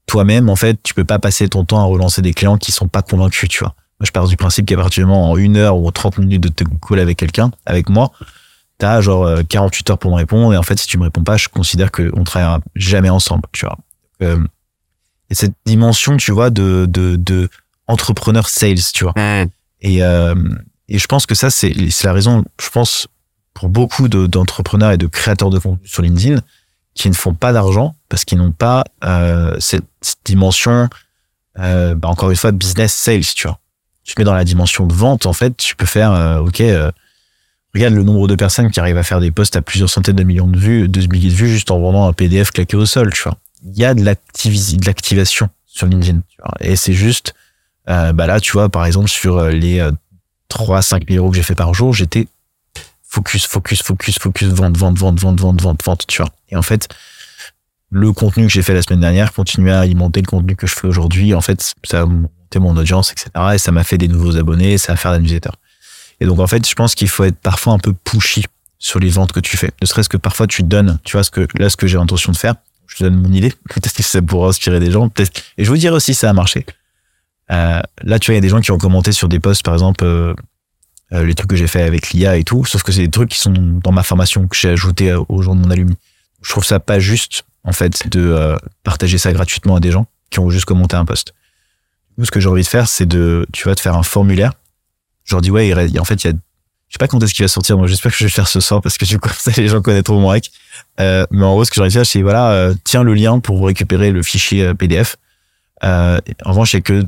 [0.06, 2.88] toi-même, en fait, tu peux pas passer ton temps à relancer des clients qui sont
[2.88, 3.74] pas convaincus, tu vois.
[4.00, 6.42] Moi, je pars du principe qu'à partir du moment en une heure ou 30 minutes
[6.42, 8.10] de te call avec quelqu'un, avec moi,
[8.78, 10.52] t'as genre euh, 48 heures pour me répondre.
[10.52, 13.64] Et en fait, si tu me réponds pas, je considère qu'on travaillera jamais ensemble, tu
[13.64, 13.78] vois.
[14.22, 14.44] Euh,
[15.30, 17.48] et cette dimension, tu vois, de, de, de
[17.86, 19.14] entrepreneur sales, tu vois.
[19.80, 20.34] Et, euh,
[20.92, 21.72] et je pense que ça, c'est
[22.04, 23.06] la raison, je pense,
[23.54, 26.40] pour beaucoup de- d'entrepreneurs et de créateurs de contenu sur LinkedIn
[26.94, 29.86] qui ne font pas d'argent parce qu'ils n'ont pas euh, cette,
[30.26, 30.90] dimension,
[31.58, 33.58] euh, bah, encore une fois, business sales, tu vois.
[34.04, 36.62] Tu mets dans la dimension de vente, en fait, tu peux faire, euh, ok,
[37.74, 40.24] regarde le nombre de personnes qui arrivent à faire des posts à plusieurs centaines de
[40.24, 43.14] millions de vues, de milliers de vues juste en vendant un PDF claqué au sol,
[43.14, 43.38] tu vois.
[43.64, 46.20] Il y a de l'activation sur LinkedIn.
[46.60, 47.32] Et c'est juste,
[47.86, 49.80] bah là, tu vois, par exemple, sur les
[50.52, 52.28] 3 5 000 euros que j'ai fait par jour, j'étais
[53.02, 56.30] focus, focus, focus, focus, vente, vente, vente, vente, vente, vente, vente, tu vois.
[56.50, 56.88] Et en fait,
[57.90, 60.74] le contenu que j'ai fait la semaine dernière continuait à alimenter le contenu que je
[60.74, 61.34] fais aujourd'hui.
[61.34, 63.30] En fait, ça a monté mon audience, etc.
[63.54, 65.50] Et ça m'a fait des nouveaux abonnés, ça a fait la newsletter.
[66.20, 68.44] Et donc, en fait, je pense qu'il faut être parfois un peu pushy
[68.78, 69.70] sur les ventes que tu fais.
[69.80, 72.32] Ne serait-ce que parfois tu donnes, tu vois, ce que, là, ce que j'ai l'intention
[72.32, 72.56] de faire.
[72.88, 73.50] Je te donne mon idée.
[73.70, 75.08] Peut-être que ça pourra inspirer des gens.
[75.08, 75.42] Peut-être.
[75.56, 76.66] Et je vous dirai aussi, ça a marché.
[77.52, 79.62] Euh, là, tu vois, il y a des gens qui ont commenté sur des posts,
[79.62, 80.34] par exemple, euh,
[81.12, 83.30] euh, les trucs que j'ai fait avec l'IA et tout, sauf que c'est des trucs
[83.30, 85.96] qui sont dans ma formation que j'ai ajouté aux gens de mon alumni.
[86.42, 90.38] Je trouve ça pas juste, en fait, de partager ça gratuitement à des gens qui
[90.38, 91.34] ont juste commenté un post.
[92.18, 94.52] Nous, ce que j'ai envie de faire, c'est de, tu vas te faire un formulaire.
[95.24, 97.48] Je dis, ouais, en fait, il y a, je sais pas quand est-ce qu'il va
[97.48, 97.78] sortir.
[97.78, 99.68] Moi, j'espère que je vais le faire ce soir parce que du coup, ça, les
[99.68, 100.50] gens connaîtront mon rec.
[101.00, 103.14] Euh, mais en gros, ce que j'ai envie de faire, c'est, voilà, euh, tiens le
[103.14, 105.16] lien pour récupérer le fichier PDF.
[105.84, 107.04] Euh, en revanche, il a que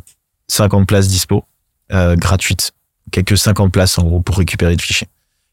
[0.49, 1.45] 50 places dispo,
[1.93, 2.73] euh, gratuites.
[3.11, 5.09] Quelques 50 places, en gros, pour récupérer le fichier.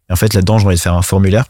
[0.10, 1.46] Et en fait, là-dedans, envie de faire un formulaire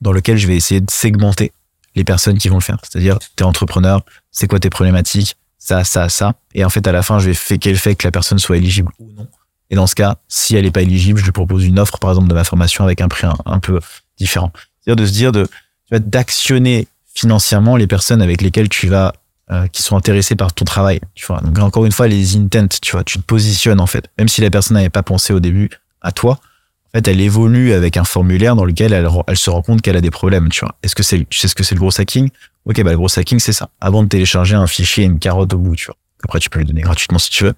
[0.00, 1.52] dans lequel je vais essayer de segmenter
[1.94, 2.78] les personnes qui vont le faire.
[2.82, 6.34] C'est-à-dire, t'es entrepreneur, c'est quoi tes problématiques, ça, ça, ça.
[6.54, 8.56] Et en fait, à la fin, je vais faire quel fait que la personne soit
[8.56, 9.28] éligible ou non.
[9.70, 12.28] Et dans ce cas, si elle n'est pas éligible, je propose une offre, par exemple,
[12.28, 13.80] de ma formation avec un prix un, un peu
[14.16, 14.52] différent.
[14.80, 15.48] C'est-à-dire de se dire de,
[15.90, 19.12] d'actionner financièrement les personnes avec lesquelles tu vas,
[19.50, 21.00] euh, qui sont intéressées par ton travail.
[21.14, 21.40] Tu vois.
[21.40, 24.08] Donc, encore une fois, les intents, tu vois, tu te positionnes, en fait.
[24.18, 25.70] Même si la personne n'avait pas pensé au début
[26.02, 29.62] à toi, en fait, elle évolue avec un formulaire dans lequel elle, elle se rend
[29.62, 30.74] compte qu'elle a des problèmes, tu vois.
[30.82, 32.30] Est-ce que c'est, tu sais ce que c'est le gros hacking?
[32.64, 33.70] Ok, bah, le gros hacking, c'est ça.
[33.80, 35.96] Avant de télécharger un fichier et une carotte au bout, tu vois.
[36.24, 37.54] Après, tu peux le donner gratuitement si tu veux.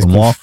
[0.00, 0.34] Au moins,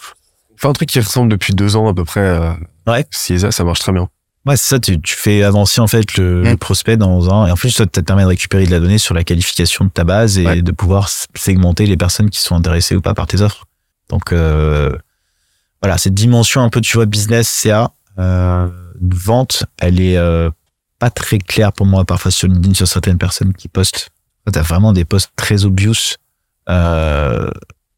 [0.57, 2.19] Fais un truc qui ressemble depuis deux ans à peu près.
[2.22, 2.52] Euh,
[2.86, 3.03] Ouais.
[3.10, 4.10] CISA, ça marche très bien.
[4.45, 6.49] Ouais, c'est ça, tu, tu fais avancer en fait le, Mm.
[6.49, 7.47] le prospect dans un.
[7.47, 9.89] Et en plus, ça te permet de récupérer de la donnée sur la qualification de
[9.91, 10.61] ta base et Ouais.
[10.61, 13.65] de pouvoir segmenter les personnes qui sont intéressées ou pas par tes offres.
[14.09, 14.91] Donc, euh,
[15.81, 18.68] voilà, cette dimension un peu, tu vois, business, CA, euh,
[18.99, 20.49] vente, elle est euh,
[20.99, 24.09] pas très claire pour moi parfois sur LinkedIn, sur certaines personnes qui postent.
[24.51, 26.15] T'as vraiment des posts très obvious.
[26.69, 27.49] Euh,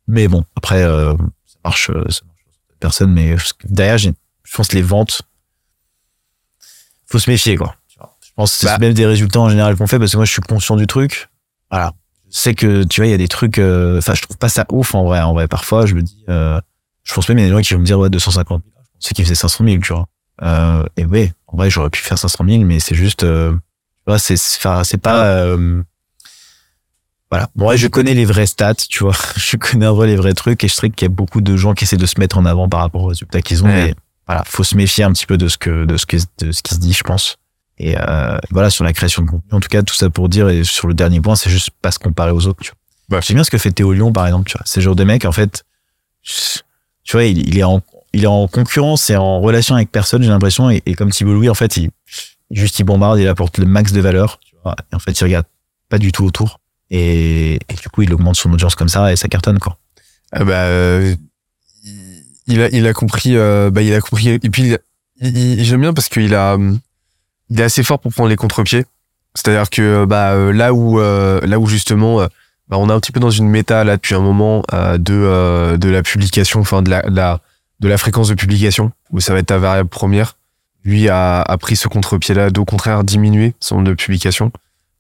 [0.08, 1.14] mais bon, après, euh,
[1.46, 3.14] ça marche, euh, ça marche pour certaines personnes.
[3.14, 3.36] Mais
[3.70, 4.10] derrière, je
[4.54, 5.22] pense que les ventes,
[7.14, 7.76] faut se méfier, quoi.
[7.90, 8.78] Je pense que c'est Bah.
[8.80, 11.30] même des résultats en général qu'on fait parce que moi, je suis conscient du truc.
[11.70, 11.94] Voilà.
[12.32, 14.66] Sais que, tu vois, il y a des trucs, euh, enfin, je trouve pas ça
[14.72, 15.22] ouf en vrai.
[15.22, 16.60] En vrai, parfois, je me dis, euh,
[17.04, 18.74] je pense même, il y a des gens qui vont me dire, ouais, 250 000.
[18.84, 20.08] Je pensais qu'ils faisaient 500 000, tu vois.
[20.42, 23.60] Euh, et ouais, en vrai, j'aurais pu faire 500 000, mais c'est juste, euh, tu
[24.08, 25.84] vois, c'est, c'est enfin, c'est pas, euh,
[27.30, 27.50] voilà.
[27.56, 29.16] Bon, ouais, je connais les vrais stats, tu vois.
[29.38, 31.56] Je connais en vrai les vrais trucs et je sais qu'il y a beaucoup de
[31.56, 33.68] gens qui essaient de se mettre en avant par rapport aux résultats qu'ils ont.
[33.68, 33.94] Ouais.
[34.28, 36.64] Voilà, faut se méfier un petit peu de ce que, de ce que, de ce
[36.64, 37.38] qui se dit, je pense.
[37.78, 40.50] Et euh, voilà, sur la création de contenu, en tout cas, tout ça pour dire,
[40.50, 43.18] et sur le dernier point, c'est juste pas se comparer aux autres, tu vois.
[43.18, 43.22] Ouais.
[43.22, 44.64] J'aime bien ce que fait Théo Lyon, par exemple, tu vois.
[44.66, 45.64] C'est le genre de mec, en fait,
[46.24, 47.82] tu vois, il, il est en,
[48.14, 51.34] il est en concurrence et en relation avec personne, j'ai l'impression, et, et comme Thibault
[51.34, 51.90] Louis, en fait, il,
[52.52, 54.76] juste il bombarde, il apporte le max de valeur, tu vois.
[54.92, 55.46] Et en fait, il regarde
[55.90, 56.60] pas du tout autour.
[56.90, 59.78] Et, et du coup, il augmente son audience comme ça et ça cartonne, quoi.
[60.32, 61.16] Ah bah, euh,
[62.48, 64.30] il a, il a compris, euh, bah, il a compris.
[64.30, 64.76] Et puis,
[65.20, 66.58] j'aime bien parce qu'il a,
[67.50, 68.86] il est assez fort pour prendre les contre-pieds.
[69.36, 72.28] C'est-à-dire que, bah, euh, là où, euh, là où justement, euh,
[72.68, 75.90] bah, on est un petit peu dans une méta là depuis un moment de, de
[75.90, 77.02] la publication, enfin de la,
[77.80, 80.38] de la, fréquence de publication où ça va être ta variable première.
[80.84, 84.52] Lui a, a pris ce contre-pied-là, d'au contraire diminuer son nombre de publications,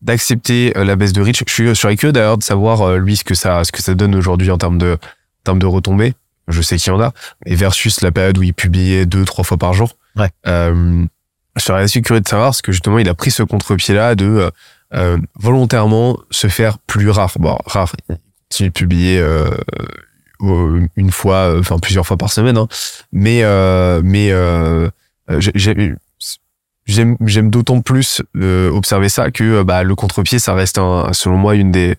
[0.01, 1.43] d'accepter la baisse de reach.
[1.45, 3.93] Je suis, je serais curieux d'ailleurs de savoir lui ce que ça, ce que ça
[3.95, 6.13] donne aujourd'hui en termes de, en termes de retombées.
[6.47, 7.13] Je sais qu'il y en a.
[7.45, 9.95] Et versus la période où il publiait deux, trois fois par jour.
[10.15, 10.29] Ouais.
[10.47, 11.05] Euh,
[11.55, 14.25] je serais assez curieux de savoir parce que justement il a pris ce contre-pied-là de
[14.25, 14.49] euh,
[14.93, 17.31] euh, volontairement se faire plus rare.
[17.39, 17.93] Bon, rare.
[18.09, 18.17] Il
[18.49, 19.47] continue de publier euh,
[20.95, 22.57] une fois, euh, enfin plusieurs fois par semaine.
[22.57, 22.67] Hein.
[23.11, 24.89] Mais euh, mais euh,
[25.39, 25.93] j'ai- j'ai-
[26.85, 31.37] j'aime j'aime d'autant plus euh, observer ça que bah, le contre-pied ça reste un, selon
[31.37, 31.95] moi une des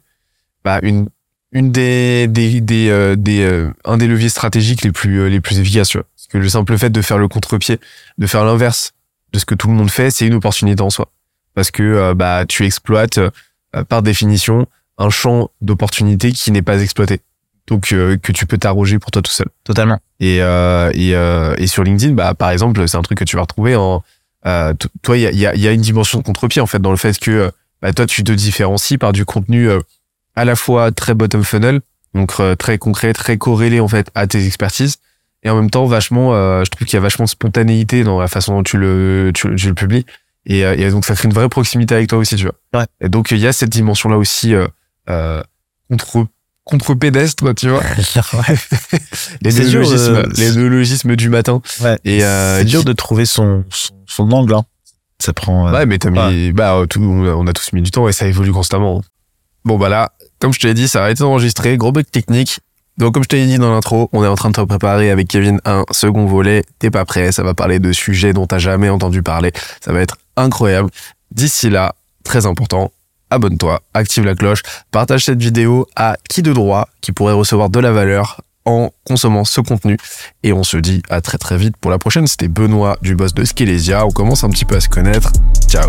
[0.64, 1.08] bah, une
[1.54, 5.40] une des des des, euh, des euh, un des leviers stratégiques les plus euh, les
[5.40, 6.06] plus efficaces tu vois.
[6.16, 7.80] parce que le simple fait de faire le contre-pied
[8.18, 8.92] de faire l'inverse
[9.32, 11.10] de ce que tout le monde fait c'est une opportunité en soi
[11.54, 13.30] parce que euh, bah tu exploites euh,
[13.88, 14.66] par définition
[14.98, 17.20] un champ d'opportunité qui n'est pas exploité
[17.66, 19.98] donc euh, que tu peux t'arroger pour toi tout seul Totalement.
[20.20, 23.36] et euh, et, euh, et sur LinkedIn bah par exemple c'est un truc que tu
[23.36, 24.02] vas retrouver en
[24.46, 26.66] euh, toi il y a, il y, a, y a une dimension de contre-pied en
[26.66, 27.50] fait dans le fait que
[27.80, 29.80] bah, toi tu te différencies par du contenu euh,
[30.36, 31.80] à la fois très bottom funnel
[32.14, 34.96] donc euh, très concret très corrélé en fait à tes expertises
[35.42, 38.18] et en même temps vachement euh, je trouve qu'il y a vachement de spontanéité dans
[38.20, 40.06] la façon dont tu le tu, tu le publies
[40.46, 42.86] et, euh, et donc ça crée une vraie proximité avec toi aussi tu vois Ouais.
[43.00, 44.66] et donc il y a cette dimension là aussi euh,
[45.08, 45.42] euh,
[45.90, 46.26] contre
[46.64, 47.82] contre pédestre tu vois
[49.42, 51.60] les néologismes, euh, les néologismes du matin.
[51.82, 51.98] Ouais.
[52.04, 54.64] Et euh, c'est dur de trouver son, son, son angle, hein.
[55.20, 58.08] Ça prend, euh, Ouais, mais t'as mis, bah, tout, on a tous mis du temps
[58.08, 59.02] et ça évolue constamment.
[59.64, 60.12] Bon, bah là,
[60.44, 62.60] comme je te l'ai dit, ça a été enregistré, gros bug technique.
[62.98, 65.10] Donc, comme je te l'ai dit dans l'intro, on est en train de te préparer
[65.10, 66.64] avec Kevin un second volet.
[66.78, 69.52] T'es pas prêt, ça va parler de sujets dont t'as jamais entendu parler.
[69.82, 70.90] Ça va être incroyable.
[71.30, 71.94] D'ici là,
[72.24, 72.92] très important,
[73.30, 74.60] abonne-toi, active la cloche,
[74.90, 79.46] partage cette vidéo à qui de droit qui pourrait recevoir de la valeur en consommant
[79.46, 79.96] ce contenu.
[80.42, 82.26] Et on se dit à très très vite pour la prochaine.
[82.26, 84.04] C'était Benoît du boss de Skelesia.
[84.04, 85.32] On commence un petit peu à se connaître.
[85.68, 85.88] Ciao.